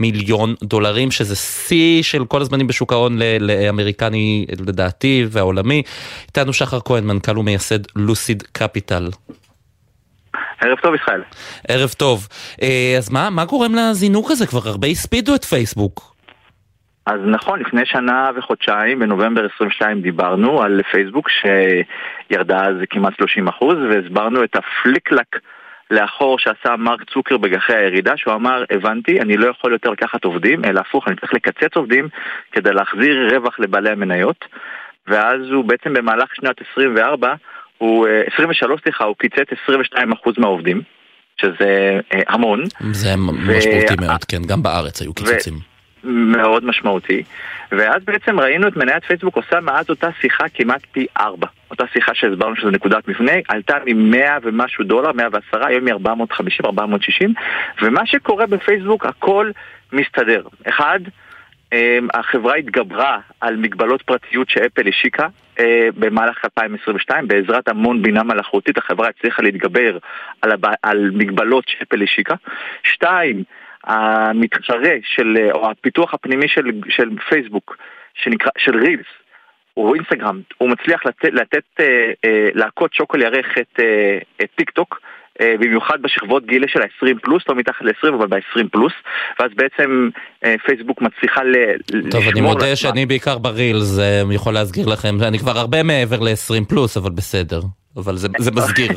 מיליון 0.00 0.54
דולרים, 0.62 1.10
שזה 1.10 1.36
שיא 1.36 2.02
של 2.02 2.24
כל 2.24 2.40
הזמנים 2.40 2.66
בשוק 2.66 2.92
ההון 2.92 3.18
לאמריקני 3.40 4.46
לדעתי 4.66 5.24
והעולמי. 5.30 5.82
איתנו 6.26 6.52
שחר 6.52 6.80
כהן, 6.80 7.04
מנכ"ל 7.04 7.38
ומייסד 7.38 7.78
לוסיד 7.96 8.42
קפיטל. 8.52 9.08
ערב 10.60 10.78
טוב 10.78 10.94
ישראל. 10.94 11.22
ערב 11.68 11.90
טוב. 11.90 12.28
אה, 12.62 12.94
אז 12.98 13.10
מה, 13.12 13.30
מה 13.30 13.44
גורם 13.44 13.74
לזינוק 13.74 14.30
הזה? 14.30 14.46
כבר 14.46 14.60
הרבה 14.64 14.88
הספידו 14.88 15.34
את 15.34 15.44
פייסבוק. 15.44 16.16
אז 17.06 17.20
נכון, 17.26 17.60
לפני 17.60 17.82
שנה 17.84 18.30
וחודשיים, 18.36 18.98
בנובמבר 18.98 19.46
22 19.54 20.02
דיברנו 20.02 20.62
על 20.62 20.80
פייסבוק 20.90 21.28
שירדה 21.30 22.60
אז 22.64 22.74
כמעט 22.90 23.12
30% 23.60 23.64
והסברנו 23.64 24.44
את 24.44 24.56
הפליקלק 24.56 25.26
לאחור 25.90 26.38
שעשה 26.38 26.76
מרק 26.78 27.10
צוקרברג 27.10 27.54
אחרי 27.54 27.76
הירידה, 27.76 28.16
שהוא 28.16 28.34
אמר, 28.34 28.64
הבנתי, 28.70 29.20
אני 29.20 29.36
לא 29.36 29.50
יכול 29.50 29.72
יותר 29.72 29.90
לקחת 29.90 30.24
עובדים, 30.24 30.64
אלא 30.64 30.80
הפוך, 30.80 31.08
אני 31.08 31.16
צריך 31.16 31.34
לקצץ 31.34 31.76
עובדים 31.76 32.08
כדי 32.52 32.72
להחזיר 32.72 33.28
רווח 33.34 33.60
לבעלי 33.60 33.90
המניות. 33.90 34.44
ואז 35.08 35.40
הוא 35.52 35.64
בעצם 35.64 35.94
במהלך 35.94 36.34
שנת 36.34 36.56
24, 36.72 37.34
הוא, 37.78 38.06
23 38.34 38.80
סליחה, 38.82 39.04
הוא 39.04 39.16
קיצץ 39.18 39.48
22% 39.94 39.98
מהעובדים, 40.38 40.82
שזה 41.40 42.00
אה, 42.12 42.20
המון. 42.28 42.64
זה 42.92 43.16
משמעותי 43.16 43.94
ו... 43.98 44.06
מאוד, 44.06 44.24
כן, 44.24 44.42
גם 44.42 44.62
בארץ 44.62 45.02
היו 45.02 45.14
קיצוצים. 45.14 45.54
ו... 45.54 45.75
מאוד 46.06 46.64
משמעותי. 46.64 47.22
ואז 47.72 48.04
בעצם 48.04 48.40
ראינו 48.40 48.68
את 48.68 48.76
מניית 48.76 49.04
פייסבוק 49.04 49.36
עושה 49.36 49.60
מאז 49.60 49.90
אותה 49.90 50.08
שיחה 50.20 50.44
כמעט 50.54 50.82
פי 50.92 51.06
ארבע. 51.20 51.46
אותה 51.70 51.84
שיחה 51.92 52.14
שהסברנו 52.14 52.56
שזו 52.56 52.70
נקודת 52.70 53.08
מפנה, 53.08 53.32
עלתה 53.48 53.76
מ-100 53.86 54.40
ומשהו 54.42 54.84
דולר, 54.84 55.12
110, 55.12 55.66
היום 55.66 55.84
מ-450, 55.84 56.66
460, 56.66 57.34
ומה 57.82 58.06
שקורה 58.06 58.46
בפייסבוק, 58.46 59.06
הכל 59.06 59.50
מסתדר. 59.92 60.42
אחד, 60.68 61.00
אמ, 61.72 62.08
החברה 62.14 62.54
התגברה 62.54 63.18
על 63.40 63.56
מגבלות 63.56 64.02
פרטיות 64.02 64.50
שאפל 64.50 64.88
השיקה 64.88 65.26
אה, 65.58 65.88
במהלך 65.98 66.44
2022 66.44 67.28
בעזרת 67.28 67.68
המון 67.68 68.02
בינה 68.02 68.22
מלאכותית 68.22 68.78
החברה 68.78 69.08
הצליחה 69.08 69.42
להתגבר 69.42 69.98
על, 70.42 70.52
הב... 70.52 70.64
על 70.82 71.10
מגבלות 71.14 71.64
שאפל 71.68 72.02
השיקה. 72.02 72.34
שתיים, 72.82 73.42
המתחרה 73.86 74.94
של, 75.02 75.36
או 75.52 75.70
הפיתוח 75.70 76.14
הפנימי 76.14 76.48
של, 76.48 76.62
של 76.88 77.08
פייסבוק, 77.28 77.76
שנקרא, 78.14 78.50
של 78.58 78.76
רילס, 78.76 79.06
או 79.76 79.94
אינסטגרם, 79.94 80.40
הוא 80.58 80.68
מצליח 80.70 81.06
לתת, 81.06 81.32
לתת 81.32 81.64
אה, 81.80 81.84
אה, 82.24 82.48
להכות 82.54 82.94
שוקול 82.94 83.22
ירך 83.22 83.46
את, 83.60 83.80
אה, 83.80 84.18
את 84.40 84.48
טיק 84.56 84.70
טוק, 84.70 85.00
אה, 85.40 85.54
במיוחד 85.60 86.02
בשכבות 86.02 86.46
גילה 86.46 86.66
של 86.68 86.82
ה-20 86.82 87.18
פלוס, 87.22 87.42
לא 87.48 87.54
מתחת 87.54 87.82
ל-20 87.82 88.14
אבל 88.14 88.26
ב-20 88.26 88.68
פלוס, 88.72 88.92
ואז 89.40 89.50
בעצם 89.56 90.08
אה, 90.44 90.54
פייסבוק 90.66 91.02
מצליחה 91.02 91.44
ל- 91.44 91.54
טוב, 91.54 91.96
לשמור... 91.96 92.10
טוב, 92.10 92.22
אני 92.22 92.40
מודה 92.40 92.58
לעצמה. 92.60 92.76
שאני 92.76 93.06
בעיקר 93.06 93.38
ברילס, 93.38 93.98
יכול 94.32 94.54
להסגיר 94.54 94.86
לכם, 94.86 95.16
אני 95.22 95.38
כבר 95.38 95.58
הרבה 95.58 95.82
מעבר 95.82 96.20
ל-20 96.20 96.64
פלוס, 96.68 96.96
אבל 96.96 97.10
בסדר. 97.10 97.60
אבל 97.96 98.16
זה, 98.16 98.28
זה 98.38 98.50
מסגיר. 98.50 98.90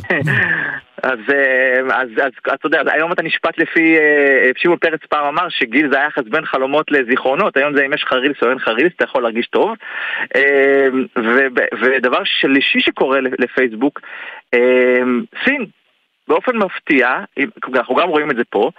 אז, 1.02 1.18
אה, 1.34 1.96
אז, 1.96 2.08
אז 2.22 2.32
אתה 2.54 2.66
יודע, 2.66 2.82
היום 2.92 3.12
אתה 3.12 3.22
נשפט 3.22 3.58
לפי, 3.58 3.96
אה, 3.96 4.50
שמעון 4.56 4.78
פרץ 4.78 5.00
פעם 5.08 5.26
אמר 5.26 5.48
שגיל 5.48 5.90
זה 5.92 6.00
היחס 6.00 6.22
בין 6.30 6.44
חלומות 6.44 6.90
לזיכרונות, 6.90 7.56
היום 7.56 7.76
זה 7.76 7.86
אם 7.86 7.92
יש 7.92 8.02
לך 8.02 8.12
רילס 8.12 8.36
או 8.42 8.48
אין 8.48 8.56
לך 8.56 8.68
רילס, 8.68 8.92
אתה 8.96 9.04
יכול 9.04 9.22
להרגיש 9.22 9.46
טוב. 9.46 9.74
אה, 10.36 10.86
ודבר 11.80 12.24
שלישי 12.24 12.80
שקורה 12.80 13.20
לפייסבוק, 13.20 14.00
סין, 15.44 15.66
באופן 16.28 16.56
מפתיע, 16.56 17.18
אנחנו 17.74 17.94
גם 17.94 18.08
רואים 18.08 18.30
את 18.30 18.36
זה 18.36 18.42
פה, 18.50 18.70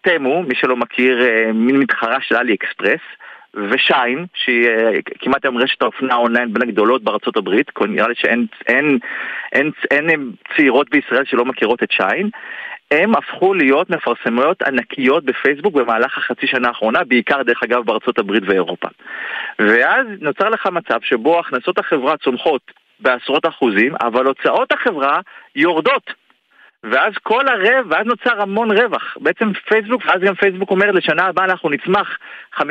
תמו, 0.00 0.42
מי 0.42 0.54
שלא 0.54 0.76
מכיר, 0.76 1.18
מין 1.54 1.76
מתחרה 1.76 2.18
של 2.20 2.36
אלי 2.36 2.54
אקספרס, 2.54 3.00
ושיין, 3.54 4.26
שהיא 4.34 4.68
אה, 4.68 4.90
כמעט 5.18 5.44
היום 5.44 5.58
רשת 5.58 5.82
האופנה 5.82 6.14
אונליין 6.14 6.52
בין 6.52 6.62
הגדולות 6.62 7.02
בארצות 7.02 7.36
הברית, 7.36 7.70
נראה 7.88 8.08
לי 8.08 8.14
שאין 8.16 8.46
אין, 8.68 8.98
אין, 9.52 9.70
אין, 9.90 10.10
אין 10.10 10.30
צעירות 10.56 10.90
בישראל 10.90 11.24
שלא 11.24 11.44
מכירות 11.44 11.82
את 11.82 11.90
שיין, 11.90 12.30
הם 12.90 13.16
הפכו 13.16 13.54
להיות 13.54 13.90
מפרסמויות 13.90 14.62
ענקיות 14.62 15.24
בפייסבוק 15.24 15.74
במהלך 15.74 16.18
החצי 16.18 16.46
שנה 16.46 16.68
האחרונה, 16.68 17.04
בעיקר 17.04 17.42
דרך 17.42 17.62
אגב 17.62 17.84
בארצות 17.84 18.18
הברית 18.18 18.42
ואירופה. 18.46 18.88
ואז 19.58 20.06
נוצר 20.20 20.48
לך 20.48 20.66
מצב 20.66 20.98
שבו 21.02 21.40
הכנסות 21.40 21.78
החברה 21.78 22.16
צומחות 22.16 22.62
בעשרות 23.00 23.46
אחוזים, 23.46 23.94
אבל 24.02 24.26
הוצאות 24.26 24.72
החברה 24.72 25.20
יורדות. 25.56 26.21
ואז 26.90 27.12
כל 27.22 27.48
הרב, 27.48 27.86
ואז 27.90 28.06
נוצר 28.06 28.42
המון 28.42 28.70
רווח. 28.70 29.16
בעצם 29.20 29.52
פייסבוק, 29.68 30.02
ואז 30.06 30.20
גם 30.20 30.34
פייסבוק 30.34 30.70
אומרת 30.70 30.94
לשנה 30.94 31.26
הבאה 31.26 31.44
אנחנו 31.44 31.70
נצמח 31.70 32.08
15-20 32.58 32.62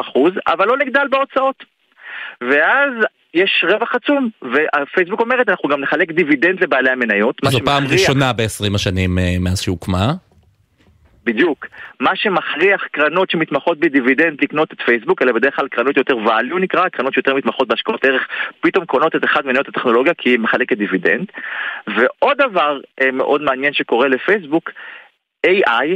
אחוז, 0.00 0.32
אבל 0.46 0.66
לא 0.66 0.76
נגדל 0.76 1.08
בהוצאות. 1.10 1.64
ואז 2.40 2.92
יש 3.34 3.64
רווח 3.70 3.94
עצום, 3.94 4.28
ופייסבוק 4.42 5.20
אומרת 5.20 5.48
אנחנו 5.48 5.68
גם 5.68 5.80
נחלק 5.80 6.12
דיבידנד 6.12 6.64
לבעלי 6.64 6.90
המניות. 6.90 7.40
זו 7.44 7.58
פעם 7.64 7.84
ראשונה 7.90 8.32
ב-20 8.32 8.74
השנים 8.74 9.18
אה, 9.18 9.36
מאז 9.40 9.60
שהוקמה. 9.60 10.12
בדיוק. 11.28 11.66
מה 12.00 12.16
שמכריח 12.16 12.86
קרנות 12.92 13.30
שמתמחות 13.30 13.78
בדיבידנד 13.78 14.42
לקנות 14.42 14.72
את 14.72 14.82
פייסבוק, 14.82 15.22
אלה 15.22 15.32
בדרך 15.32 15.56
כלל 15.56 15.68
קרנות 15.68 15.96
יותר 15.96 16.14
value 16.14 16.58
נקרא, 16.60 16.88
קרנות 16.88 17.14
שיותר 17.14 17.34
מתמחות 17.34 17.68
בהשקעות 17.68 18.04
ערך, 18.04 18.28
פתאום 18.60 18.84
קונות 18.84 19.16
את 19.16 19.24
אחד 19.24 19.46
מניות 19.46 19.68
הטכנולוגיה 19.68 20.14
כי 20.14 20.30
היא 20.30 20.38
מחלקת 20.38 20.76
דיבידנד. 20.76 21.26
ועוד 21.86 22.36
דבר 22.38 22.80
אה, 23.02 23.10
מאוד 23.10 23.42
מעניין 23.42 23.72
שקורה 23.72 24.08
לפייסבוק, 24.08 24.70
AI, 25.46 25.86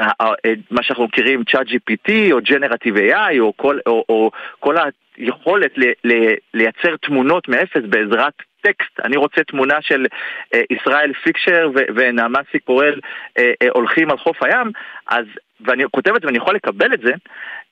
אה, 0.00 0.10
אה, 0.20 0.52
מה 0.70 0.82
שאנחנו 0.82 1.04
מכירים 1.04 1.42
ChatGPT 1.50 2.12
או 2.32 2.38
Generative 2.38 2.96
AI 2.96 3.40
או 3.40 3.52
כל, 3.56 3.78
או, 3.86 4.04
או 4.08 4.30
כל 4.60 4.76
היכולת 5.16 5.78
ל, 5.78 5.84
ל, 6.04 6.12
לייצר 6.54 6.96
תמונות 6.96 7.48
מאפס 7.48 7.82
בעזרת 7.88 8.34
טקסט, 8.64 9.00
אני 9.04 9.16
רוצה 9.16 9.44
תמונה 9.44 9.74
של 9.80 10.06
אה, 10.54 10.62
ישראל 10.70 11.12
פיקשר 11.12 11.70
ונעמה 11.94 12.38
סיקורל 12.52 13.00
אה, 13.38 13.52
אה, 13.62 13.68
הולכים 13.74 14.10
על 14.10 14.18
חוף 14.18 14.42
הים, 14.42 14.70
אז, 15.10 15.24
ואני 15.60 15.84
כותבת 15.90 16.24
ואני 16.24 16.38
יכול 16.38 16.54
לקבל 16.54 16.94
את 16.94 17.00
זה, 17.00 17.12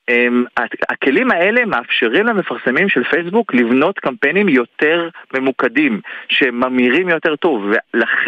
אה, 0.09 0.26
הכלים 0.88 1.30
האלה 1.30 1.64
מאפשרים 1.64 2.26
למפרסמים 2.26 2.88
של 2.88 3.05
פייסבוק 3.05 3.55
לבנות 3.55 3.99
קמפיינים 3.99 4.49
יותר 4.49 5.09
ממוקדים, 5.34 6.01
שממירים 6.28 7.09
יותר 7.09 7.36
טוב, 7.36 7.70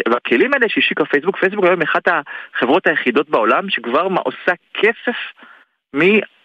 והכלים 0.09 0.53
האלה 0.53 0.69
שהשיקה 0.69 1.05
פייסבוק, 1.05 1.37
פייסבוק 1.37 1.65
היום 1.65 1.81
אחת 1.81 2.03
החברות 2.07 2.87
היחידות 2.87 3.29
בעולם 3.29 3.69
שכבר 3.69 4.07
עושה 4.23 4.51
כסף 4.73 5.17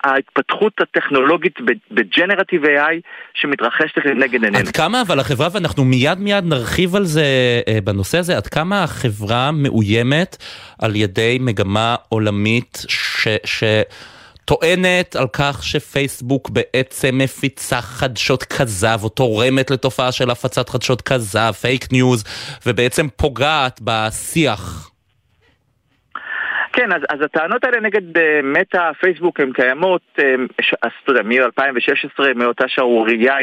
מההתפתחות 0.07 0.73
הטכנולוגית 0.81 1.59
בג'נרטיב 1.91 2.65
AI 2.65 3.01
שמתרחשת 3.35 3.99
נגד 4.17 4.45
עינינו. 4.45 4.59
עד 4.59 4.69
כמה 4.69 5.03
אבל 5.03 5.21
החברה, 5.21 5.49
ואנחנו 5.53 5.85
מיד 5.85 6.19
מיד 6.19 6.45
נרחיב 6.45 6.97
על 6.97 7.05
זה 7.05 7.25
אה, 7.69 7.79
בנושא 7.85 8.19
הזה, 8.19 8.37
עד 8.37 8.47
כמה 8.47 8.85
החברה 8.85 9.51
מאוימת 9.53 10.37
על 10.79 10.97
ידי 10.97 11.39
מגמה 11.41 11.97
עולמית 12.09 12.85
ש... 12.89 13.29
ש... 13.45 13.65
טוענת 14.45 15.17
על 15.17 15.27
כך 15.33 15.63
שפייסבוק 15.63 16.51
בעצם 16.51 17.19
מפיצה 17.19 17.81
חדשות 17.81 18.43
כזב 18.45 19.01
או 19.03 19.09
תורמת 19.09 19.71
לתופעה 19.71 20.13
של 20.13 20.31
הפצת 20.31 20.69
חדשות 20.69 21.03
כזב, 21.03 21.53
פייק 21.53 21.93
ניוז, 21.93 22.25
ובעצם 22.67 23.07
פוגעת 23.17 23.81
בשיח 23.83 24.90
כן, 26.73 26.93
אז, 26.93 27.03
אז 27.09 27.21
הטענות 27.21 27.65
האלה 27.65 27.81
נגד 27.81 28.17
אה, 28.17 28.21
מטא, 28.43 28.93
פייסבוק, 28.93 29.41
הן 29.41 29.53
קיימות, 29.53 30.03
אמ, 30.19 30.23
אז 30.83 30.91
אתה 31.05 31.13
יודע, 31.13 31.23
מ-2016, 31.23 32.35
מאותה 32.35 32.69
שערורייה 32.69 33.37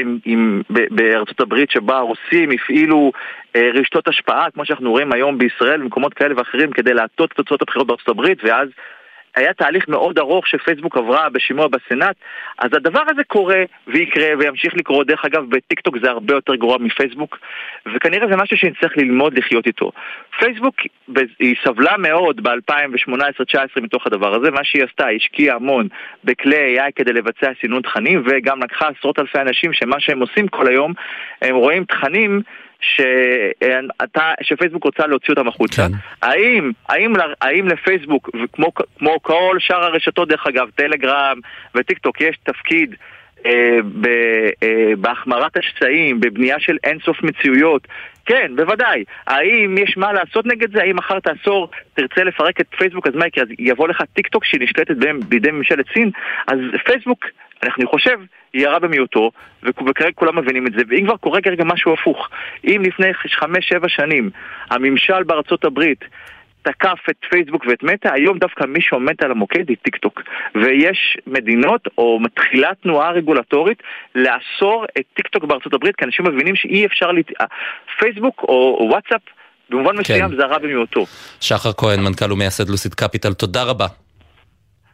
בארצות 0.70 1.40
הברית 1.40 1.72
שבה 1.72 1.98
הרוסים 1.98 2.52
הפעילו 2.52 3.12
uh, 3.54 3.60
רשתות 3.74 4.08
השפעה, 4.08 4.52
כמו 4.54 4.66
שאנחנו 4.66 4.92
רואים 4.92 5.14
היום 5.14 5.38
בישראל, 5.38 5.82
במקומות 5.82 6.14
כאלה 6.14 6.34
ואחרים, 6.38 6.72
כדי 6.72 6.94
להטות 6.94 7.32
את 7.32 7.36
תוצאות 7.36 7.62
הבחירות 7.62 7.88
בארצות 7.88 8.10
הברית, 8.10 8.44
ואז 8.44 8.68
היה 9.38 9.54
תהליך 9.54 9.88
מאוד 9.88 10.20
ארוך 10.20 10.48
שפייסבוק 10.48 10.98
עברה 10.98 11.30
בשימוע 11.30 11.68
בסנאט, 11.68 12.16
אז 12.60 12.70
הדבר 12.74 13.04
הזה 13.10 13.24
קורה 13.24 13.64
ויקרה 13.88 14.28
וימשיך 14.40 14.74
לקרות. 14.76 15.08
דרך 15.08 15.26
אגב, 15.26 15.44
בטיקטוק 15.50 15.98
זה 16.02 16.10
הרבה 16.10 16.34
יותר 16.34 16.56
גרוע 16.56 16.78
מפייסבוק, 16.78 17.40
וכנראה 17.96 18.28
זה 18.28 18.36
משהו 18.36 18.58
שנצטרך 18.58 18.98
ללמוד 18.98 19.38
לחיות 19.38 19.68
איתו. 19.68 19.92
פייסבוק, 20.40 20.76
היא 21.40 21.56
סבלה 21.64 21.98
מאוד 21.98 22.44
ב-2018-2019 22.44 23.82
מתוך 23.82 24.08
הדבר 24.08 24.36
הזה, 24.36 24.52
מה 24.52 24.64
שהיא 24.64 24.84
עשתה, 24.84 25.06
היא 25.06 25.18
השקיעה 25.18 25.56
המון 25.56 25.88
בכלי 26.24 26.80
AI 26.80 26.92
כדי 26.96 27.14
לבצע 27.14 27.52
סינון 27.62 27.82
תכנים, 27.82 28.24
וגם 28.26 28.64
לקחה 28.64 28.88
עשרות 28.88 29.20
אלפי 29.20 29.40
אנשים 29.42 29.74
שמה 29.74 30.00
שהם 30.00 30.20
עושים 30.20 30.48
כל 30.48 30.68
היום, 30.68 30.94
הם 31.42 31.56
רואים 31.56 31.86
תכנים 31.86 32.42
שאתה, 32.80 34.32
שפייסבוק 34.42 34.84
רוצה 34.84 35.08
להוציא 35.08 35.30
אותם 35.30 35.48
החוצה. 35.48 35.88
כן. 35.88 35.94
האם, 36.22 36.72
האם, 36.90 37.14
האם 37.42 37.68
לפייסבוק, 37.68 38.30
וכמו 38.44 38.72
כמו 39.00 39.22
כל 39.22 39.58
שאר 39.60 39.84
הרשתות 39.84 40.28
דרך 40.28 40.48
אגב, 40.48 40.70
טלגרם 40.76 41.40
וטיק 41.76 41.98
טוק, 41.98 42.22
יש 42.22 42.38
תפקיד 42.44 42.96
אה, 43.46 43.78
ב, 44.02 44.08
אה, 44.64 44.94
בהחמרת 44.98 45.58
השסעים, 45.58 46.20
בבנייה 46.20 46.60
של 46.60 46.78
אינסוף 46.84 47.24
מציאויות? 47.24 47.88
כן, 48.26 48.52
בוודאי. 48.56 49.04
האם 49.28 49.76
יש 49.78 49.98
מה 49.98 50.14
לעשות 50.14 50.46
נגד 50.46 50.72
זה? 50.72 50.82
האם 50.82 50.96
מחר 50.96 51.20
תעשור, 51.20 51.70
תרצה 51.94 52.24
לפרק 52.24 52.62
את 52.62 52.66
פייסבוק, 52.78 53.08
אז 53.08 53.16
מה 53.16 53.28
יקרה? 53.28 53.44
אז 53.44 53.50
יבוא 53.60 53.88
לך 53.88 54.02
טיק 54.14 54.28
טוק 54.28 54.46
שהיא 54.46 54.62
נשלטת 54.62 54.96
בידי 55.30 55.52
ממשלת 55.52 55.86
סין? 55.94 56.12
אז 56.48 56.58
פייסבוק, 56.86 57.26
אני 57.64 57.86
חושב, 57.86 58.18
היא 58.54 58.68
הרע 58.68 58.80
במיעוטו, 58.80 59.32
וכרגע 59.64 60.12
כולם 60.16 60.38
מבינים 60.40 60.68
את 60.68 60.72
זה, 60.78 60.82
ואם 60.90 61.06
כבר 61.06 61.18
קורה 61.18 61.42
כרגע 61.42 61.64
משהו 61.64 61.94
הפוך, 61.94 62.30
אם 62.64 62.82
לפני 62.86 63.14
חמש-שבע 63.14 63.90
שנים 63.90 64.30
הממשל 64.70 65.24
בארצות 65.24 65.66
הברית 65.66 66.04
תקף 66.62 67.00
את 67.10 67.16
פייסבוק 67.30 67.66
ואת 67.70 67.84
מטא, 67.84 68.10
היום 68.14 68.38
דווקא 68.38 68.66
מי 68.66 68.82
שעומד 68.82 69.14
על 69.24 69.32
המוקד 69.32 69.70
היא 69.70 69.78
טיק 69.84 69.96
טוק. 69.96 70.22
ויש 70.56 71.18
מדינות, 71.28 71.88
או 71.98 72.20
מתחילה 72.20 72.70
תנועה 72.84 73.12
רגולטורית, 73.12 73.84
לאסור 74.16 74.86
את 75.00 75.04
טיק 75.14 75.28
טוק 75.28 75.44
בארצות 75.44 75.74
הברית, 75.74 75.96
כי 75.96 76.06
אנשים 76.06 76.26
מבינים 76.26 76.56
שאי 76.56 76.86
אפשר, 76.86 77.12
לת... 77.12 77.26
פייסבוק 78.00 78.44
או 78.44 78.88
וואטסאפ, 78.92 79.22
במובן 79.70 79.92
כן. 79.94 80.00
מסוים 80.00 80.36
זה 80.36 80.44
הרע 80.44 80.58
במיעוטו. 80.58 81.06
שחר 81.42 81.74
כהן, 81.74 82.00
מנכ"ל 82.00 82.32
ומייסד 82.32 82.70
לוסיד 82.70 82.94
קפיטל, 82.94 83.34
תודה 83.34 83.64
רבה. 83.64 83.88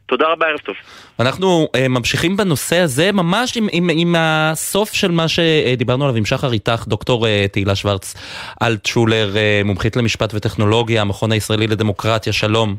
תודה 0.06 0.26
רבה, 0.28 0.46
ערב 0.46 0.60
טוב. 0.60 0.76
אנחנו 1.20 1.68
uh, 1.78 1.88
ממשיכים 1.88 2.38
בנושא 2.38 2.80
הזה 2.80 3.12
ממש 3.12 3.58
עם, 3.58 3.68
עם, 3.72 3.90
עם 3.94 4.16
הסוף 4.18 4.94
של 4.94 5.12
מה 5.12 5.28
שדיברנו 5.28 6.04
עליו 6.04 6.18
עם 6.18 6.26
שחר 6.26 6.54
איתך, 6.54 6.86
דוקטור 6.88 7.26
uh, 7.26 7.30
תהילה 7.52 7.76
שוורץ 7.76 8.16
אלטשולר, 8.62 9.34
uh, 9.34 9.66
מומחית 9.66 9.96
למשפט 9.96 10.34
וטכנולוגיה, 10.34 11.02
המכון 11.02 11.32
הישראלי 11.32 11.68
לדמוקרטיה, 11.68 12.34
שלום. 12.34 12.76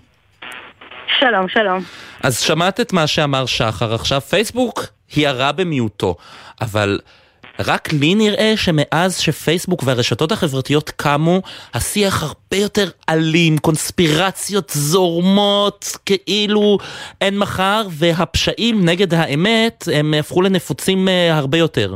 שלום, 1.21 1.49
שלום. 1.49 1.83
אז 2.23 2.41
שמעת 2.41 2.81
את 2.81 2.93
מה 2.93 3.07
שאמר 3.07 3.47
שחר 3.47 3.95
עכשיו, 3.95 4.21
פייסבוק 4.21 4.87
היא 5.15 5.29
הרע 5.29 5.53
במיעוטו, 5.53 6.17
אבל... 6.61 6.99
רק 7.59 7.89
לי 7.93 8.15
נראה 8.15 8.53
שמאז 8.57 9.19
שפייסבוק 9.19 9.83
והרשתות 9.87 10.33
החברתיות 10.33 10.91
קמו, 10.91 11.41
השיח 11.75 12.23
הרבה 12.23 12.63
יותר 12.63 12.85
אלים, 13.11 13.59
קונספירציות 13.59 14.71
זורמות, 14.71 15.85
כאילו 16.07 16.79
אין 17.21 17.39
מחר, 17.39 17.83
והפשעים 17.91 18.85
נגד 18.85 19.15
האמת 19.15 19.85
הם 19.95 20.15
הפכו 20.21 20.43
לנפוצים 20.43 21.09
אה, 21.09 21.37
הרבה 21.39 21.59
יותר. 21.59 21.95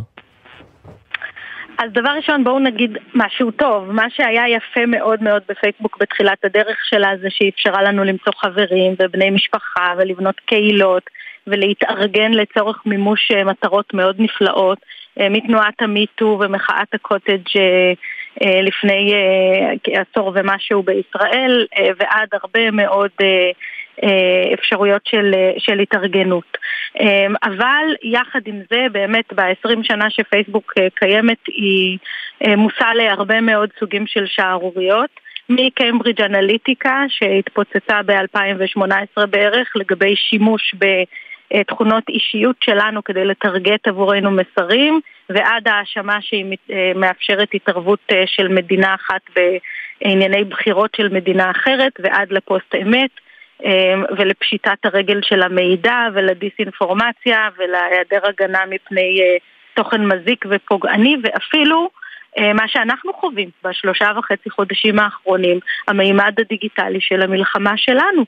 אז 1.79 1.93
דבר 1.93 2.11
ראשון 2.11 2.45
בואו 2.45 2.59
נגיד 2.59 2.99
משהו 3.15 3.51
טוב, 3.51 3.93
מה 3.93 4.11
שהיה 4.11 4.49
יפה 4.49 4.87
מאוד 4.87 5.23
מאוד 5.23 5.43
בפייסבוק 5.49 5.97
בתחילת 6.01 6.45
הדרך 6.45 6.77
שלה 6.91 7.11
זה 7.21 7.29
שהיא 7.31 7.51
אפשרה 7.55 7.83
לנו 7.83 8.05
למצוא 8.05 8.33
חברים 8.37 8.95
ובני 8.99 9.31
משפחה 9.31 9.95
ולבנות 9.99 10.35
קהילות 10.47 11.03
ולהתארגן 11.47 12.31
לצורך 12.33 12.77
מימוש 12.87 13.31
אה, 13.35 13.45
מטרות 13.45 13.95
מאוד 13.95 14.17
נפלאות 14.19 14.79
מתנועת 15.31 15.83
המיטו 15.83 16.39
ומחאת 16.41 16.95
הקוטג' 16.95 17.57
אה, 17.57 17.93
אה, 18.45 18.63
לפני 18.63 19.15
עשור 19.87 20.33
ומשהו 20.35 20.83
בישראל 20.83 21.67
ועד 21.99 22.29
הרבה 22.33 22.71
מאוד 22.71 23.11
אפשרויות 24.55 25.03
של, 25.07 25.35
של 25.59 25.81
התארגנות. 25.81 26.59
אבל 27.43 27.95
יחד 28.03 28.41
עם 28.47 28.61
זה, 28.71 28.87
באמת 28.93 29.33
ב-20 29.33 29.83
שנה 29.83 30.11
שפייסבוק 30.11 30.73
קיימת 30.95 31.47
היא 31.47 31.99
מושא 32.57 32.85
להרבה 32.95 33.41
מאוד 33.41 33.71
סוגים 33.81 34.07
של 34.07 34.27
שערוריות. 34.27 35.11
מקיימברידג' 35.49 36.23
אנליטיקה 36.23 37.05
שהתפוצצה 37.09 38.03
ב-2018 38.07 39.27
בערך 39.27 39.73
לגבי 39.77 40.17
שימוש 40.17 40.75
ב... 40.79 40.85
אה, 41.55 41.65
תכונות 41.65 42.09
אישיות 42.09 42.57
שלנו 42.65 43.05
כדי 43.05 43.25
לטרגט 43.25 43.89
עבורנו 43.89 44.31
מסרים, 44.31 45.01
ועד 45.31 45.69
ההאשמה 45.69 46.17
שהיא 46.21 46.57
אה, 46.71 46.93
מאפשרת 46.95 47.49
התערבות 47.55 48.01
אה, 48.13 48.23
של 48.27 48.49
מדינה 48.49 48.95
אחת 48.95 49.21
בענייני 49.37 50.45
בחירות 50.45 50.91
של 50.97 51.09
מדינה 51.09 51.51
אחרת, 51.51 51.93
ועד 51.99 52.33
לפוסט 52.33 52.75
אמת. 52.83 53.11
ולפשיטת 54.19 54.79
הרגל 54.85 55.21
של 55.23 55.43
המידע 55.43 55.97
ולדיסאינפורמציה 56.15 57.49
ולהיעדר 57.59 58.29
הגנה 58.29 58.59
מפני 58.71 59.21
תוכן 59.75 60.07
מזיק 60.07 60.45
ופוגעני 60.49 61.17
ואפילו 61.23 61.91
מה 62.55 62.69
שאנחנו 62.69 63.13
חווים 63.13 63.51
בשלושה 63.65 64.11
וחצי 64.19 64.51
חודשים 64.51 64.99
האחרונים, 64.99 65.59
המימד 65.89 66.35
הדיגיטלי 66.41 67.01
של 67.01 67.23
המלחמה 67.23 67.77
שלנו. 67.77 68.25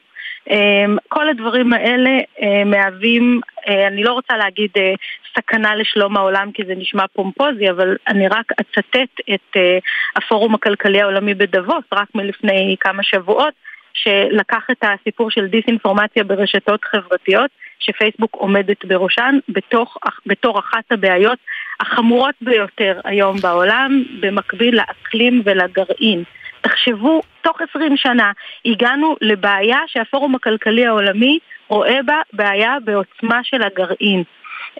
אמ, 0.51 0.97
כל 1.09 1.29
הדברים 1.29 1.73
האלה 1.73 2.11
אה, 2.43 2.65
מהווים, 2.65 3.41
אה, 3.69 3.87
אני 3.87 4.03
לא 4.03 4.13
רוצה 4.13 4.37
להגיד 4.37 4.71
אה, 4.77 4.95
סכנה 5.37 5.77
לשלום 5.77 6.17
העולם 6.17 6.53
כי 6.53 6.63
זה 6.67 6.75
נשמע 6.75 7.05
פומפוזי, 7.13 7.71
אבל 7.71 7.97
אני 8.09 8.29
רק 8.29 8.53
אצטט 8.61 9.21
את 9.35 9.57
הפורום 10.17 10.55
הכלכלי 10.55 11.01
העולמי 11.01 11.35
בדבוס, 11.35 11.85
רק 11.93 12.09
מלפני 12.15 12.77
כמה 12.81 13.03
שבועות, 13.03 13.55
שלקח 13.95 14.71
את 14.71 14.85
הסיפור 14.85 15.31
של 15.31 15.47
דיסאינפורמציה 15.47 16.25
ברשתות 16.25 16.85
חברתיות, 16.85 17.51
שפייסבוק 17.79 18.35
עומדת 18.35 18.85
בראשן, 18.85 19.39
בתוך, 19.49 19.97
בתור 20.27 20.59
אחת 20.59 20.85
הבעיות 20.91 21.39
החמורות 21.81 22.35
ביותר 22.41 23.01
היום 23.05 23.37
בעולם, 23.37 24.03
במקביל 24.21 24.77
לאקלים 24.77 25.43
ולגרעין. 25.45 26.23
תחשבו, 26.61 27.21
תוך 27.43 27.61
עשרים 27.61 27.97
שנה 27.97 28.33
הגענו 28.65 29.17
לבעיה 29.21 29.79
שהפורום 29.87 30.35
הכלכלי 30.35 30.87
העולמי 30.87 31.39
רואה 31.69 31.99
בה 32.07 32.21
בעיה 32.33 32.77
בעוצמה 32.85 33.41
של 33.43 33.63
הגרעין. 33.63 34.23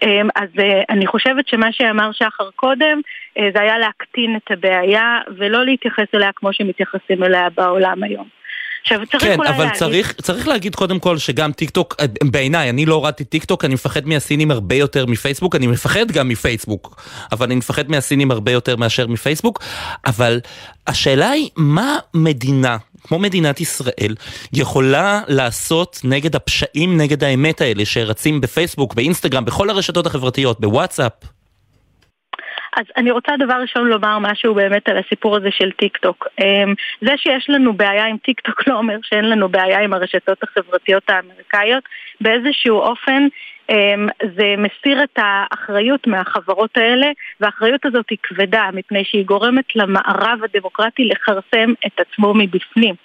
אמ, 0.03 0.27
אז 0.35 0.49
אה, 0.59 0.81
אני 0.89 1.07
חושבת 1.07 1.47
שמה 1.47 1.71
שאמר 1.71 2.11
שחר 2.11 2.49
קודם 2.55 3.01
אה, 3.37 3.49
זה 3.53 3.61
היה 3.61 3.77
להקטין 3.77 4.35
את 4.35 4.51
הבעיה 4.51 5.19
ולא 5.37 5.65
להתייחס 5.65 6.05
אליה 6.15 6.31
כמו 6.35 6.53
שמתייחסים 6.53 7.23
אליה 7.23 7.49
בעולם 7.49 8.03
היום. 8.03 8.40
עכשיו 8.81 8.99
צריך 9.11 9.23
כן, 9.23 9.39
אולי 9.39 9.49
אבל 9.49 9.63
להגיד... 9.63 9.79
צריך, 9.79 10.13
צריך 10.21 10.47
להגיד 10.47 10.75
קודם 10.75 10.99
כל 10.99 11.17
שגם 11.17 11.51
טיק 11.51 11.69
טוק, 11.69 11.95
אה, 11.99 12.05
בעיניי, 12.23 12.69
אני 12.69 12.85
לא 12.85 12.95
הורדתי 12.95 13.23
טיק 13.23 13.45
טוק, 13.45 13.65
אני 13.65 13.73
מפחד 13.73 14.07
מהסינים 14.07 14.51
הרבה 14.51 14.75
יותר 14.75 15.05
מפייסבוק, 15.05 15.55
אני 15.55 15.67
מפחד 15.67 16.11
גם 16.11 16.29
מפייסבוק, 16.29 17.01
אבל 17.31 17.45
אני 17.45 17.55
מפחד 17.55 17.91
מהסינים 17.91 18.31
הרבה 18.31 18.51
יותר 18.51 18.75
מאשר 18.75 19.07
מפייסבוק, 19.07 19.63
אבל 20.05 20.39
השאלה 20.87 21.29
היא, 21.29 21.49
מה 21.55 21.97
מדינה 22.13 22.77
כמו 23.03 23.19
מדינת 23.19 23.61
ישראל, 23.61 24.15
יכולה 24.53 25.21
לעשות 25.27 26.01
נגד 26.03 26.35
הפשעים 26.35 26.97
נגד 26.97 27.23
האמת 27.23 27.61
האלה 27.61 27.85
שרצים 27.85 28.41
בפייסבוק, 28.41 28.93
באינסטגרם, 28.93 29.45
בכל 29.45 29.69
הרשתות 29.69 30.05
החברתיות, 30.05 30.59
בוואטסאפ? 30.59 31.11
אז 32.77 32.85
אני 32.97 33.11
רוצה 33.11 33.31
דבר 33.39 33.53
ראשון 33.53 33.87
לומר 33.87 34.19
משהו 34.19 34.53
באמת 34.53 34.89
על 34.89 34.97
הסיפור 34.97 35.35
הזה 35.35 35.49
של 35.51 35.71
טיק 35.71 35.97
טוק. 35.97 36.27
אמ, 36.39 36.73
זה 37.01 37.11
שיש 37.17 37.49
לנו 37.49 37.73
בעיה 37.73 38.05
עם 38.05 38.17
טיק 38.17 38.39
טוק 38.39 38.67
לא 38.67 38.77
אומר 38.77 38.97
שאין 39.03 39.29
לנו 39.29 39.49
בעיה 39.49 39.79
עם 39.79 39.93
הרשתות 39.93 40.43
החברתיות 40.43 41.09
האמריקאיות. 41.09 41.83
באיזשהו 42.21 42.77
אופן 42.77 43.27
אמ, 43.69 44.07
זה 44.35 44.55
מסיר 44.57 45.03
את 45.03 45.19
האחריות 45.19 46.07
מהחברות 46.07 46.77
האלה, 46.77 47.07
והאחריות 47.39 47.85
הזאת 47.85 48.09
היא 48.09 48.17
כבדה, 48.23 48.69
מפני 48.73 49.03
שהיא 49.05 49.25
גורמת 49.25 49.75
למערב 49.75 50.39
הדמוקרטי 50.43 51.03
לכרסם 51.03 51.73
את 51.85 51.99
עצמו 51.99 52.33
מבפנים. 52.33 52.95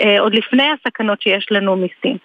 אה, 0.00 0.20
עוד 0.20 0.34
לפני 0.34 0.68
הסכנות 0.70 1.22
שיש 1.22 1.46
לנו 1.50 1.76
מסין. 1.76 2.16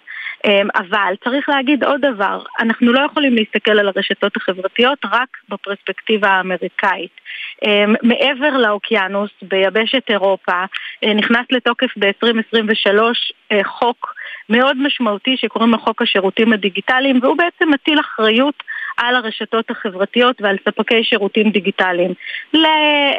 אמ, 0.46 0.68
אבל 0.76 1.14
צריך 1.24 1.48
להגיד 1.48 1.84
עוד 1.84 2.00
דבר, 2.00 2.42
אנחנו 2.60 2.92
לא 2.92 3.00
יכולים 3.00 3.34
להסתכל 3.34 3.78
על 3.78 3.88
הרשתות 3.88 4.36
החברתיות 4.36 4.98
רק 5.04 5.28
בפרספקטיבה 5.48 6.28
האמריקאית. 6.28 7.10
אמ, 7.66 7.94
מעבר 8.02 8.56
לאוקיינוס, 8.56 9.30
ביבשת 9.42 10.10
אירופה, 10.10 10.64
אה, 11.04 11.14
נכנס 11.14 11.46
לתוקף 11.50 11.90
ב-2023 11.96 13.00
אה, 13.52 13.64
חוק 13.64 14.14
מאוד 14.48 14.76
משמעותי 14.76 15.36
שקוראים 15.36 15.70
לו 15.70 15.78
חוק 15.78 16.02
השירותים 16.02 16.52
הדיגיטליים, 16.52 17.18
והוא 17.22 17.36
בעצם 17.36 17.70
מטיל 17.70 18.00
אחריות 18.00 18.62
על 18.96 19.16
הרשתות 19.16 19.70
החברתיות 19.70 20.42
ועל 20.42 20.56
ספקי 20.68 21.04
שירותים 21.04 21.50
דיגיטליים. 21.50 22.12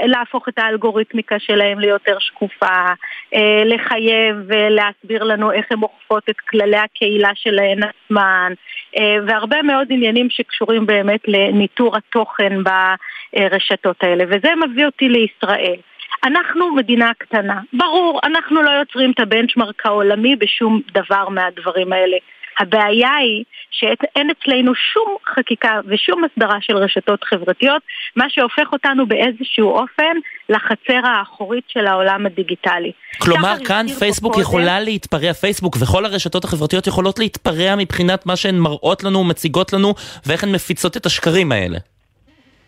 להפוך 0.06 0.50
את 0.50 0.60
האלגוריתמיקה 0.60 1.40
שלהם 1.40 1.80
ליותר 1.80 2.20
שקופה, 2.20 2.86
אה, 3.34 3.64
לחייב 3.66 4.36
ולהסביר 4.48 5.24
לנו 5.24 5.52
איך 5.52 5.66
הן 5.72 5.82
אוכפות 5.84 6.30
את 6.30 6.40
כללי 6.40 6.78
הקהילה 6.78 7.32
שלהן 7.36 7.80
עצמן, 7.84 8.54
אה, 8.98 9.18
והרבה 9.28 9.62
מאוד 9.62 9.88
עניינים 9.90 10.30
שקשורים 10.30 10.86
באמת 10.86 11.22
לניטור 11.28 11.98
התוכן 11.98 12.54
ברשתות 12.64 14.04
האלה. 14.04 14.24
וזה 14.28 14.50
מביא 14.66 14.86
אותי 14.86 15.10
לישראל. 15.10 15.76
אנחנו 16.24 16.76
מדינה 16.76 17.12
קטנה. 17.18 17.60
ברור, 17.74 18.20
אנחנו 18.24 18.62
לא 18.62 18.70
יוצרים 18.70 19.12
את 19.12 19.20
הבנצ'מרק 19.20 19.86
העולמי 19.86 20.36
בשום 20.36 20.82
דבר 20.94 21.30
מהדברים 21.30 21.94
האלה. 21.94 22.18
הבעיה 22.60 23.16
היא 23.16 23.44
שאין 23.72 24.30
אצלנו 24.30 24.76
שום 24.76 25.16
חקיקה 25.36 25.80
ושום 25.88 26.24
הסדרה 26.24 26.58
של 26.62 26.78
רשתות 26.78 27.24
חברתיות, 27.24 27.82
מה 28.16 28.26
שהופך 28.30 28.74
אותנו 28.74 29.08
באיזשהו 29.08 29.70
אופן 29.70 30.18
לחצר 30.50 31.08
האחורית 31.08 31.64
של 31.68 31.88
העולם 31.88 32.26
הדיגיטלי. 32.26 32.92
כלומר, 33.18 33.56
כאן 33.66 33.86
פייסבוק 34.00 34.34
קודם, 34.34 34.42
יכולה 34.42 34.80
להתפרע, 34.80 35.34
פייסבוק 35.34 35.78
וכל 35.82 36.06
הרשתות 36.06 36.44
החברתיות 36.44 36.88
יכולות 36.88 37.20
להתפרע 37.20 37.76
מבחינת 37.76 38.26
מה 38.26 38.36
שהן 38.36 38.58
מראות 38.58 39.04
לנו, 39.04 39.24
מציגות 39.24 39.74
לנו, 39.74 39.94
ואיך 40.26 40.44
הן 40.44 40.52
מפיצות 40.52 40.98
את 40.98 41.06
השקרים 41.06 41.52
האלה. 41.52 41.78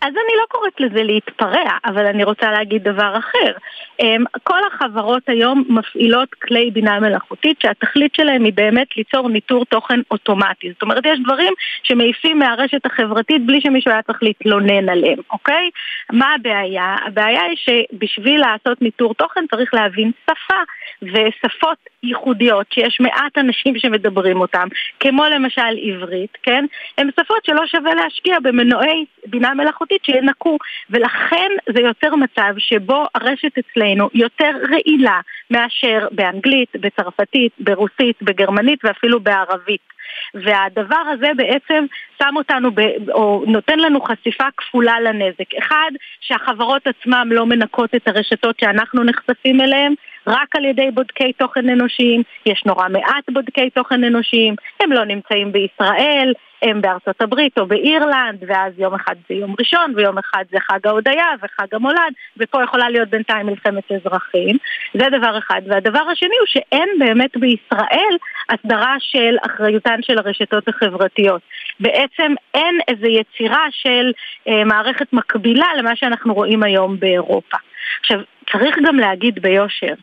אז 0.02 0.08
אני 0.08 0.36
לא 0.36 0.44
קוראת 0.48 0.80
לזה 0.80 1.02
להתפרע, 1.02 1.78
אבל 1.84 2.06
אני 2.06 2.24
רוצה 2.24 2.50
להגיד 2.50 2.82
דבר 2.82 3.18
אחר. 3.18 3.52
אמ, 4.00 4.24
כל 4.42 4.58
החברות 4.66 5.28
היום 5.28 5.64
מפעילות 5.68 6.34
כלי 6.34 6.70
בינה 6.70 7.00
מלאכותית 7.00 7.60
שהתכלית 7.62 8.14
שלהם 8.14 8.44
היא 8.44 8.52
באמת 8.52 8.96
ליצור 8.96 9.28
ניטור 9.28 9.64
תוכן 9.64 10.00
אוטומטי. 10.10 10.72
זאת 10.72 10.82
אומרת, 10.82 11.06
יש 11.06 11.18
דברים 11.24 11.52
שמעיפים 11.82 12.38
מהרשת 12.38 12.86
החברתית 12.86 13.46
בלי 13.46 13.60
שמישהו 13.60 13.90
היה 13.90 14.02
צריך 14.02 14.22
להתלונן 14.22 14.88
עליהם, 14.88 15.18
אוקיי? 15.30 15.70
מה 16.12 16.34
הבעיה? 16.34 16.96
הבעיה 17.06 17.42
היא 17.42 17.56
שבשביל 17.56 18.40
לעשות 18.40 18.82
ניטור 18.82 19.14
תוכן 19.14 19.44
צריך 19.50 19.74
להבין 19.74 20.10
שפה. 20.22 20.60
ושפות 21.02 21.78
ייחודיות 22.02 22.66
שיש 22.72 23.00
מעט 23.00 23.38
אנשים 23.38 23.78
שמדברים 23.78 24.40
אותם, 24.40 24.68
כמו 25.00 25.24
למשל 25.24 25.76
עברית, 25.82 26.38
כן? 26.42 26.64
הן 26.98 27.10
שפות 27.20 27.44
שלא 27.44 27.66
שווה 27.66 27.94
להשקיע 27.94 28.40
במנועי 28.40 29.04
בינה 29.26 29.54
מלאכותית 29.54 30.04
שינקו, 30.04 30.58
ולכן 30.90 31.50
זה 31.74 31.80
יוצר 31.80 32.16
מצב 32.16 32.54
שבו 32.58 33.04
הרשת 33.14 33.58
אצלנו 33.58 34.08
יותר 34.14 34.50
רעילה 34.70 35.20
מאשר 35.50 36.08
באנגלית, 36.12 36.68
בצרפתית, 36.74 37.52
ברוסית, 37.58 38.22
בגרמנית 38.22 38.84
ואפילו 38.84 39.20
בערבית. 39.20 39.90
והדבר 40.34 41.02
הזה 41.12 41.26
בעצם 41.36 41.86
שם 42.18 42.34
אותנו, 42.36 42.70
ב, 42.70 42.80
או 43.10 43.44
נותן 43.46 43.78
לנו 43.78 44.00
חשיפה 44.00 44.44
כפולה 44.56 45.00
לנזק. 45.00 45.54
אחד, 45.58 45.90
שהחברות 46.20 46.86
עצמן 46.86 47.28
לא 47.28 47.46
מנקות 47.46 47.94
את 47.94 48.08
הרשתות 48.08 48.60
שאנחנו 48.60 49.04
נחשפים 49.04 49.60
אליהן, 49.60 49.94
רק 50.26 50.56
על 50.56 50.64
ידי 50.64 50.90
בודקי 50.94 51.32
תוכן 51.32 51.68
אנושיים, 51.68 52.22
יש 52.46 52.62
נורא 52.66 52.88
מעט 52.88 53.30
בודקי 53.30 53.70
תוכן 53.70 54.04
אנושיים, 54.04 54.54
הם 54.80 54.92
לא 54.92 55.04
נמצאים 55.04 55.52
בישראל, 55.52 56.32
הם 56.62 56.80
בארצות 56.80 57.22
הברית 57.22 57.58
או 57.58 57.66
באירלנד, 57.66 58.44
ואז 58.46 58.72
יום 58.78 58.94
אחד 58.94 59.14
זה 59.28 59.34
יום 59.34 59.54
ראשון, 59.58 59.92
ויום 59.96 60.18
אחד 60.18 60.44
זה 60.50 60.58
חג 60.60 60.86
ההודיה 60.86 61.26
וחג 61.42 61.74
המולד, 61.74 62.12
ופה 62.36 62.62
יכולה 62.62 62.90
להיות 62.90 63.08
בינתיים 63.08 63.46
מלחמת 63.46 63.92
אזרחים. 63.92 64.56
זה 64.94 65.04
דבר 65.18 65.38
אחד. 65.38 65.62
והדבר 65.66 66.02
השני 66.12 66.36
הוא 66.38 66.46
שאין 66.46 66.88
באמת 66.98 67.36
בישראל 67.36 68.16
הסדרה 68.48 68.96
של 68.98 69.36
אחריותן 69.46 70.02
של 70.02 70.18
הרשתות 70.18 70.68
החברתיות. 70.68 71.42
בעצם 71.80 72.34
אין 72.54 72.78
איזו 72.88 73.06
יצירה 73.06 73.66
של 73.70 74.12
אה, 74.48 74.64
מערכת 74.64 75.12
מקבילה 75.12 75.66
למה 75.78 75.96
שאנחנו 75.96 76.34
רואים 76.34 76.62
היום 76.62 77.00
באירופה. 77.00 77.56
עכשיו, 78.00 78.20
צריך 78.52 78.76
גם 78.86 78.96
להגיד 78.96 79.42
ביושר, 79.42 79.94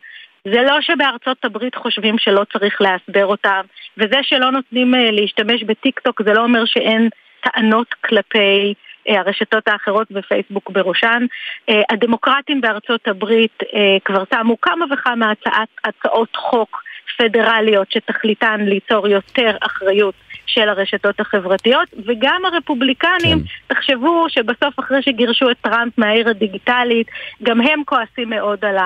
זה 0.54 0.62
לא 0.62 0.82
שבארצות 0.82 1.46
הברית 1.46 1.76
חושבים 1.76 2.18
שלא 2.18 2.44
צריך 2.54 2.82
להסבר 2.82 3.26
אותם, 3.26 3.62
וזה 3.98 4.18
שלא 4.22 4.52
נותנים 4.52 4.96
אה, 4.96 5.12
להשתמש 5.12 5.64
בטיק 5.64 6.00
טוק 6.00 6.22
זה 6.24 6.34
לא 6.34 6.44
אומר 6.44 6.66
שאין 6.66 7.10
טענות 7.42 7.94
כלפי 7.94 8.74
אה, 9.10 9.20
הרשתות 9.20 9.68
האחרות 9.68 10.08
ופייסבוק 10.12 10.70
בראשן. 10.70 11.26
אה, 11.70 11.82
הדמוקרטים 11.90 12.62
בארצות 12.62 13.08
הברית 13.08 13.64
כבר 14.06 14.24
שמו 14.34 14.62
כמה 14.62 14.86
וכמה 14.94 15.32
הצעת, 15.32 15.68
הצעות 15.84 16.36
חוק 16.36 16.84
פדרליות 17.18 17.92
שתכליתן 17.92 18.62
ליצור 18.62 19.08
יותר 19.08 19.58
אחריות 19.62 20.16
של 20.46 20.70
הרשתות 20.70 21.20
החברתיות, 21.20 21.90
וגם 22.06 22.42
הרפובליקנים, 22.46 23.40
כן. 23.40 23.76
תחשבו 23.76 24.26
שבסוף 24.30 24.80
אחרי 24.80 25.02
שגירשו 25.02 25.52
את 25.52 25.58
טראמפ 25.62 25.98
מהעיר 25.98 26.30
הדיגיטלית, 26.30 27.08
גם 27.44 27.62
הם 27.62 27.82
כועסים 27.86 28.30
מאוד 28.30 28.66
על 28.66 28.78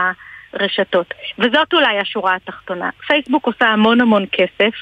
הרשתות. 0.54 1.14
וזאת 1.40 1.74
אולי 1.74 2.00
השורה 2.00 2.36
התחתונה. 2.36 2.90
פייסבוק 3.08 3.48
עושה 3.48 3.66
המון 3.66 4.02
המון 4.02 4.26
כסף, 4.32 4.74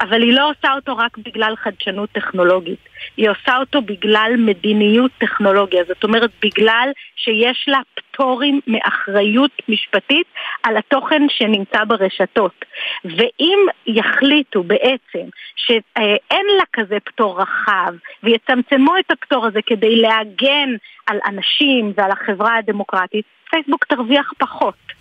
אבל 0.00 0.22
היא 0.22 0.32
לא 0.32 0.50
עושה 0.50 0.72
אותו 0.74 0.96
רק 0.96 1.18
בגלל 1.18 1.54
חדשנות 1.56 2.10
טכנולוגית, 2.10 2.88
היא 3.16 3.30
עושה 3.30 3.56
אותו 3.56 3.82
בגלל 3.82 4.34
מדיניות 4.38 5.10
טכנולוגיה, 5.18 5.84
זאת 5.88 6.04
אומרת 6.04 6.30
בגלל 6.42 6.90
שיש 7.16 7.64
לה 7.68 7.80
פטורים 7.94 8.60
מאחריות 8.66 9.50
משפטית 9.68 10.26
על 10.62 10.76
התוכן 10.76 11.22
שנמצא 11.28 11.84
ברשתות. 11.84 12.64
ואם 13.04 13.58
יחליטו 13.86 14.62
בעצם 14.62 15.28
שאין 15.56 16.46
לה 16.58 16.64
כזה 16.72 16.98
פטור 17.04 17.40
רחב 17.40 17.92
ויצמצמו 18.22 18.98
את 18.98 19.10
הפטור 19.10 19.46
הזה 19.46 19.60
כדי 19.66 19.96
להגן 19.96 20.70
על 21.06 21.18
אנשים 21.26 21.92
ועל 21.96 22.10
החברה 22.10 22.56
הדמוקרטית, 22.56 23.24
פייסבוק 23.50 23.84
תרוויח 23.84 24.32
פחות. 24.38 24.95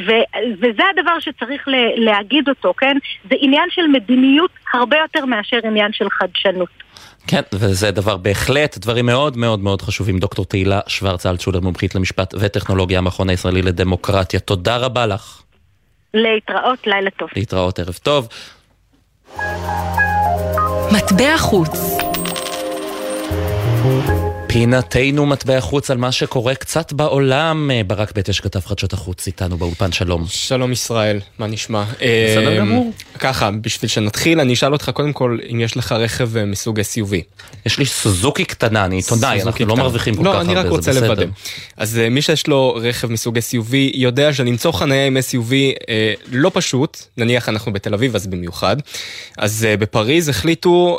ו- 0.00 0.26
וזה 0.60 0.82
הדבר 0.92 1.20
שצריך 1.20 1.68
ל- 1.68 2.04
להגיד 2.04 2.48
אותו, 2.48 2.74
כן? 2.78 2.96
זה 3.30 3.34
עניין 3.40 3.68
של 3.70 3.86
מדיניות 3.86 4.50
הרבה 4.74 4.96
יותר 4.96 5.24
מאשר 5.24 5.58
עניין 5.64 5.92
של 5.92 6.06
חדשנות. 6.10 6.68
כן, 7.26 7.40
וזה 7.52 7.90
דבר 7.90 8.16
בהחלט, 8.16 8.78
דברים 8.78 9.06
מאוד 9.06 9.36
מאוד 9.36 9.60
מאוד 9.60 9.82
חשובים. 9.82 10.18
דוקטור 10.18 10.44
תהילה 10.44 10.80
שוורץ 10.86 11.26
אלטשולר, 11.26 11.60
מומחית 11.60 11.94
למשפט 11.94 12.34
וטכנולוגיה, 12.40 12.98
המכון 12.98 13.30
הישראלי 13.30 13.62
לדמוקרטיה. 13.62 14.40
תודה 14.40 14.76
רבה 14.76 15.06
לך. 15.06 15.42
להתראות, 16.14 16.86
לילה 16.86 17.10
טוב. 17.10 17.28
להתראות, 17.36 17.78
ערב 17.78 17.98
טוב. 18.02 18.28
מטבע 20.92 21.38
חוץ 21.38 21.78
פינתנו 24.58 25.26
מטבע 25.26 25.60
חוץ 25.60 25.90
על 25.90 25.98
מה 25.98 26.12
שקורה 26.12 26.54
קצת 26.54 26.92
בעולם. 26.92 27.70
אה, 27.70 27.80
ברק 27.86 28.12
בטש 28.14 28.40
כתב 28.40 28.60
חדשות 28.60 28.92
החוץ 28.92 29.26
איתנו 29.26 29.56
באולפן, 29.56 29.92
שלום. 29.92 30.24
שלום 30.28 30.72
ישראל, 30.72 31.20
מה 31.38 31.46
נשמע? 31.46 31.84
בסדר 31.84 32.52
אה, 32.52 32.56
גמור. 32.56 32.92
ככה, 33.18 33.50
בשביל 33.50 33.88
שנתחיל, 33.88 34.40
אני 34.40 34.52
אשאל 34.52 34.72
אותך 34.72 34.90
קודם 34.94 35.12
כל 35.12 35.38
אם 35.52 35.60
יש 35.60 35.76
לך 35.76 35.92
רכב 35.92 36.36
אה, 36.36 36.44
מסוג 36.44 36.80
SUV. 36.80 37.14
יש 37.66 37.78
לי 37.78 37.86
סוזוקי 37.86 38.44
קטנה, 38.44 38.84
אני 38.84 38.96
עיתונאי, 38.96 39.42
אנחנו 39.42 39.66
לא 39.66 39.76
מרוויחים 39.76 40.14
כל 40.14 40.22
לא, 40.22 40.30
כך 40.30 40.36
הרבה, 40.36 40.44
זה 40.44 40.52
בסדר. 40.52 40.60
לא, 40.60 40.60
אני 40.60 40.68
רק 40.68 40.76
רוצה 40.76 40.92
לוודא. 40.92 41.26
אז 41.76 42.00
מי 42.10 42.22
שיש 42.22 42.46
לו 42.46 42.78
רכב 42.82 43.10
מסוג 43.12 43.38
SUV 43.38 43.74
יודע 43.94 44.32
שלמצוא 44.32 44.72
חניה 44.72 45.06
עם 45.06 45.16
SUV 45.16 45.52
לא 46.32 46.50
פשוט, 46.54 47.02
נניח 47.16 47.48
אנחנו 47.48 47.72
בתל 47.72 47.94
אביב 47.94 48.16
אז 48.16 48.26
במיוחד. 48.26 48.76
אז 49.38 49.66
בפריז 49.78 50.28
החליטו 50.28 50.98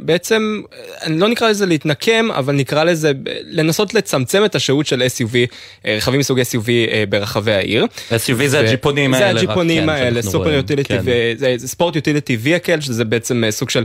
בעצם, 0.00 0.60
לא 1.06 1.28
נקרא 1.28 1.48
לזה 1.48 1.66
להתנקם, 1.66 2.28
אבל 2.32 2.54
נקרא 2.54 2.83
לזה 2.84 3.12
לנסות 3.50 3.94
לצמצם 3.94 4.44
את 4.44 4.54
השהות 4.54 4.86
של 4.86 5.02
SUV, 5.02 5.36
אה, 5.86 5.96
רכבים 5.96 6.20
מסוג 6.20 6.40
SUV 6.40 6.68
אה, 6.68 7.04
ברחבי 7.08 7.52
העיר. 7.52 7.86
SUV 8.10 8.46
זה 8.46 8.60
הג'יפונים 8.60 9.14
האלה. 9.14 9.32
זה 9.32 9.40
הג'יפונים 9.40 9.82
כן, 9.82 9.88
האלה, 9.88 10.22
סופר 10.22 10.52
יוטיליטי, 10.52 10.94
זה 11.36 11.68
ספורט 11.68 11.96
יוטיליטי 11.96 12.36
ויקל, 12.36 12.80
שזה 12.80 13.04
בעצם 13.04 13.44
אה, 13.44 13.50
סוג 13.50 13.70
של 13.70 13.84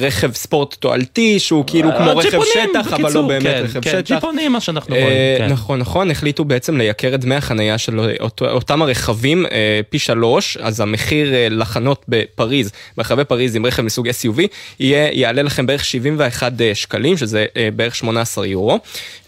רכב 0.00 0.34
ספורט 0.34 0.74
תועלתי, 0.74 1.38
שהוא 1.38 1.64
כאילו 1.66 1.90
כמו 1.98 2.16
רכב 2.16 2.38
שטח, 2.52 2.92
אבל 2.92 3.12
לא 3.12 3.22
באמת 3.22 3.42
כן, 3.42 3.62
רכב 3.64 3.80
כן, 3.80 3.90
שטח. 3.90 4.14
ג'יפונים, 4.14 4.52
מה 4.52 4.60
שאנחנו 4.60 4.94
רואים. 4.94 5.52
נכון, 5.52 5.78
נכון, 5.78 6.10
החליטו 6.10 6.44
בעצם 6.44 6.76
לייקר 6.76 7.14
את 7.14 7.20
דמי 7.20 7.34
החנייה 7.34 7.78
של 7.78 8.00
אותם 8.40 8.82
הרכבים 8.82 9.46
פי 9.90 9.98
שלוש, 9.98 10.56
אז 10.56 10.80
המחיר 10.80 11.32
לחנות 11.50 12.04
בפריז, 12.08 12.70
ברחבי 12.96 13.24
פריז 13.24 13.56
עם 13.56 13.66
רכב 13.66 13.82
מסוג 13.82 14.08
SUV, 14.08 14.40
יעלה 14.80 15.42
לכם 15.42 15.66
בערך 15.66 15.84
71 15.84 16.52
שקלים, 16.74 17.16
שזה 17.16 17.46
בערך 17.76 17.94
18 18.10 18.46
יורו. 18.46 18.78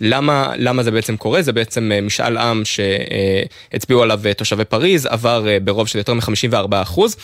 למה, 0.01 0.53
למה 0.57 0.83
זה 0.83 0.91
בעצם 0.91 1.16
קורה? 1.16 1.43
זה 1.43 1.53
בעצם 1.53 1.93
משאל 2.03 2.37
עם 2.37 2.62
שהצביעו 2.64 4.03
עליו 4.03 4.20
תושבי 4.37 4.64
פריז, 4.64 5.07
עבר 5.07 5.47
ברוב 5.64 5.89
של 5.89 5.99
יותר 5.99 6.14
מ-54 6.14 6.83
אחוז. 6.83 7.16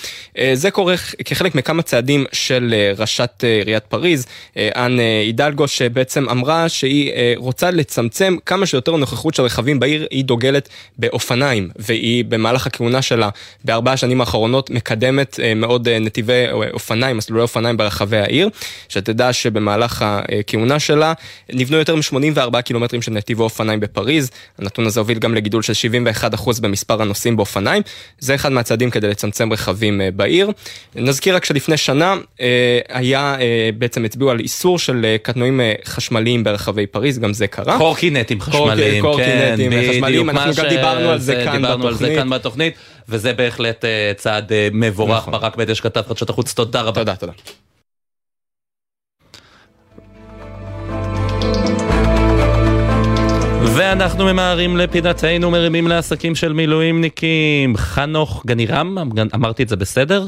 זה 0.52 0.70
קורה 0.70 0.94
כחלק 1.24 1.54
מכמה 1.54 1.82
צעדים 1.82 2.24
של 2.32 2.74
ראשת 2.98 3.44
עיריית 3.58 3.84
פריז, 3.84 4.26
אנ 4.56 4.98
הידלגו, 4.98 5.68
שבעצם 5.68 6.28
אמרה 6.28 6.68
שהיא 6.68 7.12
רוצה 7.36 7.70
לצמצם 7.70 8.36
כמה 8.46 8.66
שיותר 8.66 8.96
נוכחות 8.96 9.34
של 9.34 9.42
רכבים 9.42 9.80
בעיר, 9.80 10.06
היא 10.10 10.24
דוגלת 10.24 10.68
באופניים, 10.98 11.68
והיא 11.76 12.24
במהלך 12.24 12.66
הכהונה 12.66 13.02
שלה 13.02 13.28
בארבע 13.64 13.92
השנים 13.92 14.20
האחרונות 14.20 14.70
מקדמת 14.70 15.40
מאוד 15.56 15.88
נתיבי 15.88 16.44
אופניים, 16.72 17.16
מסלולי 17.16 17.42
אופניים 17.42 17.76
ברחבי 17.76 18.16
העיר. 18.16 18.48
שתדע 18.88 19.32
שבמהלך 19.32 20.04
הכהונה 20.06 20.78
שלה 20.78 21.12
נבנו 21.52 21.76
יותר 21.76 21.96
מ-84 21.96 22.60
קילומטרים 22.62 23.02
של 23.02 23.12
נתיבי 23.12 23.42
אופניים 23.42 23.80
בפריז. 23.80 24.30
הנתון 24.58 24.86
הזה 24.86 25.00
הוביל 25.00 25.18
גם 25.18 25.34
לגידול 25.34 25.62
של 25.62 25.72
71% 26.34 26.60
במספר 26.60 27.02
הנוסעים 27.02 27.36
באופניים. 27.36 27.82
זה 28.18 28.34
אחד 28.34 28.52
מהצעדים 28.52 28.90
כדי 28.90 29.08
לצמצם 29.08 29.52
רכבים 29.52 30.00
בעיר. 30.16 30.50
נזכיר 30.94 31.36
רק 31.36 31.44
שלפני 31.44 31.76
שנה 31.76 32.16
היה, 32.88 33.36
בעצם 33.78 34.04
הצביעו 34.04 34.30
על 34.30 34.40
איסור 34.40 34.78
של 34.78 35.16
קטנועים 35.22 35.60
חשמליים 35.84 36.44
ברחבי 36.44 36.86
פריז, 36.86 37.18
גם 37.18 37.32
זה 37.32 37.46
קרה. 37.46 37.78
קורקינטים 37.78 38.40
חשמליים, 38.40 39.02
קורקינטים 39.02 39.70
כן, 39.70 39.90
חשמליים, 39.92 40.30
אנחנו 40.30 40.52
גם 40.54 40.68
דיברנו 40.68 41.10
על 41.10 41.18
זה 41.18 41.42
כאן 41.44 41.56
דיברנו 41.56 41.88
על 41.88 41.94
זה 41.94 42.14
כאן 42.16 42.30
בתוכנית, 42.30 42.74
וזה 43.08 43.32
בהחלט 43.32 43.84
צעד 44.16 44.52
מבורך. 44.72 45.18
נכון. 45.18 45.32
ברק 45.32 45.56
בדש 45.56 45.80
כתב 45.80 46.02
חדשות 46.08 46.30
החוץ, 46.30 46.52
תודה 46.52 46.80
רבה. 46.80 47.00
תודה, 47.00 47.16
תודה. 47.16 47.32
ואנחנו 53.78 54.24
ממהרים 54.24 54.76
לפינתנו 54.76 55.50
מרימים 55.50 55.88
לעסקים 55.88 56.34
של 56.34 56.52
מילואימניקים. 56.52 57.76
חנוך 57.76 58.42
גנירם, 58.46 58.98
אמרתי 59.34 59.62
את 59.62 59.68
זה 59.68 59.76
בסדר? 59.76 60.20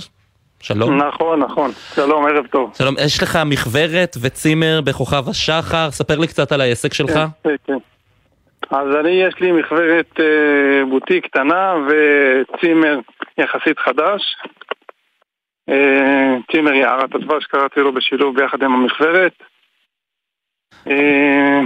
שלום. 0.61 1.03
נכון, 1.03 1.39
נכון. 1.39 1.71
שלום, 1.95 2.27
ערב 2.27 2.47
טוב. 2.47 2.71
שלום, 2.79 2.95
יש 3.07 3.23
לך 3.23 3.39
מכוורת 3.47 4.17
וצימר 4.23 4.81
בכוכב 4.85 5.29
השחר, 5.29 5.91
ספר 5.91 6.19
לי 6.19 6.27
קצת 6.27 6.53
על 6.53 6.61
העסק 6.61 6.95
שלך. 6.95 7.13
כן, 7.13 7.25
כן. 7.45 7.55
כן. 7.67 7.79
אז 8.77 8.97
אני, 9.01 9.11
יש 9.11 9.35
לי 9.41 9.53
מכוורת 9.53 10.21
אה, 10.21 10.85
בוטיק 10.91 11.27
קטנה 11.27 11.75
וצימר 11.87 12.99
יחסית 13.39 13.79
חדש. 13.79 14.37
אה, 15.69 16.37
צימר 16.53 16.73
יערת 16.73 17.15
הדבש, 17.15 17.45
קראתי 17.45 17.81
לו 17.81 17.95
בשילוב 17.95 18.37
ביחד 18.37 18.63
עם 18.63 18.73
המכוורת. 18.73 19.33
אה, 20.87 21.61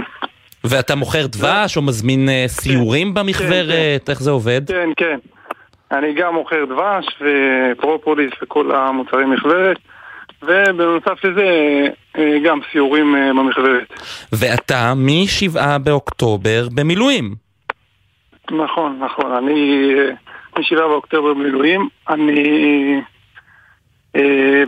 ואתה 0.69 0.95
מוכר 0.95 1.25
דבש 1.27 1.77
או 1.77 1.81
מזמין 1.81 2.29
אה, 2.29 2.45
סיורים 2.47 3.07
כן, 3.07 3.13
במכוורת? 3.13 4.05
כן, 4.05 4.11
איך 4.11 4.21
זה 4.21 4.31
עובד? 4.31 4.61
כן, 4.67 4.89
כן. 4.97 5.17
אני 5.91 6.13
גם 6.13 6.33
מוכר 6.33 6.65
דבש 6.65 7.05
ופרופוליס 7.21 8.31
וכל 8.41 8.75
המוצרים 8.75 9.31
מכוורת. 9.31 9.77
ובנוסף 10.41 11.23
לזה 11.23 11.47
אה, 12.17 12.37
גם 12.45 12.59
סיורים 12.71 13.15
אה, 13.15 13.29
במכוורת. 13.29 13.93
ואתה 14.33 14.93
מ-7 14.95 15.77
באוקטובר 15.83 16.67
במילואים. 16.75 17.35
נכון, 18.51 18.99
נכון. 18.99 19.31
אני 19.31 19.91
מ-7 20.57 20.75
באוקטובר 20.75 21.33
במילואים. 21.33 21.89
אני 22.09 23.01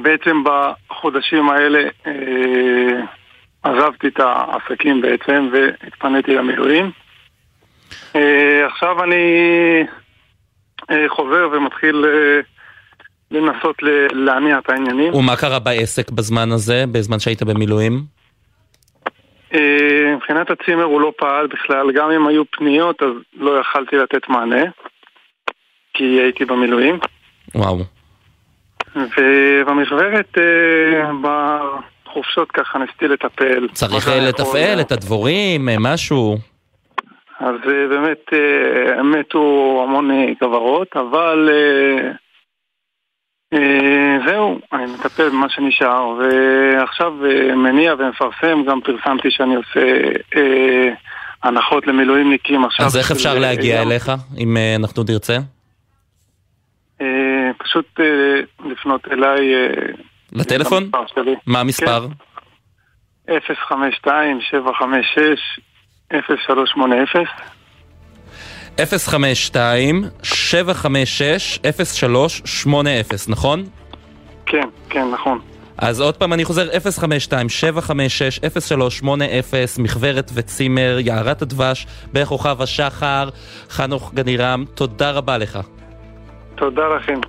בעצם 0.02 0.43
בחודשים 0.43 1.50
האלה 1.50 1.80
עזבתי 3.68 4.07
את 4.07 4.20
העסקים 4.20 5.01
בעצם 5.01 5.49
והתפניתי 5.53 6.36
למילואים. 6.36 6.91
אה, 8.15 8.65
עכשיו 8.65 9.03
אני 9.03 9.26
אה, 10.91 11.05
חוזר 11.09 11.49
ומתחיל 11.51 12.05
אה, 12.05 12.39
לנסות 13.32 13.76
להניע 14.11 14.57
את 14.57 14.70
העניינים. 14.70 15.13
ומה 15.13 15.36
קרה 15.36 15.59
בעסק 15.59 16.11
בזמן 16.11 16.51
הזה, 16.51 16.84
בזמן 16.91 17.20
שהיית 17.20 17.43
במילואים? 17.43 18.18
מבחינת 20.15 20.51
הצימר 20.51 20.84
הוא 20.84 21.01
לא 21.01 21.13
פעל 21.18 21.47
בכלל, 21.47 21.91
גם 21.91 22.11
אם 22.11 22.28
היו 22.28 22.43
פניות 22.51 23.03
אז 23.03 23.11
לא 23.34 23.59
יכלתי 23.59 23.95
לתת 23.95 24.30
מענה, 24.30 24.63
כי 25.93 26.03
הייתי 26.03 26.45
במילואים. 26.45 26.99
וואו. 27.55 27.78
ובמכוורת, 28.95 30.38
חופשות 32.14 32.51
ככה 32.51 32.80
ניסיתי 32.80 33.08
לטפל. 33.08 33.68
צריך 33.74 34.08
לתפעל 34.08 34.82
את 34.82 34.91
הדבורים, 34.91 35.70
אה, 35.70 35.76
משהו. 35.80 36.38
אז 37.39 37.55
אה, 37.68 37.88
באמת 37.89 38.26
אה, 38.34 39.03
מתו 39.03 39.84
המון 39.88 40.10
כוורות, 40.39 40.88
אבל 40.95 41.49
זהו, 44.26 44.60
אני 44.74 44.86
מטפל 44.86 45.30
במה 45.30 45.49
שנשאר, 45.49 46.08
ועכשיו 46.08 47.14
מניע 47.55 47.93
ומפרסם, 47.99 48.64
גם 48.68 48.82
פרסמתי 48.82 49.32
שאני 49.32 49.55
עושה 49.55 49.80
הנחות 51.43 51.88
למילואימניקים 51.88 52.66
עכשיו. 52.66 52.86
אז 52.86 52.97
איך 52.97 53.12
אפשר 53.12 53.39
להגיע 53.39 53.82
אליך, 53.82 54.12
אם 54.38 54.58
אנחנו 54.80 55.03
נרצה? 55.10 55.38
פשוט 57.58 57.99
לפנות 58.66 59.08
אליי 59.12 59.53
לטלפון? 60.32 60.91
מה 61.45 61.59
המספר? 61.59 62.07
052-756-0380 63.28 63.32
052-756-0380, 68.78 68.80
נכון? 73.28 73.63
כן, 74.45 74.67
כן, 74.89 75.05
נכון. 75.13 75.39
אז 75.78 76.01
עוד 76.01 76.17
פעם 76.17 76.34
אני 76.34 76.45
חוזר, 76.45 76.69
052-756-0380, 76.69 76.73
מכוורת 79.80 80.32
וצימר, 80.34 80.97
יערת 80.99 81.41
הדבש, 81.41 81.88
בכוכב 82.13 82.61
השחר, 82.61 83.30
חנוך 83.69 84.13
גנירם, 84.13 84.65
תודה 84.75 85.11
רבה 85.11 85.38
לך. 85.38 85.59
תודה 86.55 86.88
לכם. 86.88 87.19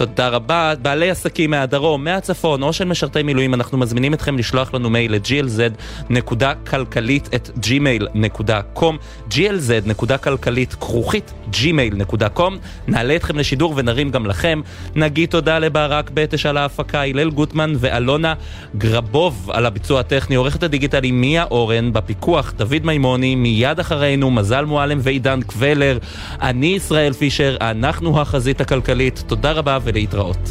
תודה 0.00 0.28
רבה. 0.28 0.74
בעלי 0.82 1.10
עסקים 1.10 1.50
מהדרום, 1.50 2.04
מהצפון 2.04 2.62
או 2.62 2.72
של 2.72 2.84
משרתי 2.84 3.22
מילואים, 3.22 3.54
אנחנו 3.54 3.78
מזמינים 3.78 4.14
אתכם 4.14 4.38
לשלוח 4.38 4.74
לנו 4.74 4.90
מייל 4.90 5.14
ל-glz.כלכלית 5.14 7.28
את 7.34 7.50
gmail.com 7.62 8.94
glz.כלכלית 9.30 10.74
כרוכית 10.74 11.32
gmail.com 11.52 12.52
נעלה 12.88 13.16
אתכם 13.16 13.38
לשידור 13.38 13.74
ונרים 13.76 14.10
גם 14.10 14.26
לכם. 14.26 14.60
נגיד 14.94 15.28
תודה 15.28 15.58
לברק 15.58 16.10
בטש 16.14 16.46
על 16.46 16.56
ההפקה, 16.56 17.02
הלל 17.02 17.30
גוטמן 17.30 17.72
ואלונה 17.78 18.34
גרבוב 18.76 19.50
על 19.52 19.66
הביצוע 19.66 20.00
הטכני, 20.00 20.36
עורכת 20.36 20.62
הדיגיטלי 20.62 21.10
מיה 21.10 21.44
אורן, 21.50 21.92
בפיקוח 21.92 22.52
דוד 22.56 22.84
מימוני, 22.84 23.34
מיד 23.34 23.80
אחרינו 23.80 24.30
מזל 24.30 24.64
מועלם 24.64 24.98
ועידן 25.02 25.40
קבלר. 25.42 25.98
אני 26.40 26.66
ישראל 26.66 27.12
פישר, 27.12 27.56
אנחנו 27.60 28.20
החזית 28.20 28.60
הכלכלית. 28.60 29.24
תודה 29.26 29.52
רבה 29.52 29.78
ולהתראות. 29.90 30.48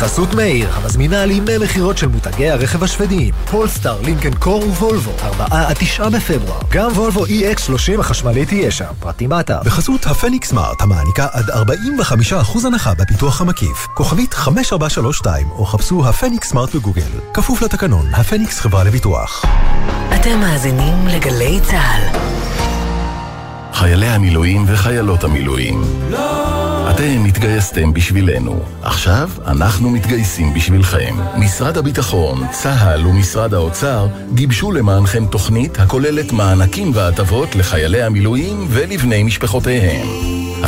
בחסות 0.00 0.34
מאיר, 0.34 0.68
המזמינה 0.72 1.22
על 1.22 1.30
ימי 1.30 1.58
מכירות 1.58 1.98
של 1.98 2.08
מותגי 2.08 2.50
הרכב 2.50 2.84
השוודיים. 2.84 3.34
פולסטאר, 3.50 4.00
לינקן 4.02 4.34
קור 4.34 4.64
ווולבו, 4.68 5.12
4 5.22 5.46
עד 5.50 5.76
9 5.78 6.08
בפברואר. 6.08 6.58
גם 6.70 6.90
וולבו 6.92 7.26
EX30 7.26 8.00
החשמלית 8.00 8.48
תהיה 8.48 8.70
שם, 8.70 8.84
פרטים 9.00 9.28
באתר. 9.28 9.58
בחסות 9.64 10.06
הפניקס 10.06 10.48
סמארט, 10.48 10.82
המעניקה 10.82 11.26
עד 11.32 11.50
45% 11.50 12.66
הנחה 12.66 12.94
בפיתוח 12.94 13.40
המקיף. 13.40 13.86
כוכבית 13.94 14.34
5432, 14.34 15.50
או 15.50 15.66
חפשו 15.66 16.08
הפניקס 16.08 16.48
סמארט 16.48 16.74
בגוגל. 16.74 17.10
כפוף 17.34 17.62
לתקנון, 17.62 18.06
הפניקס 18.14 18.60
חברה 18.60 18.84
לביטוח. 18.84 19.44
אתם 20.14 20.40
מאזינים 20.40 21.06
לגלי 21.08 21.60
צה"ל. 21.62 22.18
חיילי 23.72 24.08
המילואים 24.08 24.64
וחיילות 24.68 25.24
המילואים. 25.24 25.82
לא! 26.10 26.69
אתם 26.90 27.24
התגייסתם 27.24 27.92
בשבילנו. 27.92 28.60
עכשיו 28.82 29.30
אנחנו 29.46 29.90
מתגייסים 29.90 30.54
בשבילכם. 30.54 31.16
משרד 31.36 31.76
הביטחון, 31.76 32.46
צה"ל 32.52 33.06
ומשרד 33.06 33.54
האוצר 33.54 34.08
גיבשו 34.34 34.72
למענכם 34.72 35.26
תוכנית 35.26 35.80
הכוללת 35.80 36.32
מענקים 36.32 36.90
והטבות 36.94 37.56
לחיילי 37.56 38.02
המילואים 38.02 38.66
ולבני 38.68 39.22
משפחותיהם. 39.22 40.06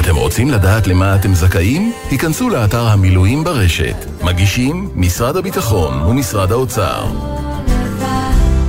אתם 0.01 0.17
רוצים 0.17 0.51
לדעת 0.51 0.87
למה 0.87 1.17
אתם 1.17 1.35
זכאים? 1.35 1.93
היכנסו 2.11 2.49
לאתר 2.49 2.87
המילואים 2.87 3.45
ברשת. 3.45 3.97
מגישים 4.23 4.91
משרד 4.95 5.37
הביטחון 5.37 6.03
ומשרד 6.03 6.53
האוצר. 6.53 7.07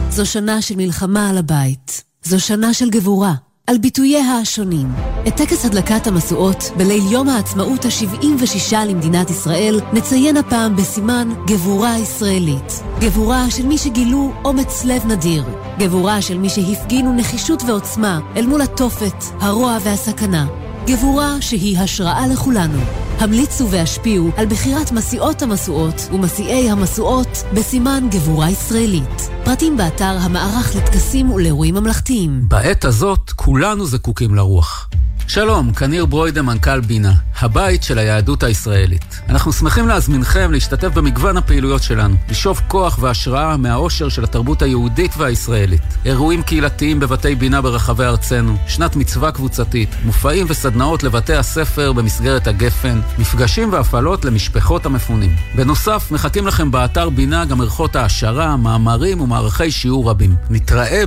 זו 0.10 0.26
שנה 0.26 0.62
של 0.62 0.76
מלחמה 0.76 1.30
על 1.30 1.38
הבית. 1.38 2.04
זו 2.24 2.40
שנה 2.40 2.74
של 2.74 2.90
גבורה. 2.90 3.34
על 3.68 3.78
ביטוייה 3.78 4.38
השונים. 4.38 4.88
את 5.28 5.36
טקס 5.38 5.66
הדלקת 5.66 6.08
המשואות 6.08 6.64
בליל 6.78 7.04
יום 7.12 7.30
העצמאות 7.30 7.86
ה-76 7.86 8.76
למדינת 8.88 9.30
ישראל 9.30 9.80
נציין 9.94 10.38
הפעם 10.38 10.76
בסימן 10.76 11.30
גבורה 11.48 11.98
ישראלית. 11.98 12.84
גבורה 13.00 13.52
של 13.52 13.66
מי 13.66 13.78
שגילו 13.78 14.32
אומץ 14.46 14.86
לב 14.86 15.06
נדיר. 15.06 15.44
גבורה 15.80 16.22
של 16.22 16.38
מי 16.38 16.50
שהפגינו 16.50 17.14
נחישות 17.14 17.64
ועוצמה 17.68 18.20
אל 18.36 18.46
מול 18.48 18.62
התופת, 18.62 19.24
הרוע 19.42 19.78
והסכנה. 19.84 20.46
גבורה 20.88 21.42
שהיא 21.42 21.78
השראה 21.78 22.28
לכולנו. 22.28 22.80
המליצו 23.20 23.70
והשפיעו 23.70 24.30
על 24.38 24.46
בחירת 24.46 24.92
מסיעות 24.92 25.42
המשואות 25.42 26.10
ומסיעי 26.14 26.70
המשואות 26.70 27.44
בסימן 27.54 28.08
גבורה 28.12 28.50
ישראלית. 28.50 29.30
פרטים 29.44 29.78
באתר 29.78 30.18
המערך 30.22 30.76
לטקסים 30.76 31.32
ולאירועים 31.32 31.76
ממלכתיים. 31.76 32.42
בעת 32.48 32.86
הזאת 32.86 33.32
כולנו 33.36 33.86
זקוקים 33.86 34.36
לרוח. 34.36 34.90
שלום, 35.28 35.74
כניר 35.74 36.06
ברוידה, 36.06 36.42
מנכ"ל 36.42 36.80
בינה, 36.80 37.14
הבית 37.40 37.84
של 37.84 37.98
היהדות 37.98 38.44
הישראלית. 38.44 39.22
אנחנו 39.30 39.54
שמחים 39.54 39.88
להזמינכם 39.88 40.52
להשתתף 40.52 40.88
במגוון 40.88 41.38
הפעילויות 41.38 41.84
שלנו, 41.84 42.16
לשאוב 42.30 42.62
כוח 42.68 42.98
והשראה 43.02 43.58
מהאושר 43.58 44.10
של 44.10 44.24
התרבות 44.24 44.62
היהודית 44.62 45.12
והישראלית. 45.18 45.82
אירועים 46.06 46.44
קהילתיים 46.44 47.00
בבתי 47.00 47.36
בינה 47.36 47.62
ברחבי 47.62 48.04
ארצנו, 48.04 48.58
שנת 48.68 48.96
מצווה 48.96 49.32
קבוצתית, 49.32 49.90
מופעים 50.06 50.46
וסדנאות 50.50 51.04
לבתי 51.04 51.34
הספר 51.34 51.94
במסגרת 51.94 52.48
הגפן, 52.48 53.02
מפגשים 53.20 53.74
והפעלות 53.74 54.26
למשפחות 54.26 54.86
המפונים. 54.86 55.36
בנוסף, 55.56 56.12
מחכים 56.12 56.48
לכם 56.48 56.72
באתר 56.72 57.10
בינה 57.10 57.46
גם 57.46 57.62
ערכות 57.62 57.96
העשרה, 57.96 58.58
מאמרים 58.58 59.22
ומערכי 59.22 59.72
שיעור 59.72 60.10
רבים. 60.10 60.36
נתראה 60.50 61.06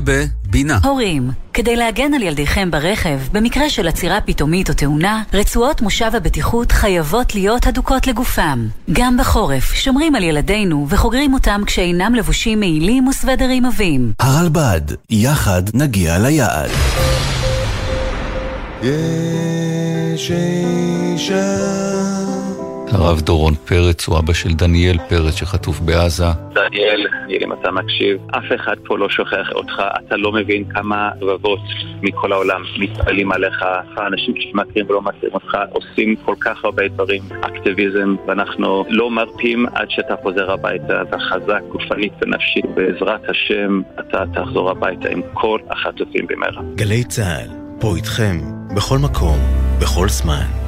בבינה. 0.48 0.78
הורים, 0.84 1.30
כדי 1.54 1.76
להגן 1.76 2.14
על 2.14 2.22
ילדיכם 2.22 2.70
ברכב, 2.70 3.18
במקרה 3.32 3.70
של 3.70 3.88
עצירה 3.88 4.20
פתאומית 4.20 4.68
או 4.68 4.74
תאונה, 4.74 5.22
רצועות 5.34 5.82
מושב 5.82 6.10
הבטיחות 6.14 6.72
חייבות 6.72 7.34
להיות 7.34 7.66
הדוקות 7.66 8.06
לגופם. 8.06 8.66
גם 8.92 9.16
בחורף, 9.16 9.74
שומרים 9.74 10.14
על 10.14 10.22
ילדינו 10.22 10.86
וחוגרים 10.90 11.34
אותם 11.34 11.60
כשאינם 11.66 12.14
לבושים 12.14 12.60
מעילים 12.60 13.08
וסוודרים 13.08 13.64
עבים. 13.64 14.12
הרלב"ד, 14.18 14.80
יחד 15.10 15.62
נגיע 15.74 16.18
ליעד. 16.18 16.70
יש 18.82 20.30
אישה 20.30 21.75
הרב 22.92 23.20
דורון 23.20 23.54
פרץ 23.54 24.06
הוא 24.06 24.18
אבא 24.18 24.32
של 24.32 24.54
דניאל 24.54 24.98
פרץ 25.08 25.34
שחטוף 25.34 25.80
בעזה. 25.80 26.24
דניאל, 26.52 27.06
אם 27.28 27.52
אתה 27.52 27.70
מקשיב, 27.70 28.18
אף 28.30 28.44
אחד 28.54 28.74
פה 28.84 28.98
לא 28.98 29.08
שוכח 29.08 29.52
אותך, 29.52 29.82
אתה 30.06 30.16
לא 30.16 30.32
מבין 30.32 30.64
כמה 30.64 31.10
רבבות 31.22 31.58
מכל 32.02 32.32
העולם 32.32 32.62
מתפעלים 32.78 33.32
עליך, 33.32 33.64
האנשים 33.96 34.34
שמכירים 34.38 34.90
ולא 34.90 35.02
מכירים 35.02 35.34
אותך 35.34 35.56
עושים 35.70 36.16
כל 36.24 36.34
כך 36.40 36.64
הרבה 36.64 36.88
דברים, 36.88 37.22
אקטיביזם, 37.40 38.16
ואנחנו 38.26 38.84
לא 38.88 39.10
מרפים 39.10 39.66
עד 39.74 39.86
שאתה 39.90 40.14
חוזר 40.22 40.50
הביתה, 40.50 41.02
אתה 41.02 41.16
חזק 41.18 41.60
גופנית 41.72 42.12
ונפשית, 42.22 42.64
בעזרת 42.74 43.20
השם 43.28 43.80
אתה 44.00 44.24
תחזור 44.34 44.70
הביתה 44.70 45.08
עם 45.08 45.20
כל 45.34 45.58
החטופים 45.70 46.26
במהרה. 46.26 46.62
גלי 46.74 47.04
צה"ל, 47.04 47.50
פה 47.80 47.96
איתכם, 47.96 48.36
בכל 48.76 48.98
מקום, 48.98 49.38
בכל 49.80 50.08
זמן. 50.08 50.65